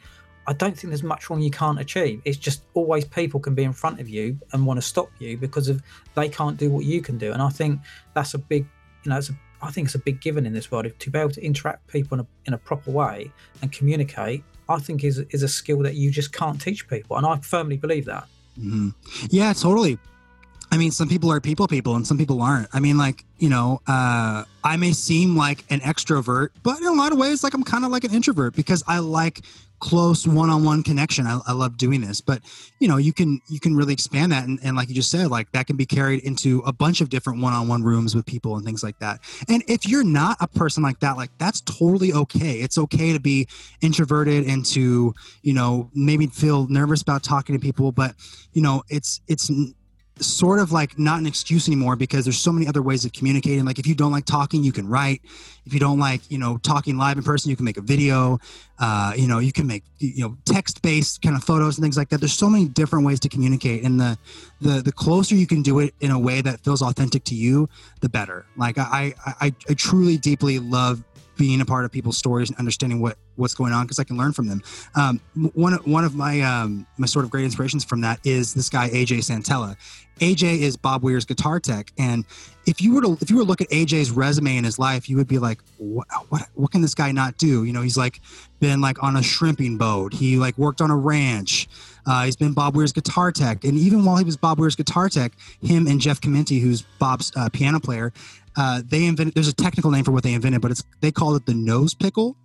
[0.48, 2.22] I don't think there's much wrong you can't achieve.
[2.26, 5.38] It's just always people can be in front of you and want to stop you
[5.38, 5.84] because of
[6.16, 7.32] they can't do what you can do.
[7.32, 7.80] And I think
[8.16, 8.66] that's a big,
[9.04, 11.20] you know, it's a, I think it's a big given in this world to be
[11.20, 13.32] able to interact people in a, in a proper way
[13.62, 14.44] and communicate.
[14.68, 17.78] I think is is a skill that you just can't teach people, and I firmly
[17.78, 18.26] believe that.
[18.60, 18.90] Mm-hmm.
[19.30, 20.00] Yeah, totally.
[20.72, 22.70] I mean, some people are people people and some people aren't.
[22.72, 26.94] I mean, like, you know, uh, I may seem like an extrovert, but in a
[26.94, 29.42] lot of ways, like I'm kind of like an introvert because I like
[29.80, 31.28] close one-on-one connection.
[31.28, 32.42] I, I, love doing this, but
[32.80, 34.48] you know, you can, you can really expand that.
[34.48, 37.10] And, and like you just said, like that can be carried into a bunch of
[37.10, 39.20] different one-on-one rooms with people and things like that.
[39.50, 42.62] And if you're not a person like that, like that's totally okay.
[42.62, 43.48] It's okay to be
[43.82, 48.14] introverted and to, you know, maybe feel nervous about talking to people, but
[48.54, 49.50] you know, it's, it's,
[50.20, 53.66] sort of like not an excuse anymore because there's so many other ways of communicating.
[53.66, 55.22] Like if you don't like talking you can write.
[55.66, 58.40] If you don't like you know talking live in person you can make a video.
[58.80, 61.98] Uh, you know you can make you know text based kind of photos and things
[61.98, 62.20] like that.
[62.20, 64.18] There's so many different ways to communicate and the
[64.60, 67.70] the the closer you can do it in a way that feels authentic to you
[68.02, 68.46] the better.
[68.58, 71.04] Like i i, I truly deeply love
[71.42, 74.16] being a part of people's stories and understanding what what's going on because I can
[74.16, 74.62] learn from them.
[74.94, 75.20] Um,
[75.54, 78.90] one one of my um, my sort of great inspirations from that is this guy
[78.92, 79.76] AJ Santella.
[80.20, 82.26] AJ is Bob Weir's guitar tech, and
[82.68, 85.10] if you were to if you were to look at AJ's resume in his life,
[85.10, 87.64] you would be like, what what what can this guy not do?
[87.64, 88.22] You know, he's like
[88.60, 90.14] been like on a shrimping boat.
[90.14, 91.68] He like worked on a ranch.
[92.06, 95.10] Uh, he's been Bob Weir's guitar tech, and even while he was Bob Weir's guitar
[95.10, 95.32] tech,
[95.64, 98.14] him and Jeff Chimenti, who's Bob's uh, piano player,
[98.58, 99.34] uh, they invented.
[99.34, 101.94] There's a technical name for what they invented, but it's they call it the nose
[101.94, 102.36] pickle,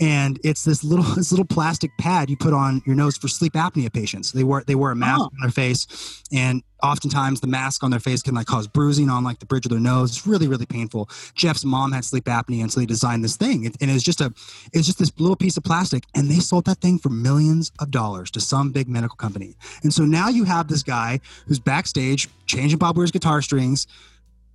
[0.00, 3.52] and it's this little this little plastic pad you put on your nose for sleep
[3.54, 4.32] apnea patients.
[4.32, 5.24] They wear they wear a mask oh.
[5.24, 9.22] on their face, and oftentimes the mask on their face can like cause bruising on
[9.22, 10.16] like the bridge of their nose.
[10.16, 11.10] It's really really painful.
[11.34, 14.20] Jeff's mom had sleep apnea, and so they designed this thing, and, and it's just
[14.22, 14.32] a
[14.72, 17.90] it's just this little piece of plastic, and they sold that thing for millions of
[17.90, 19.54] dollars to some big medical company.
[19.82, 23.86] And so now you have this guy who's backstage changing Bob Weir's guitar strings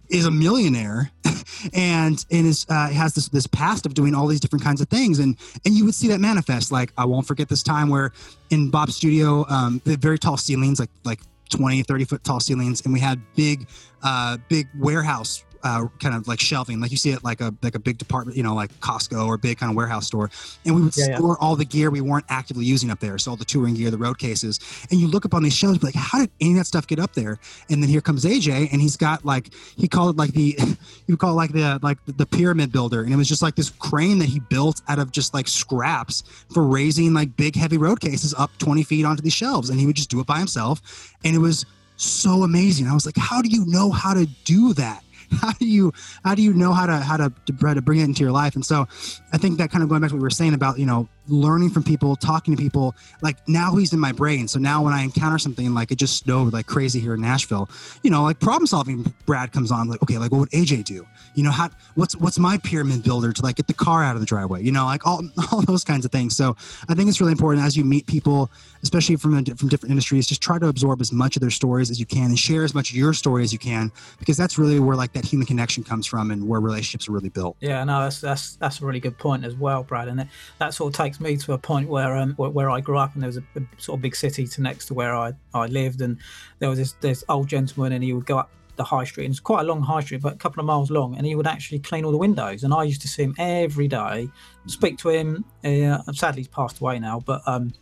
[0.10, 1.12] is a millionaire
[1.74, 4.88] and and is uh, has this this past of doing all these different kinds of
[4.90, 6.72] things, and and you would see that manifest.
[6.72, 8.12] Like I won't forget this time where
[8.50, 11.20] in Bob's studio, um, the very tall ceilings, like like
[11.50, 13.68] 20 30 foot tall ceilings and we had big
[14.02, 17.74] uh big warehouse uh, kind of like shelving, like you see it like a like
[17.74, 20.30] a big department, you know, like Costco or big kind of warehouse store.
[20.64, 21.46] And we would yeah, store yeah.
[21.46, 23.98] all the gear we weren't actively using up there, so all the touring gear, the
[23.98, 24.60] road cases.
[24.92, 27.00] And you look up on these shelves, like, how did any of that stuff get
[27.00, 27.40] up there?
[27.72, 30.56] And then here comes AJ, and he's got like he called it like the
[31.08, 33.72] you call it like the like the pyramid builder, and it was just like this
[33.72, 36.22] crane that he built out of just like scraps
[36.54, 39.88] for raising like big heavy road cases up 20 feet onto these shelves, and he
[39.88, 41.66] would just do it by himself, and it was
[41.98, 42.88] so amazing.
[42.88, 45.05] I was like, how do you know how to do that?
[45.42, 45.94] how do you
[46.24, 48.56] how do you know how to how to, to to bring it into your life?
[48.56, 48.88] And so
[49.34, 51.10] i think that kind of going back to what we were saying about you know
[51.28, 52.96] learning from people, talking to people.
[53.22, 54.48] Like now he's in my brain.
[54.48, 57.70] So now when I encounter something like it just snowed like crazy here in Nashville,
[58.04, 61.06] you know, like problem solving Brad comes on like, okay, like what would AJ do?
[61.34, 64.22] You know, how what's what's my pyramid builder to like get the car out of
[64.22, 64.64] the driveway?
[64.64, 65.22] You know, like all
[65.52, 66.36] all those kinds of things.
[66.36, 66.56] So
[66.90, 68.52] I think it's really important as you meet people,
[68.84, 72.00] especially from from different industries, just try to absorb as much of their stories as
[72.00, 74.80] you can and share as much of your story as you can because that's really
[74.80, 77.58] where like that human connection comes from and where relationships are really built.
[77.60, 80.08] Yeah, no, that's that's that's a really good point as well, Brad.
[80.08, 80.28] And that,
[80.60, 83.14] that sort of takes takes me to a point where um where I grew up
[83.14, 85.68] and there was a, a, sort of big city to next to where I, I
[85.68, 86.18] lived and
[86.60, 89.32] there was this this old gentleman and he would go up the high street and
[89.32, 91.48] it's quite a long high street but a couple of miles long and he would
[91.48, 94.28] actually clean all the windows and I used to see him every day
[94.68, 97.74] speak to him uh, sadly he's passed away now but um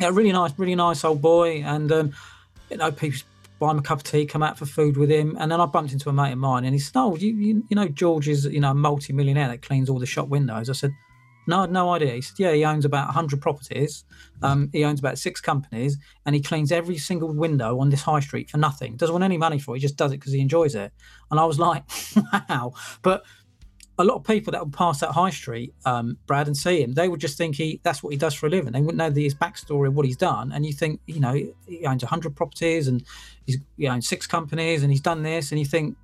[0.00, 2.12] yeah really nice really nice old boy and um
[2.70, 3.20] you know people
[3.60, 5.36] buy him a cup of tea, come out for food with him.
[5.38, 7.62] And then I bumped into a mate of mine and he said, Oh, you, you,
[7.68, 10.70] you know, George is, you know, a multi millionaire that cleans all the shop windows.
[10.70, 10.92] I said,
[11.46, 12.14] no, no idea.
[12.14, 14.04] He said, yeah, he owns about 100 properties.
[14.42, 18.20] Um, he owns about six companies and he cleans every single window on this high
[18.20, 18.96] street for nothing.
[18.96, 19.78] Doesn't want any money for it.
[19.78, 20.92] He just does it because he enjoys it.
[21.30, 21.84] And I was like,
[22.48, 22.72] wow.
[23.02, 23.24] But
[24.00, 26.94] a lot of people that would pass that high street, um, Brad, and see him,
[26.94, 28.72] they would just think he that's what he does for a living.
[28.72, 30.52] They wouldn't know the, his backstory of what he's done.
[30.52, 33.04] And you think, you know, he owns 100 properties and
[33.44, 35.52] he's he owns six companies and he's done this.
[35.52, 35.96] And you think,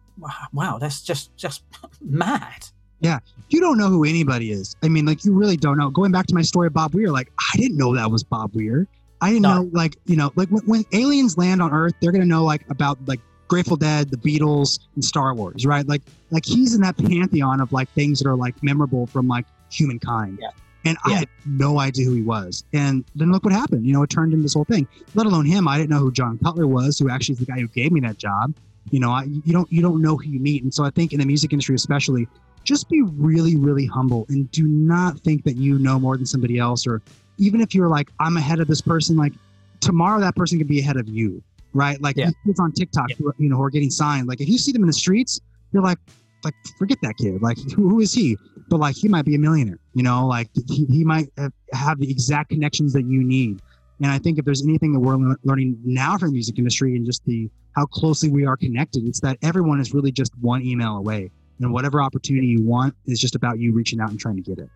[0.52, 1.62] wow, that's just just
[2.00, 2.68] mad.
[3.00, 3.18] Yeah.
[3.50, 4.76] You don't know who anybody is.
[4.82, 5.90] I mean, like, you really don't know.
[5.90, 8.54] Going back to my story of Bob Weir, like, I didn't know that was Bob
[8.54, 8.86] Weir.
[9.20, 9.62] I didn't no.
[9.62, 12.44] know, like, you know, like when, when aliens land on Earth, they're going to know,
[12.44, 15.86] like, about, like, Grateful Dead, the Beatles, and Star Wars, right?
[15.86, 19.46] Like, like he's in that pantheon of like things that are like memorable from like
[19.70, 20.38] humankind.
[20.42, 20.50] Yeah.
[20.84, 21.14] And yeah.
[21.14, 22.64] I had no idea who he was.
[22.72, 23.86] And then look what happened.
[23.86, 24.86] You know, it turned into this whole thing.
[25.14, 27.60] Let alone him, I didn't know who John Cutler was, who actually is the guy
[27.60, 28.54] who gave me that job.
[28.90, 30.62] You know, I, you don't you don't know who you meet.
[30.62, 32.28] And so I think in the music industry, especially,
[32.66, 36.58] just be really, really humble and do not think that you know more than somebody
[36.58, 36.86] else.
[36.86, 37.00] Or
[37.38, 39.32] even if you're like, I'm ahead of this person, like
[39.80, 42.00] tomorrow that person could be ahead of you, right?
[42.02, 42.30] Like yeah.
[42.44, 43.16] kids on TikTok, yeah.
[43.18, 44.26] who, you know, who are getting signed.
[44.26, 45.40] Like if you see them in the streets,
[45.72, 45.98] you're like,
[46.44, 47.40] like forget that kid.
[47.40, 48.36] Like who, who is he?
[48.68, 49.78] But like he might be a millionaire.
[49.94, 51.28] You know, like he, he might
[51.72, 53.62] have the exact connections that you need.
[54.02, 57.06] And I think if there's anything that we're learning now from the music industry and
[57.06, 60.96] just the how closely we are connected, it's that everyone is really just one email
[60.96, 61.30] away
[61.60, 64.58] and whatever opportunity you want is just about you reaching out and trying to get
[64.58, 64.68] it.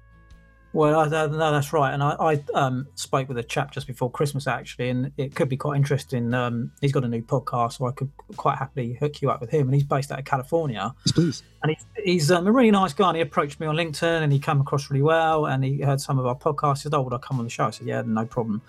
[0.72, 1.92] Well, i no, that's right.
[1.92, 5.48] And I, I um, spoke with a chap just before Christmas, actually, and it could
[5.48, 6.32] be quite interesting.
[6.32, 9.50] Um, he's got a new podcast, so I could quite happily hook you up with
[9.50, 9.62] him.
[9.66, 10.94] And he's based out of California.
[11.06, 11.42] Yes, please.
[11.62, 13.08] And he's, he's um, a really nice guy.
[13.08, 15.46] And he approached me on LinkedIn and he came across really well.
[15.46, 16.78] And he heard some of our podcasts.
[16.78, 17.64] He said, Oh, would I come on the show?
[17.64, 18.62] I said, Yeah, no problem.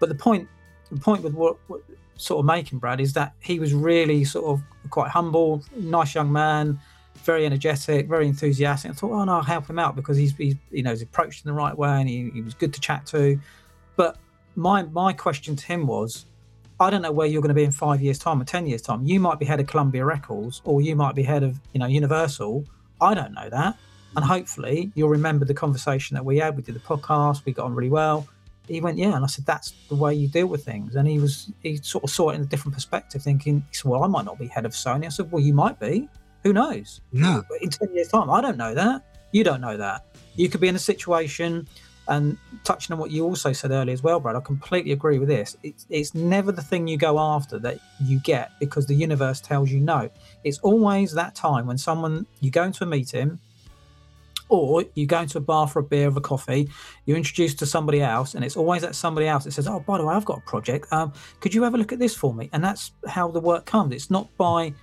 [0.00, 0.48] But the point,
[0.90, 1.82] the point with what, what
[2.16, 6.32] sort of making Brad is that he was really sort of quite humble, nice young
[6.32, 6.80] man
[7.24, 8.90] very energetic, very enthusiastic.
[8.90, 11.44] I thought, oh no, I'll help him out because he's, he's you know he's approached
[11.44, 13.38] in the right way and he, he was good to chat to.
[13.96, 14.16] But
[14.56, 16.26] my my question to him was,
[16.78, 18.82] I don't know where you're going to be in five years' time or ten years'
[18.82, 19.04] time.
[19.04, 21.86] You might be head of Columbia Records or you might be head of you know
[21.86, 22.64] Universal.
[23.00, 23.76] I don't know that,
[24.16, 26.56] and hopefully you'll remember the conversation that we had.
[26.56, 27.44] We did the podcast.
[27.44, 28.26] We got on really well.
[28.66, 30.96] He went, yeah, and I said that's the way you deal with things.
[30.96, 34.06] And he was he sort of saw it in a different perspective, thinking, well, I
[34.06, 35.04] might not be head of Sony.
[35.04, 36.08] I said, well, you might be.
[36.44, 37.00] Who knows?
[37.10, 37.40] Yeah.
[37.60, 39.02] In 10 years' time, I don't know that.
[39.32, 40.04] You don't know that.
[40.36, 41.66] You could be in a situation,
[42.06, 45.28] and touching on what you also said earlier as well, Brad, I completely agree with
[45.28, 45.56] this.
[45.62, 49.70] It's, it's never the thing you go after that you get because the universe tells
[49.70, 50.10] you no.
[50.44, 53.38] It's always that time when someone, you go into a meeting,
[54.50, 56.68] or you go into a bar for a beer or a coffee,
[57.06, 59.96] you're introduced to somebody else, and it's always that somebody else that says, "Oh, by
[59.98, 60.92] the way, I've got a project.
[60.92, 63.64] Um, could you have a look at this for me?" And that's how the work
[63.64, 63.94] comes.
[63.94, 64.74] It's not by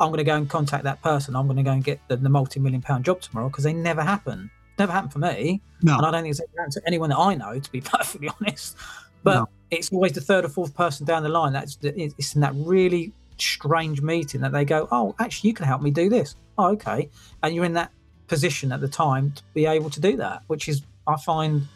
[0.00, 1.36] I'm going to go and contact that person.
[1.36, 4.02] I'm going to go and get the, the multi-million pound job tomorrow because they never
[4.02, 4.50] happen.
[4.78, 5.98] Never happened for me, no.
[5.98, 8.76] and I don't think it's happened to anyone that I know, to be perfectly honest.
[9.22, 9.48] But no.
[9.70, 13.12] it's always the third or fourth person down the line that's it's in that really
[13.36, 17.08] strange meeting that they go, "Oh, actually, you can help me do this." oh, okay.
[17.42, 17.90] And you're in that
[18.28, 21.66] position at the time to be able to do that, which is, I find,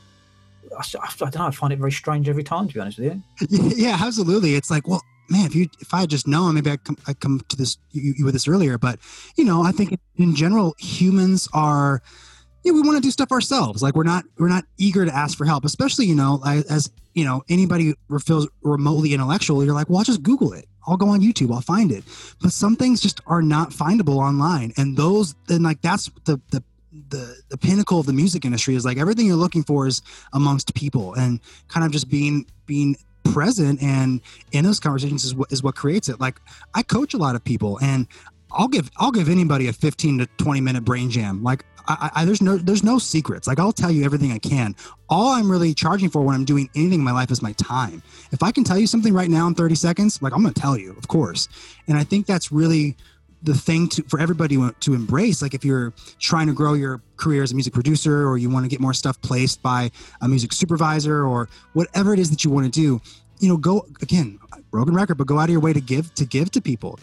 [0.78, 3.12] I, I don't know, I find it very strange every time, to be honest with
[3.12, 3.22] you.
[3.76, 4.54] Yeah, absolutely.
[4.54, 7.14] It's like, well, man, if you if I had just known, maybe I come I
[7.14, 8.78] come to this you, you with this earlier.
[8.78, 8.98] But
[9.36, 12.02] you know, I think in general, humans are
[12.64, 13.82] yeah, we want to do stuff ourselves.
[13.82, 17.24] Like we're not we're not eager to ask for help, especially you know as you
[17.24, 19.64] know anybody feels remotely intellectual.
[19.64, 20.66] You're like, well, I'll just Google it.
[20.86, 21.52] I'll go on YouTube.
[21.52, 22.04] I'll find it.
[22.42, 26.62] But some things just are not findable online, and those then like that's the the
[27.10, 30.00] the the pinnacle of the music industry is like everything you're looking for is
[30.32, 34.20] amongst people and kind of just being being present and
[34.52, 36.20] in those conversations is what is what creates it.
[36.20, 36.40] Like
[36.74, 38.06] i coach a lot of people and
[38.52, 41.42] i'll give i'll give anybody a 15 to 20 minute brain jam.
[41.42, 43.46] Like I, I, there's no there's no secrets.
[43.46, 44.74] Like i'll tell you everything i can.
[45.08, 48.02] All i'm really charging for when i'm doing anything in my life is my time.
[48.32, 50.60] If i can tell you something right now in 30 seconds like i'm going to
[50.60, 51.48] tell you of course.
[51.88, 52.96] And i think that's really
[53.44, 57.42] the thing to, for everybody to embrace like if you're trying to grow your career
[57.42, 59.90] as a music producer or you want to get more stuff placed by
[60.22, 63.00] a music supervisor or whatever it is that you want to do
[63.40, 64.38] you know go again
[64.74, 66.98] broken record but go out of your way to give to give to people.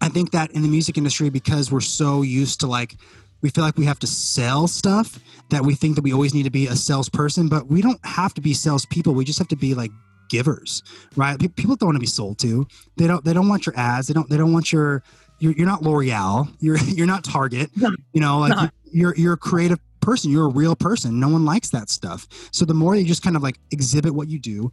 [0.00, 2.96] I think that in the music industry because we're so used to like
[3.42, 5.18] we feel like we have to sell stuff
[5.50, 8.32] that we think that we always need to be a salesperson but we don't have
[8.34, 9.12] to be salespeople.
[9.12, 9.90] We just have to be like
[10.30, 10.82] givers
[11.16, 11.38] right?
[11.56, 12.66] People don't want to be sold to.
[12.96, 14.06] They don't they don't want your ads.
[14.06, 15.02] They don't they don't want your
[15.38, 16.52] you're, you're not L'Oreal.
[16.60, 17.70] You're you're not Target.
[17.76, 18.68] No, you know, like no.
[18.90, 20.30] you're you're a creative person.
[20.30, 21.20] You're a real person.
[21.20, 22.26] No one likes that stuff.
[22.52, 24.72] So the more you just kind of like exhibit what you do,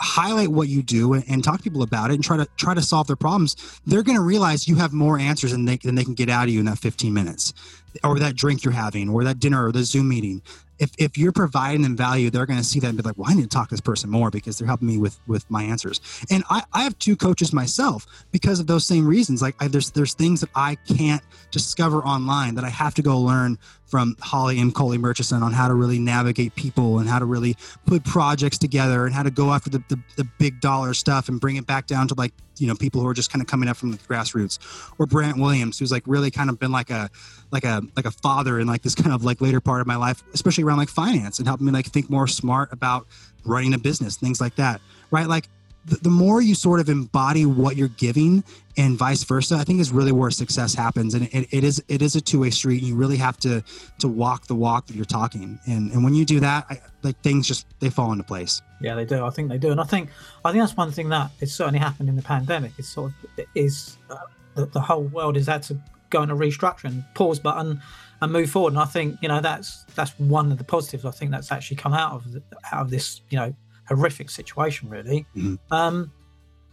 [0.00, 2.74] highlight what you do and, and, talk to people about it and try to try
[2.74, 5.94] to solve their problems they're going to realize you have more answers than they, than
[5.94, 7.54] they can get out of you in that 15 minutes
[8.02, 10.42] or that drink you're having or that dinner or the zoom meeting
[10.78, 13.30] if, if you're providing them value, they're going to see that and be like, well,
[13.30, 15.62] I need to talk to this person more because they're helping me with, with my
[15.62, 16.00] answers.
[16.30, 19.40] And I, I have two coaches myself because of those same reasons.
[19.40, 23.18] Like I, there's, there's things that I can't discover online that I have to go
[23.20, 27.24] learn from Holly and Coley Murchison on how to really navigate people and how to
[27.24, 27.56] really
[27.86, 31.40] put projects together and how to go after the, the, the big dollar stuff and
[31.40, 33.68] bring it back down to like, you know, people who are just kind of coming
[33.68, 34.58] up from the grassroots
[34.98, 37.10] or Brant Williams, who's like really kind of been like a,
[37.50, 39.96] like a, like a father in like this kind of like later part of my
[39.96, 43.06] life, especially around like finance and helping me like think more smart about
[43.44, 44.80] running a business, things like that.
[45.10, 45.26] Right.
[45.26, 45.48] Like
[45.84, 48.44] the, the more you sort of embody what you're giving
[48.76, 51.14] and vice versa, I think is really where success happens.
[51.14, 52.82] And it, it is it is a two way street.
[52.82, 53.62] You really have to
[54.00, 55.58] to walk the walk that you're talking.
[55.66, 58.62] And and when you do that, I, like things just they fall into place.
[58.80, 59.24] Yeah, they do.
[59.24, 59.70] I think they do.
[59.70, 60.10] And I think
[60.44, 62.72] I think that's one thing that has certainly happened in the pandemic.
[62.78, 64.16] It's sort of is uh,
[64.54, 65.78] the, the whole world is had to
[66.10, 67.82] go a restructuring pause button
[68.20, 68.72] and move forward.
[68.72, 71.04] And I think you know that's that's one of the positives.
[71.04, 72.42] I think that's actually come out of the,
[72.72, 73.54] out of this you know
[73.88, 75.26] horrific situation, really.
[75.36, 75.72] Mm-hmm.
[75.72, 76.12] Um,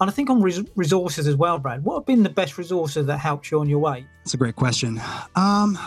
[0.01, 1.83] and I think on res- resources as well, Brad.
[1.83, 4.05] What have been the best resources that helped you on your way?
[4.23, 4.99] That's a great question.
[5.35, 5.77] Um,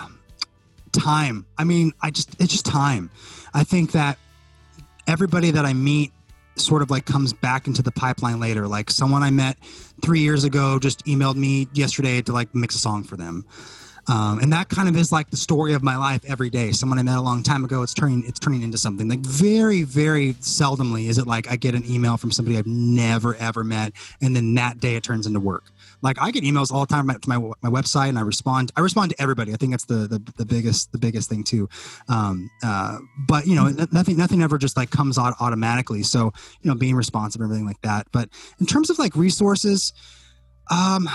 [0.92, 1.44] time.
[1.58, 3.10] I mean, I just it's just time.
[3.52, 4.18] I think that
[5.08, 6.12] everybody that I meet
[6.56, 8.68] sort of like comes back into the pipeline later.
[8.68, 9.58] Like someone I met
[10.00, 13.44] three years ago just emailed me yesterday to like mix a song for them.
[14.08, 16.72] Um, and that kind of is like the story of my life every day.
[16.72, 19.08] Someone I met a long time ago, it's turning it's turning into something.
[19.08, 23.34] Like very very seldomly is it like I get an email from somebody I've never
[23.36, 25.64] ever met, and then that day it turns into work.
[26.02, 28.72] Like I get emails all the time to my, my website, and I respond.
[28.76, 29.54] I respond to everybody.
[29.54, 31.68] I think that's the the, the biggest the biggest thing too.
[32.08, 36.02] Um, uh, but you know, nothing nothing ever just like comes out automatically.
[36.02, 38.06] So you know, being responsive and everything like that.
[38.12, 38.28] But
[38.60, 39.94] in terms of like resources,
[40.70, 41.08] um,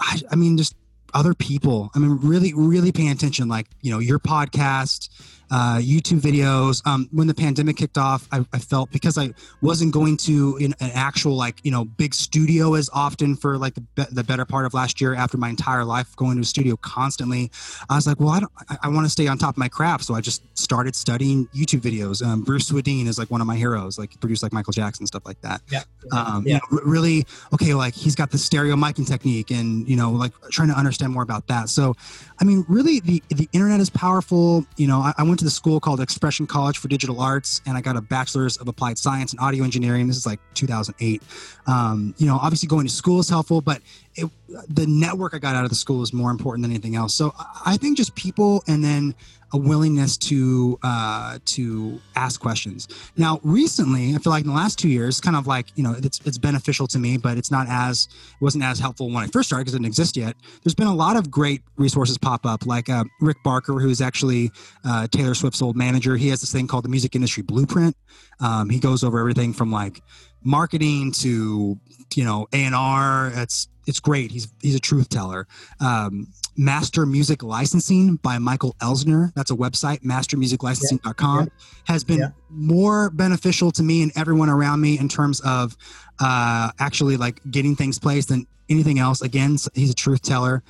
[0.00, 0.74] I, I mean, just
[1.14, 1.90] other people.
[1.94, 5.08] I mean, really, really paying attention, like, you know, your podcast,
[5.50, 6.86] uh, YouTube videos.
[6.86, 10.74] Um, when the pandemic kicked off, I, I, felt because I wasn't going to in
[10.80, 14.44] an actual like you know big studio as often for like the, be- the better
[14.44, 15.14] part of last year.
[15.14, 17.50] After my entire life going to a studio constantly,
[17.88, 18.52] I was like, well, I don't.
[18.68, 21.46] I, I want to stay on top of my craft, so I just started studying
[21.48, 22.24] YouTube videos.
[22.24, 23.98] Um, Bruce Swedien is like one of my heroes.
[23.98, 25.62] Like he produced like Michael Jackson stuff like that.
[25.70, 25.82] Yeah.
[26.12, 26.60] Um, yeah.
[26.70, 27.74] You know, really okay.
[27.74, 31.24] Like he's got the stereo miking technique, and you know, like trying to understand more
[31.24, 31.68] about that.
[31.68, 31.96] So,
[32.40, 34.64] I mean, really, the the internet is powerful.
[34.76, 37.76] You know, I, I went to the school called Expression College for Digital Arts, and
[37.76, 40.06] I got a bachelor's of applied science and audio engineering.
[40.06, 41.22] This is like 2008.
[41.66, 43.80] Um, you know, obviously going to school is helpful, but
[44.20, 44.30] it,
[44.68, 47.14] the network I got out of the school is more important than anything else.
[47.14, 47.34] So
[47.64, 49.14] I think just people and then
[49.52, 52.88] a willingness to uh, to ask questions.
[53.16, 55.94] Now, recently, I feel like in the last two years, kind of like you know,
[55.98, 59.26] it's it's beneficial to me, but it's not as it wasn't as helpful when I
[59.26, 60.36] first started because it didn't exist yet.
[60.62, 64.52] There's been a lot of great resources pop up, like uh, Rick Barker, who's actually
[64.84, 66.16] uh, Taylor Swift's old manager.
[66.16, 67.96] He has this thing called the Music Industry Blueprint.
[68.40, 70.00] Um, he goes over everything from like
[70.44, 71.78] marketing to
[72.14, 73.32] you know A and R.
[73.34, 74.30] It's it's great.
[74.30, 75.46] He's he's a truth teller.
[75.80, 79.34] Um, Master Music Licensing by Michael Elsner.
[79.34, 81.50] That's a website, mastermusiclicensing.com, yeah.
[81.84, 82.30] has been yeah.
[82.48, 85.76] more beneficial to me and everyone around me in terms of
[86.20, 89.22] uh, actually like getting things placed than anything else.
[89.22, 90.62] Again, he's a truth teller.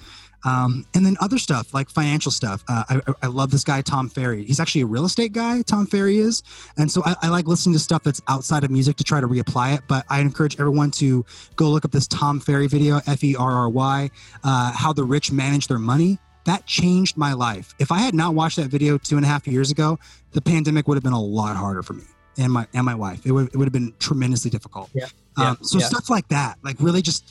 [0.45, 2.65] Um, and then other stuff like financial stuff.
[2.69, 4.45] Uh, I, I, love this guy, Tom Ferry.
[4.45, 6.43] He's actually a real estate guy, Tom Ferry is.
[6.79, 9.29] And so I, I, like listening to stuff that's outside of music to try to
[9.29, 9.83] reapply it.
[9.87, 11.25] But I encourage everyone to
[11.57, 14.11] go look up this Tom Ferry video, F E R R Y,
[14.43, 16.19] uh, How the Rich Manage Their Money.
[16.47, 17.75] That changed my life.
[17.79, 19.99] If I had not watched that video two and a half years ago,
[20.33, 22.05] the pandemic would have been a lot harder for me
[22.39, 23.27] and my and my wife.
[23.27, 24.91] It would, it would have been tremendously difficult.
[24.95, 25.07] Yeah.
[25.37, 25.87] Um, so yeah.
[25.87, 27.31] stuff like that, like really just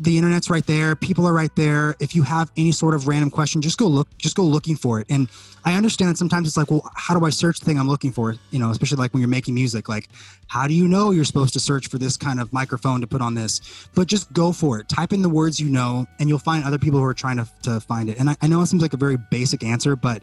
[0.00, 1.94] the internet's right there people are right there.
[2.00, 4.98] If you have any sort of random question just go look just go looking for
[5.00, 5.06] it.
[5.10, 5.28] And
[5.64, 8.10] i understand that sometimes it's like well how do i search the thing i'm looking
[8.10, 8.34] for?
[8.50, 10.08] You know especially like when you're making music like
[10.48, 13.20] how do you know you're supposed to search for this kind of microphone to put
[13.20, 13.60] on this?
[13.94, 14.88] But just go for it.
[14.88, 17.48] Type in the words you know and you'll find other people who are trying to,
[17.64, 18.18] to find it.
[18.18, 20.22] And I, I know it seems like a very basic answer but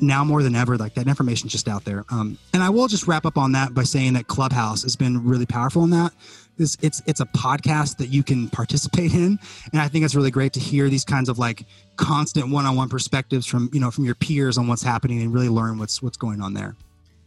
[0.00, 2.04] now more than ever, like that information's just out there.
[2.08, 5.24] Um, and I will just wrap up on that by saying that Clubhouse has been
[5.24, 6.12] really powerful in that
[6.58, 9.38] it's, it's it's a podcast that you can participate in.
[9.72, 11.64] And i think it's really great to hear these kinds of like
[11.96, 15.78] constant one-on-one perspectives from you know from your peers on what's happening and really learn
[15.78, 16.76] what's what's going on there.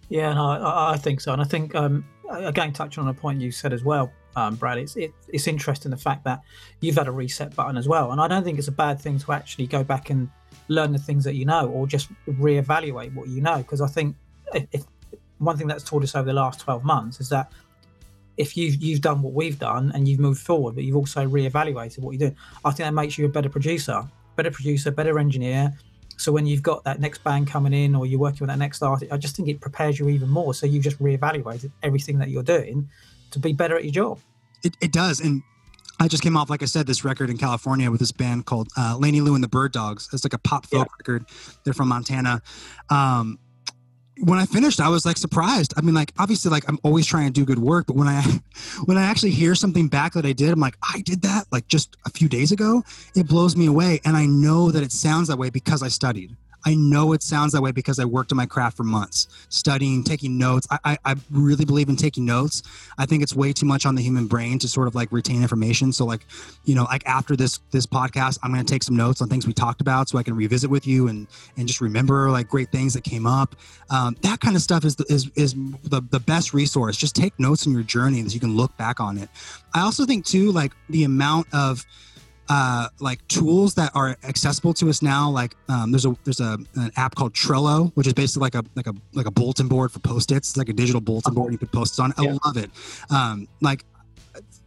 [0.09, 1.33] Yeah no i, I think so.
[1.33, 4.77] And i think um, again touching on a point you said as well um, brad
[4.77, 6.41] it's it, it's interesting the fact that
[6.79, 8.11] you've had a reset button as well.
[8.11, 10.29] And i don't think it's a bad thing to actually go back and
[10.67, 13.57] learn the things that you know or just reevaluate what you know.
[13.57, 14.15] Because i think
[14.53, 14.83] if, if
[15.41, 17.51] one thing that's taught us over the last 12 months is that
[18.37, 21.99] if you've you've done what we've done and you've moved forward, but you've also reevaluated
[21.99, 24.03] what you're doing, I think that makes you a better producer,
[24.35, 25.73] better producer, better engineer.
[26.17, 28.83] So when you've got that next band coming in or you're working with that next
[28.83, 30.53] artist, I just think it prepares you even more.
[30.53, 32.89] So you've just reevaluated everything that you're doing
[33.31, 34.19] to be better at your job.
[34.63, 35.19] It, it does.
[35.19, 35.41] And
[35.99, 38.69] I just came off, like I said, this record in California with this band called
[38.77, 40.09] uh, Laney Lou and the Bird Dogs.
[40.13, 40.95] It's like a pop folk yeah.
[40.99, 41.25] record.
[41.63, 42.41] They're from Montana.
[42.89, 43.39] Um,
[44.23, 45.73] when I finished, I was like surprised.
[45.77, 48.21] I mean, like obviously, like I'm always trying to do good work, but when I
[48.85, 51.67] when I actually hear something back that I did, I'm like, I did that like
[51.67, 52.83] just a few days ago.
[53.15, 56.35] It blows me away, and I know that it sounds that way because I studied.
[56.65, 60.03] I know it sounds that way because I worked on my craft for months, studying,
[60.03, 60.67] taking notes.
[60.69, 62.63] I, I, I, really believe in taking notes.
[62.97, 65.41] I think it's way too much on the human brain to sort of like retain
[65.41, 65.91] information.
[65.91, 66.25] So like,
[66.65, 69.53] you know, like after this this podcast, I'm to take some notes on things we
[69.53, 71.27] talked about so I can revisit with you and
[71.57, 73.55] and just remember like great things that came up.
[73.89, 76.97] Um, that kind of stuff is the, is is the the best resource.
[76.97, 79.29] Just take notes in your journey as you can look back on it.
[79.73, 81.85] I also think too like the amount of
[82.51, 85.29] uh, like tools that are accessible to us now.
[85.29, 88.63] Like um, there's a there's a an app called Trello, which is basically like a
[88.75, 90.49] like a like a bulletin board for post-its.
[90.49, 92.13] It's like a digital bulletin board you put post-its on.
[92.17, 92.69] I love it.
[93.09, 93.85] Um, like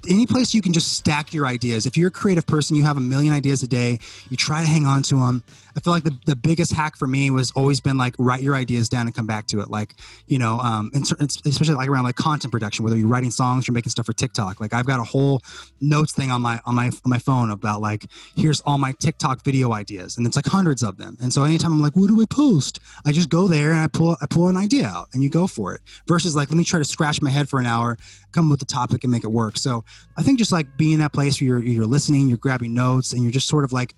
[0.09, 1.87] any place you can just stack your ideas.
[1.87, 3.99] If you're a creative person, you have a million ideas a day,
[4.31, 5.43] you try to hang on to them.
[5.77, 8.55] I feel like the, the biggest hack for me was always been like write your
[8.55, 9.71] ideas down and come back to it.
[9.71, 9.95] Like,
[10.27, 11.03] you know, um, and
[11.45, 14.61] especially like around like content production, whether you're writing songs or making stuff for TikTok.
[14.61, 15.43] Like I've got a whole
[15.81, 18.07] notes thing on my on my on my phone about like
[18.37, 21.17] here's all my TikTok video ideas, and it's like hundreds of them.
[21.21, 22.79] And so anytime I'm like, what do I post?
[23.05, 25.47] I just go there and I pull I pull an idea out and you go
[25.49, 25.81] for it.
[26.07, 27.99] Versus like let me try to scratch my head for an hour,
[28.31, 29.57] come up with the topic and make it work.
[29.57, 29.85] So
[30.17, 33.13] I think just like being in that place where you're you're listening, you're grabbing notes,
[33.13, 33.95] and you're just sort of like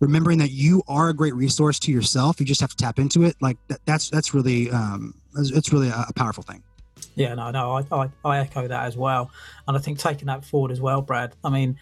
[0.00, 2.40] remembering that you are a great resource to yourself.
[2.40, 3.36] You just have to tap into it.
[3.40, 6.62] Like that, that's that's really um, it's really a, a powerful thing.
[7.14, 9.30] Yeah, no, no, I, I, I echo that as well,
[9.68, 11.34] and I think taking that forward as well, Brad.
[11.44, 11.78] I mean,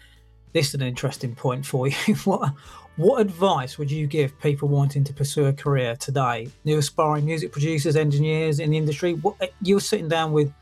[0.53, 2.15] this is an interesting point for you.
[2.25, 2.53] what
[2.97, 6.49] what advice would you give people wanting to pursue a career today?
[6.65, 9.13] New aspiring music producers, engineers in the industry.
[9.13, 10.53] What you're sitting down with,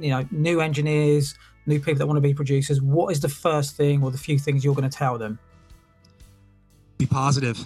[0.00, 1.34] you know, new engineers,
[1.66, 2.80] new people that want to be producers.
[2.80, 5.38] What is the first thing or the few things you're going to tell them?
[6.98, 7.58] be positive.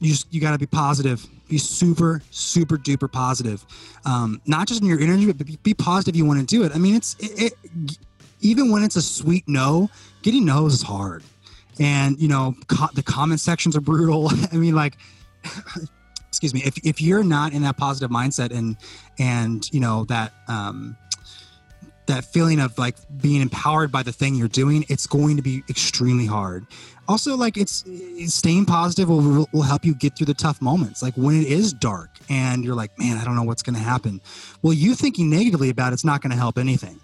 [0.00, 1.26] You just you got to be positive.
[1.48, 3.64] Be super super duper positive.
[4.04, 6.72] Um, not just in your interview but be, be positive you want to do it.
[6.74, 7.98] I mean it's it, it,
[8.40, 9.90] even when it's a sweet no
[10.22, 11.22] getting no's is hard.
[11.78, 14.30] And you know co- the comment sections are brutal.
[14.52, 14.98] I mean like
[16.28, 18.76] excuse me if, if you're not in that positive mindset and
[19.18, 20.96] and you know that um
[22.06, 25.62] that feeling of like being empowered by the thing you're doing it's going to be
[25.68, 26.66] extremely hard.
[27.08, 27.84] Also like it's,
[28.26, 31.72] staying positive will, will help you get through the tough moments like when it is
[31.72, 34.20] dark and you're like man i don't know what's going to happen.
[34.62, 37.00] Well you thinking negatively about it's not going to help anything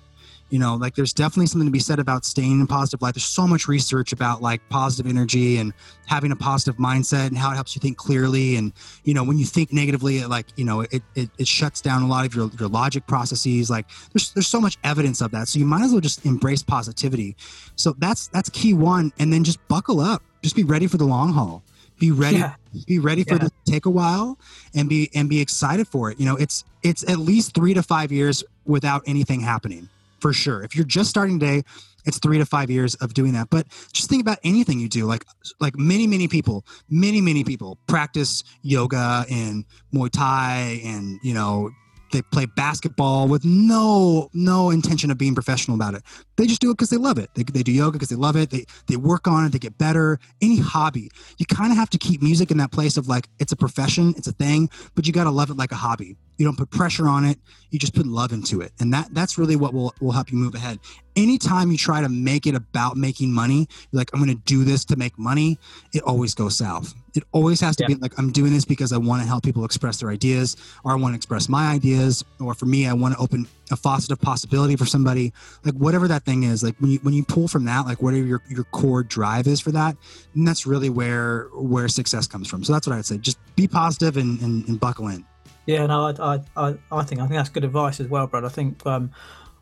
[0.53, 3.15] you know like there's definitely something to be said about staying in positive light.
[3.15, 5.73] There's so much research about like positive energy and
[6.07, 8.57] having a positive mindset and how it helps you think clearly.
[8.57, 8.73] And
[9.05, 12.03] you know when you think negatively it like you know it, it, it shuts down
[12.03, 13.70] a lot of your, your logic processes.
[13.70, 15.49] Like there's there's so much evidence of that.
[15.49, 17.35] So you might as well just embrace positivity.
[17.77, 19.11] So that's that's key one.
[19.19, 20.23] And then just buckle up.
[20.43, 21.62] Just be ready for the long haul.
[21.99, 22.55] Be ready Yeah.
[22.87, 23.39] be ready for Yeah.
[23.45, 24.37] this take a while
[24.74, 26.20] and be and be excited for it.
[26.20, 29.89] You know it's it's at least three to five years without anything happening
[30.23, 30.62] for sure.
[30.62, 31.65] If you're just starting today
[32.05, 33.51] it's three to five years of doing that.
[33.51, 35.24] But just think about anything you do like
[35.61, 41.70] like many many people many many people practice yoga and muay thai and you know
[42.13, 46.03] they play basketball with no no intention of being professional about it.
[46.37, 47.31] They just do it because they love it.
[47.35, 48.51] They, they do yoga because they love it.
[48.51, 49.53] They they work on it.
[49.53, 50.19] They get better.
[50.41, 53.53] Any hobby you kind of have to keep music in that place of like it's
[53.53, 56.17] a profession it's a thing but you got to love it like a hobby.
[56.39, 57.39] You don't put pressure on it.
[57.71, 58.73] You just put love into it.
[58.81, 60.79] And that that's really what will will help you move ahead.
[61.17, 64.85] Anytime you try to make it about making money like i'm going to do this
[64.87, 65.59] to make money
[65.93, 67.89] it always goes south it always has to Yeah.
[67.89, 70.93] be like i'm doing this because i want to help people express their ideas or
[70.93, 74.11] i want to express my ideas or for me i want to open a faucet
[74.11, 75.33] of possibility for somebody
[75.65, 78.25] like whatever that thing is like when you when you pull from that like whatever
[78.27, 79.97] your, your core drive is for that
[80.35, 83.67] and that's really where where success comes from so that's what i'd say just be
[83.69, 85.25] positive and and, and buckle in
[85.67, 88.45] Yeah, no, I, I, I, I think I think that's good advice as well, Brad.
[88.45, 89.13] I think um,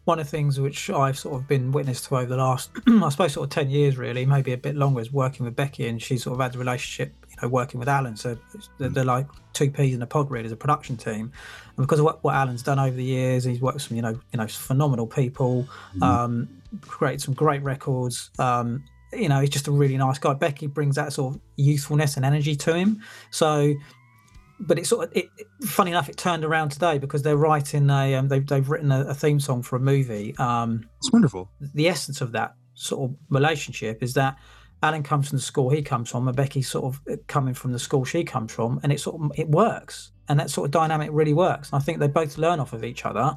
[0.06, 3.08] one of the things which I've sort of been witness to over the last, I
[3.10, 6.00] suppose, sort of ten years, really, maybe a bit longer, is working with Becky, and
[6.00, 8.16] she sort of had the relationship, working with Alan.
[8.16, 8.36] So
[8.78, 11.32] they're, they're like two peas in a pod, really, as a production team.
[11.76, 14.02] And because of what, what Alan's done over the years, he's worked with some, you
[14.02, 15.66] know, you know, phenomenal people,
[16.02, 16.48] um,
[16.82, 18.30] created some great records.
[18.38, 20.34] Um, you know, he's just a really nice guy.
[20.34, 23.02] Becky brings that sort of youthfulness and energy to him.
[23.30, 23.74] So
[24.60, 27.88] but it's sort of it, it- funny enough it turned around today because they're writing
[27.90, 31.50] a um, they've, they've written a, a theme song for a movie um it's wonderful
[31.74, 34.36] the essence of that sort of relationship is that
[34.82, 37.72] alan comes from the school he comes from and becky's sort of uh, coming from
[37.72, 40.70] the school she comes from and it sort of it works and that sort of
[40.70, 43.36] dynamic really works and i think they both learn off of each other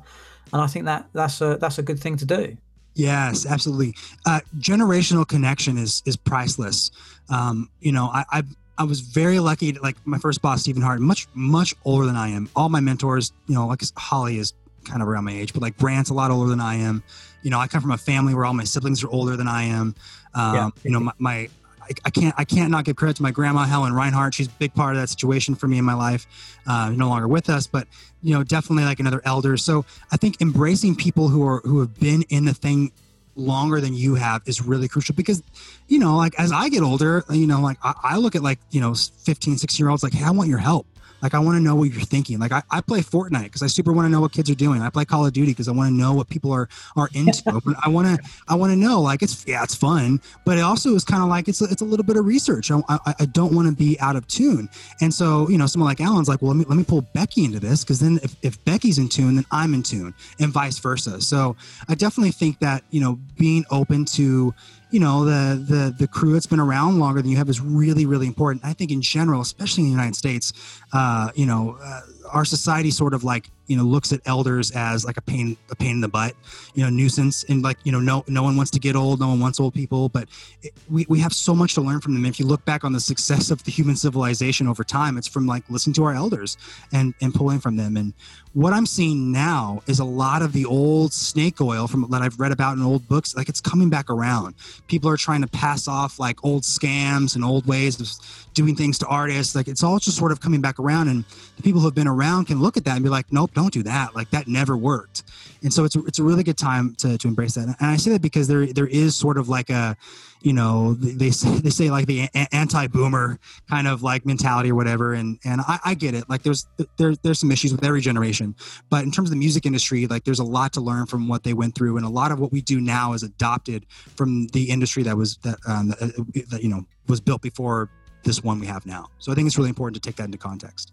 [0.51, 2.57] and i think that that's a that's a good thing to do
[2.95, 3.95] Yes, absolutely.
[4.25, 6.91] Uh, generational connection is is priceless.
[7.29, 8.43] Um, you know, I, I
[8.77, 9.73] I was very lucky.
[9.73, 12.49] To, like my first boss, Stephen Hart, much much older than I am.
[12.55, 14.53] All my mentors, you know, like Holly is
[14.85, 17.03] kind of around my age, but like Brant's a lot older than I am.
[17.41, 19.63] You know, I come from a family where all my siblings are older than I
[19.63, 19.95] am.
[20.35, 20.69] Um, Yeah.
[20.83, 21.49] You know, my, my
[21.83, 24.33] I, I can't I can't not give credit to my grandma Helen Reinhardt.
[24.33, 26.25] She's a big part of that situation for me in my life.
[26.65, 27.87] Uh, no longer with us, but
[28.21, 29.57] you know, definitely like another elder.
[29.57, 32.91] So I think embracing people who are who have been in the thing
[33.35, 35.41] longer than you have is really crucial because
[35.87, 38.59] you know like as i get older you know like i, I look at like
[38.69, 40.85] you know 15 16 year olds like hey i want your help
[41.23, 42.37] like i want to know what you're thinking.
[42.39, 44.81] Like i, I play fortnite because i super want to know what kids are doing.
[44.81, 47.43] I play call of duty because i want to know what people are are into.
[47.63, 50.61] But i want to i want to know like it's yeah it's fun but it
[50.61, 52.69] also is kind of like it's a, it's a little bit of research.
[52.71, 54.69] I, I, I don't want to be out of tune.
[55.01, 57.45] And so you know someone like alan's like well let me let me pull becky
[57.45, 60.79] into this because then if, if becky's in tune then i'm in tune and vice
[60.79, 61.21] versa.
[61.21, 61.55] So
[61.87, 64.53] I definitely think that you know being open to
[64.93, 68.05] you know the the the crew that's been around longer than you have is really
[68.05, 68.63] really important.
[68.63, 70.53] I think in general, especially in the United States,
[70.93, 72.01] uh, you know, uh,
[72.31, 75.75] our society sort of like you know looks at elders as like a pain a
[75.75, 76.33] pain in the butt,
[76.73, 79.27] you know, nuisance, and like you know no no one wants to get old, no
[79.29, 80.27] one wants old people, but
[80.61, 82.25] it, we we have so much to learn from them.
[82.25, 85.47] If you look back on the success of the human civilization over time, it's from
[85.47, 86.57] like listening to our elders
[86.91, 88.13] and and pulling from them and
[88.53, 92.39] what I'm seeing now is a lot of the old snake oil from that I've
[92.39, 93.35] read about in old books.
[93.35, 94.53] Like it's coming back around.
[94.87, 98.09] People are trying to pass off like old scams and old ways of
[98.53, 99.55] doing things to artists.
[99.55, 101.07] Like it's all just sort of coming back around.
[101.07, 101.25] And
[101.57, 103.73] the people who have been around can look at that and be like, nope, don't
[103.73, 104.15] do that.
[104.15, 105.23] Like that never worked.
[105.61, 107.67] And so it's it's a really good time to, to embrace that.
[107.67, 109.95] And I say that because there there is sort of like a,
[110.41, 113.39] you know, they say, they say like the anti-boomer
[113.69, 115.13] kind of like mentality or whatever.
[115.13, 116.29] And and I, I get it.
[116.29, 116.67] Like there's
[116.97, 118.55] there there's some issues with every generation,
[118.89, 121.43] but in terms of the music industry, like there's a lot to learn from what
[121.43, 123.85] they went through, and a lot of what we do now is adopted
[124.15, 127.89] from the industry that was that um, that you know was built before
[128.23, 129.07] this one we have now.
[129.19, 130.92] So I think it's really important to take that into context.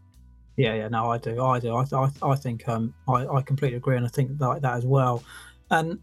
[0.60, 1.74] Yeah, yeah, no, I do, I do.
[1.74, 4.84] I, I, I think um, I, I completely agree, and I think like that as
[4.84, 5.22] well.
[5.70, 5.98] And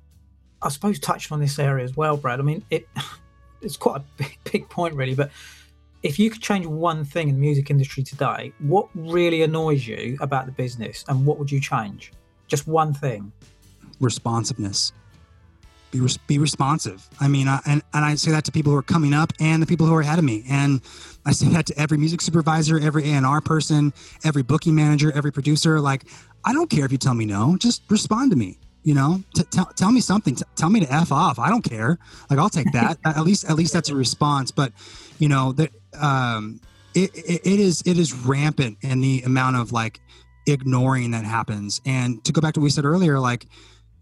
[0.63, 2.39] I suppose touching on this area as well, Brad.
[2.39, 2.87] I mean, it
[3.61, 5.13] it's quite a big, big point, really.
[5.13, 5.29] But
[6.01, 10.17] if you could change one thing in the music industry today, what really annoys you
[10.21, 12.11] about the business, and what would you change?
[12.47, 13.31] Just one thing.
[13.99, 14.91] responsiveness.
[15.91, 17.07] Be, res- be responsive.
[17.19, 19.61] I mean, I, and, and I say that to people who are coming up and
[19.61, 20.43] the people who are ahead of me.
[20.49, 20.81] And
[21.25, 23.93] I say that to every music supervisor, every A&R person,
[24.23, 25.79] every booking manager, every producer.
[25.79, 26.03] Like,
[26.43, 28.57] I don't care if you tell me no, just respond to me.
[28.83, 30.35] You know, T- tell tell me something.
[30.35, 31.39] T- tell me to f off.
[31.39, 31.97] I don't care.
[32.29, 32.97] Like I'll take that.
[33.03, 34.51] at least at least that's a response.
[34.51, 34.71] But
[35.19, 36.61] you know that um,
[36.95, 39.99] it, it, it is it is rampant in the amount of like
[40.45, 41.81] ignoring that happens.
[41.85, 43.47] And to go back to what we said earlier, like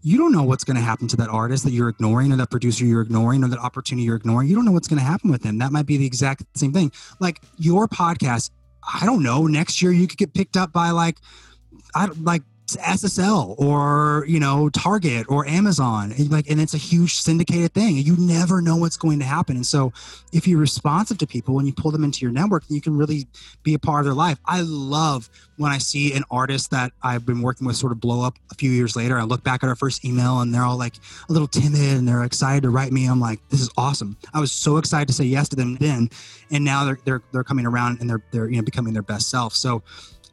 [0.06, 2.48] you don't know what's going to happen to that artist that you're ignoring or that
[2.48, 4.46] producer you're ignoring or that opportunity you're ignoring.
[4.46, 5.58] You don't know what's going to happen with them.
[5.58, 6.92] That might be the exact same thing.
[7.18, 8.52] Like your podcast,
[8.84, 11.16] I don't know, next year you could get picked up by like
[11.92, 12.42] I like
[12.74, 17.96] SSL or you know Target or Amazon and like and it's a huge syndicated thing
[17.96, 19.92] you never know what's going to happen and so
[20.32, 23.28] if you're responsive to people and you pull them into your network you can really
[23.62, 24.38] be a part of their life.
[24.44, 28.22] I love when I see an artist that I've been working with sort of blow
[28.22, 30.78] up a few years later I look back at our first email and they're all
[30.78, 30.94] like
[31.28, 34.16] a little timid and they're excited to write me I'm like this is awesome.
[34.34, 36.10] I was so excited to say yes to them then
[36.50, 39.30] and now they're they're, they're coming around and they're they're you know becoming their best
[39.30, 39.82] self so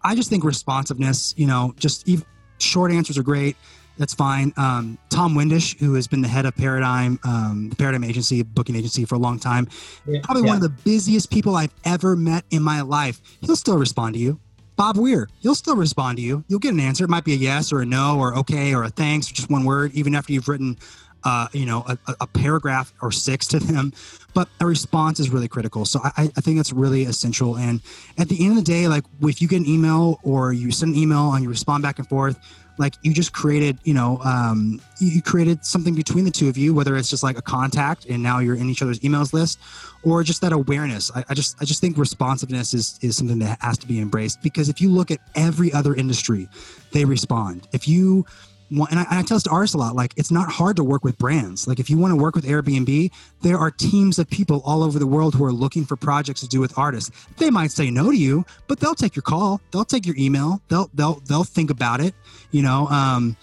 [0.04, 2.26] I just think responsiveness, you know, just even
[2.60, 3.56] short answers are great.
[3.98, 4.52] That's fine.
[4.58, 8.76] Um, Tom Windish, who has been the head of Paradigm, um, the Paradigm Agency, booking
[8.76, 9.68] agency for a long time,
[10.08, 10.50] Yeah, probably yeah.
[10.50, 13.22] one of the busiest people I've ever met in my life.
[13.42, 14.40] He'll still respond to you.
[14.76, 16.44] Bob Weir, he'll still respond to you.
[16.48, 17.04] You'll get an answer.
[17.04, 19.52] It might be a yes or a no or okay or a thanks or just
[19.52, 20.80] one word, even after you've written,
[21.24, 23.94] uh, you know, a, a- paragraph or six to them.
[24.34, 25.86] But a response is really critical.
[25.86, 27.58] So I, I think that's really essential.
[27.58, 27.82] And
[28.18, 30.96] at the end of the day, like if you get an email or you send
[30.96, 32.40] an email and you respond back and forth,
[32.78, 36.58] like you just created, you know, um, you you created something between the two of
[36.58, 39.60] you, whether it's just like a contact and now you're in each other's emails list,
[40.04, 41.12] or just that awareness.
[41.16, 44.42] I, I just, I just think responsiveness is is something that has to be embraced
[44.42, 46.50] because if you look at every other industry,
[46.92, 47.68] they respond.
[47.74, 48.26] If you
[48.74, 50.76] want, and I, and I tell this to artists a lot, like it's not hard
[50.78, 51.68] to work with brands.
[51.68, 55.00] Like if you want to work with Airbnb, there are teams of people all over
[55.00, 57.12] the world who are looking for projects to do with artists.
[57.38, 59.62] They might say no to you, but they'll take your call.
[59.72, 60.62] They'll take your email.
[60.70, 62.14] They'll they'll they'll think about it.
[62.52, 63.38] You know, um,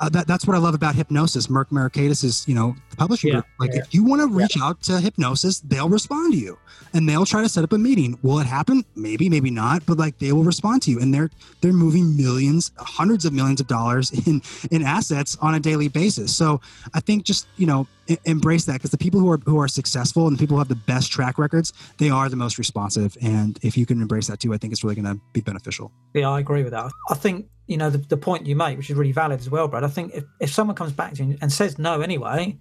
[0.00, 1.48] uh, that, that's what I love about Hipgnosis.
[1.48, 3.46] Merck Mercuriadis is, you know, the publishing Yeah, group.
[3.58, 3.80] Like, yeah.
[3.80, 6.58] if you want to reach out to Hipgnosis, they'll respond to you,
[6.92, 8.18] and they'll try to set up a meeting.
[8.22, 8.84] Will it happen?
[8.94, 9.86] Maybe, maybe not.
[9.86, 13.60] But like, they will respond to you, and they're they're moving millions, hundreds of millions
[13.60, 16.34] of dollars in in assets on a daily basis.
[16.36, 16.60] So
[16.94, 19.68] I think just you know e- embrace that because the people who are who are
[19.68, 23.16] successful and the people who have the best track records, they are the most responsive.
[23.22, 25.90] And if you can embrace that too, I think it's really going to be beneficial.
[26.14, 26.90] Yeah, I agree with that.
[27.10, 29.68] I think you know the, the point you make, which is really valid as well,
[29.68, 29.84] Brad.
[29.84, 32.56] I think if, if someone comes back to you and says no anyway,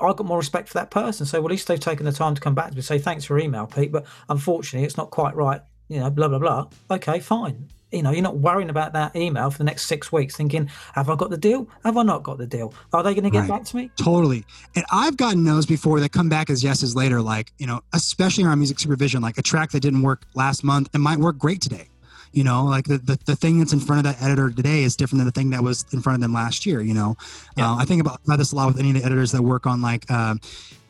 [0.00, 1.24] I've got more respect for that person.
[1.26, 2.98] So well, at least they've taken the time to come back to me and say
[2.98, 5.60] thanks for email, Pete, but unfortunately it's not quite right.
[5.88, 6.68] You know, blah blah blah.
[6.90, 7.68] Okay, fine.
[7.92, 11.10] You know, you're not worrying about that email for the next six weeks, thinking, have
[11.10, 11.68] I got the deal?
[11.82, 12.72] Have I not got the deal?
[12.92, 13.48] Are they going to get Right.
[13.48, 13.90] back to me?
[13.96, 14.44] Totally.
[14.76, 18.44] And I've gotten those before that come back as yeses later, like, you know, especially
[18.44, 21.60] around music supervision, like a track that didn't work last month and might work great
[21.60, 21.88] today.
[22.32, 24.94] You know, like the, the, the thing that's in front of that editor today is
[24.94, 26.80] different than the thing that was in front of them last year.
[26.80, 27.16] You know,
[27.56, 27.72] Yeah.
[27.72, 29.66] uh, I think about, about this a lot with any of the editors that work
[29.66, 30.40] on like um,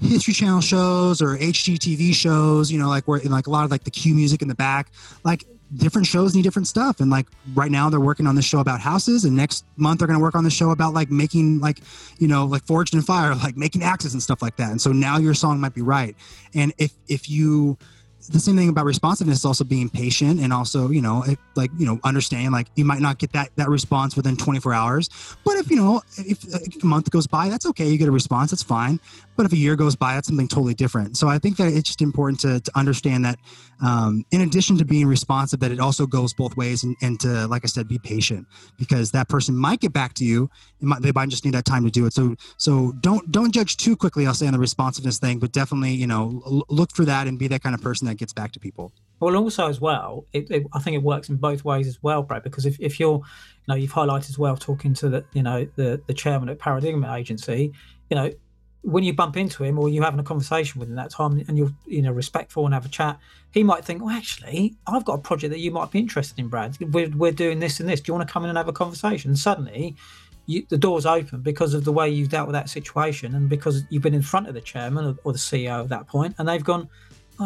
[0.03, 2.71] History Channel shows or HGTV shows.
[2.71, 4.55] You know, like where in like a lot of like the cue music in the
[4.55, 4.91] back,
[5.25, 5.45] like
[5.77, 6.99] different shows need different stuff.
[7.01, 10.09] And like right now they're working on this show about houses, and next month they're
[10.09, 11.81] going to work on the show about like making like
[12.19, 14.71] you know like Forged in Fire, like making axes and stuff like that.
[14.71, 16.15] And so now your song might be right.
[16.55, 17.79] And if if you
[18.31, 21.71] the same thing about responsiveness is also being patient and also you know if, like
[21.77, 25.11] you know understanding like you might not get that that response within 24 hours.
[25.45, 26.45] But if you know if,
[26.83, 27.89] a month goes by that's okay.
[27.89, 28.53] You get a response.
[28.53, 29.01] That's fine.
[29.37, 31.17] But if a year goes by that's something totally different.
[31.17, 33.39] So i think that it's just important to, to understand that
[33.83, 37.49] um, in addition to being responsive that it also goes both ways and, and to
[37.49, 38.47] like i said be patient.
[38.79, 40.49] Because that person might get back to you.
[40.81, 42.13] Might, they might just need that time to do it.
[42.13, 45.41] So so don't don't judge too quickly i'll say on the responsiveness thing.
[45.41, 48.33] But definitely you know look for that and be that kind of person that gets
[48.33, 51.63] back to people Well, also as well, it, it, I think it works in both
[51.65, 52.43] ways as well, Brad.
[52.43, 55.69] Because if, if you're, you know, you've highlighted as well talking to the, you know,
[55.77, 57.73] the the chairman at Paradigm Agency,
[58.09, 58.31] you know,
[58.83, 61.59] when you bump into him or you're having a conversation with him that time and
[61.59, 63.19] you're, you know, respectful and have a chat,
[63.51, 66.49] he might think, well, actually, I've got a project that you might be interested in,
[66.49, 66.79] Brad.
[66.81, 68.01] We're we're doing this and this.
[68.01, 69.31] Do you want to come in and have a conversation?
[69.31, 69.97] And suddenly.
[70.47, 73.85] You, the door's open because of the way you've dealt with that situation and because
[73.89, 76.49] you've been in front of the chairman or, or the CEO at that point and
[76.49, 76.89] they've gone,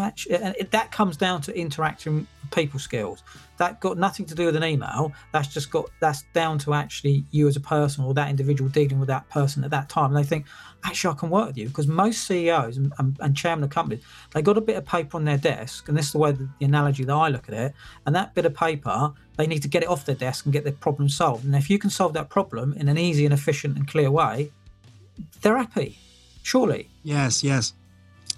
[0.02, 3.22] actually, and it, that comes down to interacting people skills.
[3.58, 5.12] That got nothing to do with an email.
[5.32, 8.98] That's just got that's down to actually you as a person or that individual dealing
[8.98, 10.14] with that person at that time.
[10.14, 10.46] And they think,
[10.84, 14.02] actually, I can work with you because most CEOs and, and, and chairman of companies
[14.32, 16.48] they got a bit of paper on their desk, and this is the way the,
[16.58, 17.74] the analogy that I look at it.
[18.06, 20.64] And that bit of paper, they need to get it off their desk and get
[20.64, 21.44] their problem solved.
[21.44, 24.50] And if you can solve that problem in an easy and efficient and clear way,
[25.42, 25.98] they're happy.
[26.42, 26.90] Surely.
[27.02, 27.72] Yes, yes.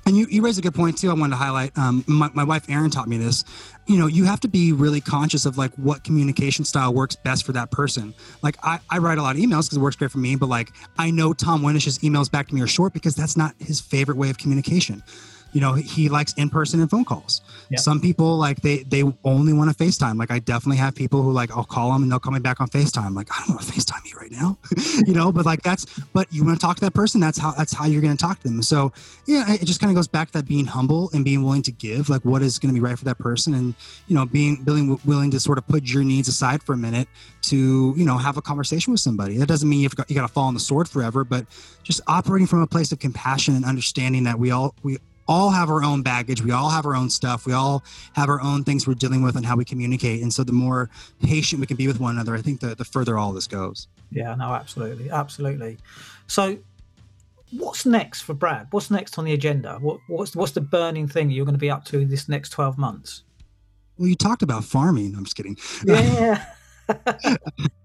[0.06, 1.10] And you, you raise a good point too.
[1.10, 1.76] I wanted to highlight.
[1.76, 3.44] Um, my, my wife Erin taught me this.
[3.86, 7.44] You know, you have to be really conscious of like what communication style works best
[7.44, 8.14] for that person.
[8.40, 10.48] Like I, I write a lot of emails because it works great for me, but
[10.48, 13.80] like I know Tom Windish's emails back to me are short because that's not his
[13.80, 15.02] favorite way of communication
[15.56, 17.40] you know he likes in-person and phone calls.
[17.70, 17.78] Yeah.
[17.78, 20.18] some people like they they only want to facetime.
[20.18, 22.60] Like i definitely have people who like i'll call them and they'll call me back
[22.60, 23.16] on facetime.
[23.16, 24.58] Like i don't want to facetime you right now.
[25.06, 27.52] You know but like that's but you want to talk to that person that's how
[27.52, 28.62] that's how you're going to talk to them.
[28.62, 28.92] So
[29.26, 31.72] yeah it just kind of goes back to that being humble and being willing to
[31.72, 33.74] give like what is going to be right for that person and
[34.08, 37.08] you know being willing willing to sort of put your needs aside for a minute
[37.42, 39.38] to you know have a conversation with somebody.
[39.38, 41.46] That doesn't mean you've got you got to fall on the sword forever but
[41.82, 45.70] just operating from a place of compassion and understanding that we all we all have
[45.70, 46.42] our own baggage.
[46.42, 47.46] We all have our own stuff.
[47.46, 47.84] We all
[48.14, 50.22] have our own things we're dealing with and how we communicate.
[50.22, 50.88] And so the more
[51.22, 53.88] patient we can be with one another, I think the, the further all this goes.
[54.10, 55.10] Yeah, no, absolutely.
[55.10, 55.78] Absolutely.
[56.26, 56.58] So
[57.52, 58.68] what's next for Brad?
[58.70, 59.78] What's next on the agenda?
[59.80, 62.78] What, what's, what's the burning thing you're going to be up to this next 12
[62.78, 63.22] months?
[63.98, 65.14] Well, you talked about farming.
[65.16, 65.56] I'm just kidding.
[65.84, 66.44] Yeah.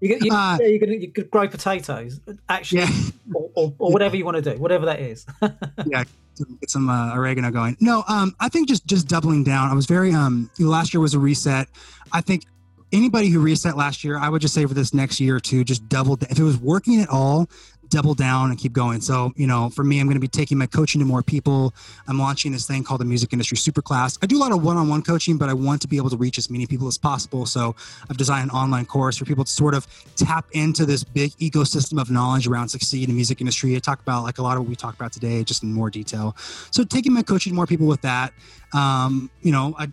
[0.00, 2.90] you, you, uh, you, could, you could grow potatoes, actually, yeah.
[3.34, 5.26] or, or, or, whatever you want to do, whatever that is.
[5.86, 6.04] yeah,
[6.60, 7.76] get some uh, oregano going.
[7.80, 9.70] No, um, I think just just doubling down.
[9.70, 11.68] I was very um, last year was a reset.
[12.12, 12.44] I think
[12.92, 15.64] anybody who reset last year, I would just say for this next year or two,
[15.64, 16.14] just double.
[16.14, 17.48] If it was working at all,
[17.92, 19.00] double down and keep going.
[19.02, 21.74] So, you know, for me, I'm going to be taking my coaching to more people.
[22.08, 24.18] I'm launching this thing called the Music Industry Superclass.
[24.22, 26.08] I do a lot of one on one coaching, but I want to be able
[26.10, 27.44] to reach as many people as possible.
[27.44, 27.76] So,
[28.08, 29.86] I've designed an online course for people to sort of
[30.16, 33.76] tap into this big ecosystem of knowledge around succeed in the music industry.
[33.76, 35.90] I talk about like a lot of what we talked about today, just in more
[35.90, 36.34] detail.
[36.70, 38.32] So, taking my coaching to more people with that.
[38.72, 39.88] Um, you know, I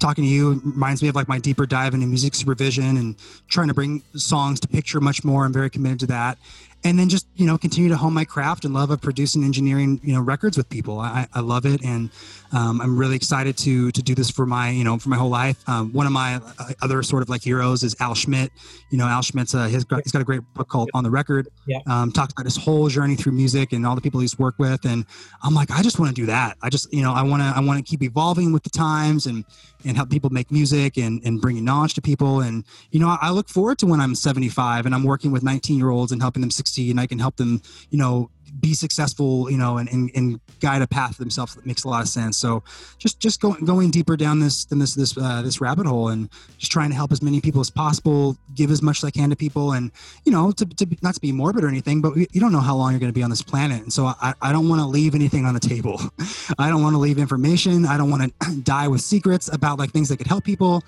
[0.00, 3.16] talking to you reminds me of like my deeper dive into music supervision and
[3.48, 5.44] trying to bring songs to picture much more.
[5.44, 6.36] I'm very committed to that
[6.84, 10.00] and then just you know continue to hone my craft and love of producing engineering
[10.04, 11.00] you know records with people.
[11.00, 12.10] I, I love it and
[12.52, 15.30] um, i'm really excited to to do this for my you know for my whole
[15.30, 15.56] life.
[15.68, 18.50] Um, one of my uh, other sort of like heroes is al schmitt
[18.90, 21.78] you know al schmitt's uh, he's got a great book called on the record yeah.
[21.86, 24.84] um, talks about his whole journey through music and all the people he's worked with
[24.84, 25.06] and
[25.42, 26.56] i'm like i just want to do that.
[26.62, 29.26] I just you know i want to i want to keep evolving with the times
[29.26, 29.44] and
[29.84, 32.40] and help people make music and, and bringing knowledge to people.
[32.40, 35.76] And, you know, I, look forward to when I'm 75 and I'm working with 19
[35.76, 38.30] year olds and helping them succeed and I can help them, you know,
[38.60, 42.02] be successful, you know, and, and, and guide a path themselves that makes a lot
[42.02, 42.38] of sense.
[42.38, 42.62] So
[42.98, 46.28] just just going going deeper down this than this this uh, this rabbit hole and
[46.58, 49.30] just trying to help as many people as possible, give as much as I can
[49.30, 49.90] to people, and
[50.24, 52.76] you know, to, to not to be morbid or anything, but you don't know how
[52.76, 54.86] long you're going to be on this planet, and so I, I don't want to
[54.86, 56.00] leave anything on the table.
[56.58, 57.86] I don't want to leave information.
[57.86, 60.82] I don't want to die with secrets about like things that could help people.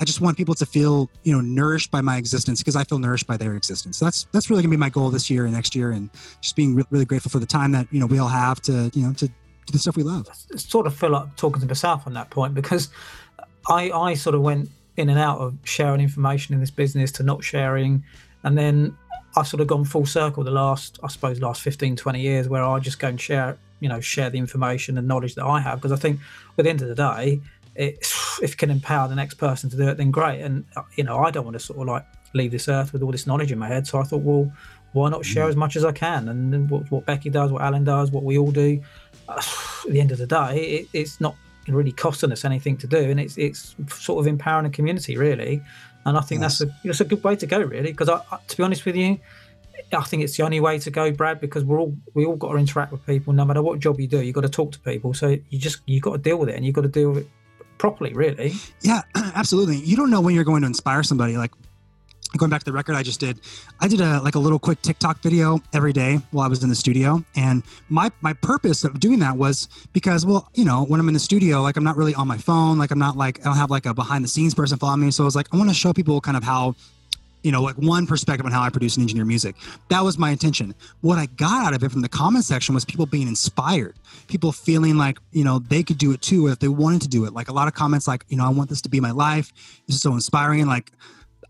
[0.00, 2.98] I just want people to feel, you know, nourished by my existence because I feel
[2.98, 3.98] nourished by their existence.
[3.98, 6.08] So that's that's really gonna be my goal this year and next year, and
[6.40, 8.90] just being re- really grateful for the time that you know we all have to,
[8.94, 10.26] you know, to do the stuff we love.
[10.56, 12.88] Sort of feel like talking to myself on that point because
[13.68, 17.22] I I sort of went in and out of sharing information in this business to
[17.22, 18.02] not sharing,
[18.42, 18.96] and then
[19.36, 22.64] I've sort of gone full circle the last, I suppose, last 15, 20 years where
[22.64, 25.78] I just go and share, you know, share the information and knowledge that I have
[25.78, 26.20] because I think
[26.58, 27.40] at the end of the day
[27.74, 27.98] it,
[28.42, 30.40] if it can empower the next person to do it, then great.
[30.40, 33.02] And uh, you know, I don't want to sort of like leave this earth with
[33.02, 33.86] all this knowledge in my head.
[33.86, 34.50] So I thought, well,
[34.92, 35.50] why not share mm.
[35.50, 36.28] as much as I can?
[36.28, 38.80] And what, what, Becky does, what Alan does, what we all do.
[39.28, 39.40] Uh,
[39.84, 41.36] at the end of the day, it, it's not
[41.68, 45.62] really costing us anything to do, and it's it's sort of empowering a community really.
[46.06, 46.58] And I think yes.
[46.58, 47.92] that's a that's a good way to go really.
[47.92, 49.18] Because I, I, to be honest with you.
[49.92, 52.52] I think it's the only way to go, Brad, because we're all we all got
[52.52, 53.32] to interact with people.
[53.32, 55.14] No matter what job you do, you got to talk to people.
[55.14, 57.24] So you just you got to deal with it, and you got to deal with
[57.24, 57.30] it
[57.80, 58.52] properly, really.
[58.82, 59.76] Yeah, absolutely.
[59.76, 61.38] You don't know when you're going to inspire somebody.
[61.38, 61.50] Like
[62.36, 63.40] going back to the record I just did,
[63.80, 66.68] I did a like a little quick TikTok video every day while I was in
[66.68, 67.24] the studio.
[67.34, 71.14] And my my purpose of doing that was because, well, you know, when I'm in
[71.14, 73.56] the studio, like I'm not really on my phone, like I'm not like I don't
[73.56, 75.10] have like a behind the scenes person following me.
[75.10, 76.76] So I was like, I want to show people kind of how
[77.42, 79.56] you know, like one perspective on how I produce and engineer music.
[79.88, 80.74] That was my intention.
[81.00, 83.96] What I got out of it from the comment section was people being inspired,
[84.28, 87.24] people feeling like, you know, they could do it too if they wanted to do
[87.24, 87.32] it.
[87.32, 89.52] Like a lot of comments like, you know, I want this to be my life.
[89.86, 90.66] This is so inspiring.
[90.66, 90.92] Like,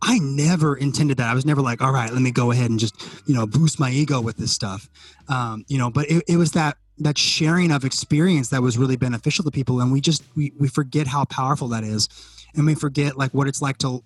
[0.02, 1.28] I never intended that.
[1.28, 2.94] I was never like, all right, let me go ahead and just,
[3.26, 4.88] you know, boost my ego with this stuff.
[5.28, 8.96] Um, you know, but it, it was that that sharing of experience that was really
[8.96, 12.08] beneficial to people and we just we, we forget how powerful that is
[12.54, 14.02] and we forget like what it's like to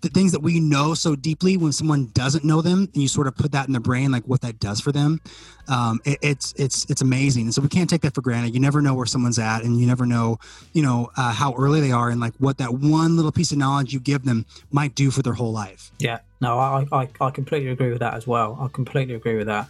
[0.00, 3.26] the things that we know so deeply when someone doesn't know them and you sort
[3.26, 5.20] of put that in the brain like what that does for them
[5.68, 8.60] um, it, it's it's it's amazing and so we can't take that for granted you
[8.60, 10.38] never know where someone's at and you never know
[10.72, 13.58] you know uh, how early they are and like what that one little piece of
[13.58, 17.30] knowledge you give them might do for their whole life yeah no i i, I
[17.30, 19.68] completely agree with that as well i completely agree with that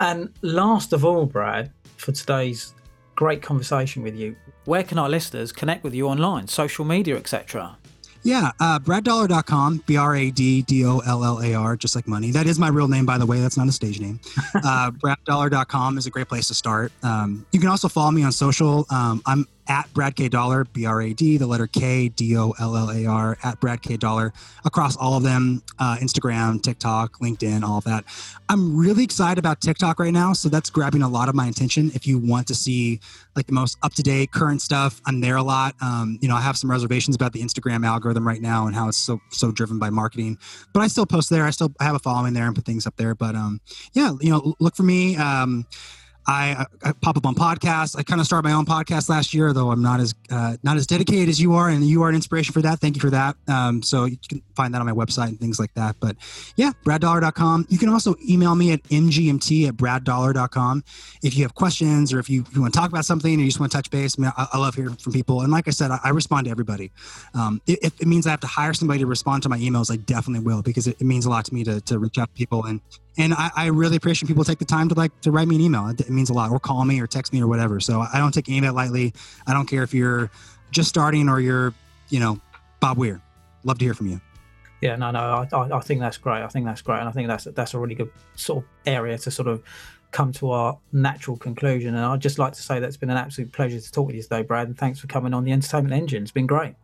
[0.00, 2.74] and last of all brad for today's
[3.16, 4.34] Great conversation with you.
[4.64, 7.76] Where can our listeners connect with you online, social media, etc.?
[8.24, 12.08] Yeah, uh, braddollar.com, B R A D D O L L A R, just like
[12.08, 12.30] money.
[12.30, 13.38] That is my real name, by the way.
[13.38, 14.18] That's not a stage name.
[14.64, 16.90] Uh, braddollar.com is a great place to start.
[17.02, 18.86] Um, you can also follow me on social.
[18.88, 22.54] Um, I'm at Brad K Dollar, B R A D, the letter K, D O
[22.60, 24.32] L L A R, at Brad K Dollar,
[24.64, 28.04] across all of them uh, Instagram, TikTok, LinkedIn, all of that.
[28.48, 30.32] I'm really excited about TikTok right now.
[30.32, 31.90] So that's grabbing a lot of my attention.
[31.94, 33.00] If you want to see
[33.36, 35.74] like the most up to date current stuff, I'm there a lot.
[35.80, 38.88] Um, you know, I have some reservations about the Instagram algorithm right now and how
[38.88, 40.38] it's so, so driven by marketing,
[40.72, 41.44] but I still post there.
[41.44, 43.14] I still have a following there and put things up there.
[43.14, 43.60] But um,
[43.92, 45.16] yeah, you know, look for me.
[45.16, 45.66] Um,
[46.26, 47.96] I, I, pop up on podcasts.
[47.98, 50.76] I kind of started my own podcast last year, though I'm not as uh, not
[50.76, 52.80] as dedicated as you are, and you are an inspiration for that.
[52.80, 53.36] Thank you for that.
[53.46, 55.96] Um, so you can find that on my website and things like that.
[56.00, 56.16] But
[56.56, 57.66] yeah, braddollar.com.
[57.68, 60.84] You can also email me at mgmt at braddollar.com
[61.22, 63.40] if you have questions or if you, if you want to talk about something or
[63.40, 64.16] you just want to touch base.
[64.18, 65.42] I, mean, I, I love hearing from people.
[65.42, 66.90] And like I said, I, I respond to everybody.
[67.34, 69.96] Um, if it means I have to hire somebody to respond to my emails, I
[69.96, 72.34] definitely will because it, it means a lot to me to, to reach out to
[72.34, 72.80] people and
[73.16, 75.60] and I, I, really appreciate people take the time to like to write me an
[75.60, 75.88] email.
[75.88, 77.80] It, it, means a lot, or call me, or text me, or whatever.
[77.80, 79.12] So I don't take any of that lightly.
[79.46, 80.30] I don't care if you're
[80.70, 81.74] just starting or you're,
[82.08, 82.40] you know,
[82.80, 83.20] Bob Weir.
[83.62, 84.20] Love to hear from you.
[84.80, 86.42] Yeah, no, no, I, I think that's great.
[86.42, 89.16] I think that's great, and I think that's that's a really good sort of area
[89.18, 89.62] to sort of
[90.10, 91.94] come to our natural conclusion.
[91.94, 94.16] And I'd just like to say that it's been an absolute pleasure to talk with
[94.16, 94.68] you today, Brad.
[94.68, 96.22] And thanks for coming on the Entertainment Engine.
[96.22, 96.74] It's been great.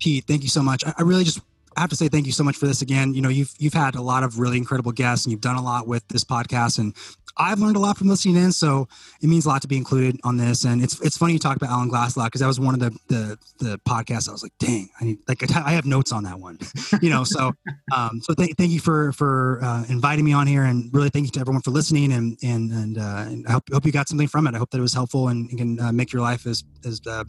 [0.00, 0.84] Pete, thank you so much.
[0.84, 1.40] I, I really just
[1.76, 3.14] I have to say thank you so much for this again.
[3.14, 5.62] You know, you've you've had a lot of really incredible guests and you've done a
[5.62, 6.94] lot with this podcast and
[7.38, 8.88] I've learned a lot from listening in, so
[9.20, 10.64] it means a lot to be included on this.
[10.64, 12.72] And it's it's funny you talk about Alan Glass a lot because that was one
[12.74, 16.12] of the the the podcasts I was like, dang, I need like I have notes
[16.12, 16.58] on that one,
[17.02, 17.24] you know.
[17.24, 17.52] So
[17.94, 21.26] um, so th- thank you for for uh, inviting me on here, and really thank
[21.26, 22.12] you to everyone for listening.
[22.12, 24.54] And and and, uh, and I hope hope you got something from it.
[24.54, 27.00] I hope that it was helpful and, and can uh, make your life as as
[27.06, 27.24] uh,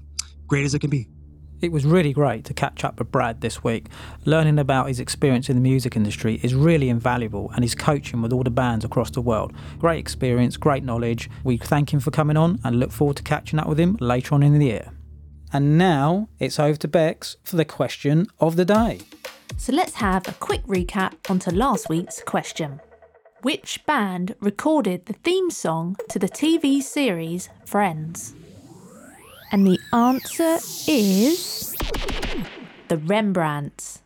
[0.48, 1.10] great as it can be.
[1.60, 3.88] It was really great to catch up with Brad this week.
[4.26, 8.32] Learning about his experience in the music industry is really invaluable and his coaching with
[8.32, 9.54] all the bands across the world.
[9.80, 11.32] Great experience, great knowledge.
[11.44, 14.36] We thank him for coming on and look forward to catching up with him later
[14.36, 14.92] on in the year.
[15.52, 19.00] And now it's over to Bex for the question of the day.
[19.58, 22.82] So let's have a quick recap onto last week's question.
[23.42, 28.36] Which band recorded the theme song to the TV series Friends?
[29.52, 30.58] And the answer
[30.88, 31.74] is
[32.90, 34.02] the Rembrandts.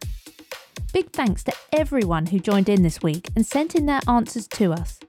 [0.93, 4.73] Big thanks to everyone who joined in this week and sent in their answers to
[4.73, 4.99] us.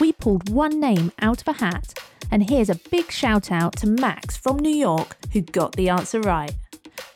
[0.00, 1.98] We pulled one name out of a hat,
[2.30, 6.20] and here's a big shout out to Max from New York who got the answer
[6.20, 6.54] right.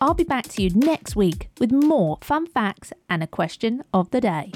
[0.01, 4.11] I'll be back to you next week with more fun facts and a question of
[4.11, 4.53] the day.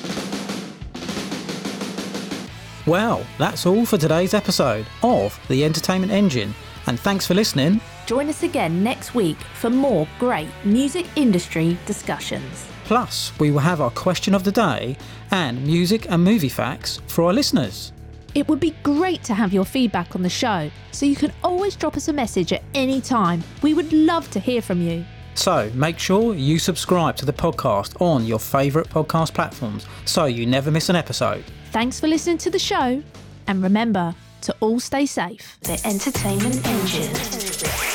[2.86, 6.54] Well, that's all for today's episode of The Entertainment Engine,
[6.86, 12.66] and thanks for listening Join us again next week for more great music industry discussions.
[12.84, 14.96] Plus, we will have our question of the day
[15.30, 17.92] and music and movie facts for our listeners.
[18.34, 21.76] It would be great to have your feedback on the show, so you can always
[21.76, 23.42] drop us a message at any time.
[23.62, 25.04] We would love to hear from you.
[25.34, 30.46] So make sure you subscribe to the podcast on your favourite podcast platforms so you
[30.46, 31.44] never miss an episode.
[31.70, 33.02] Thanks for listening to the show,
[33.46, 35.58] and remember to all stay safe.
[35.62, 37.93] The Entertainment Engine.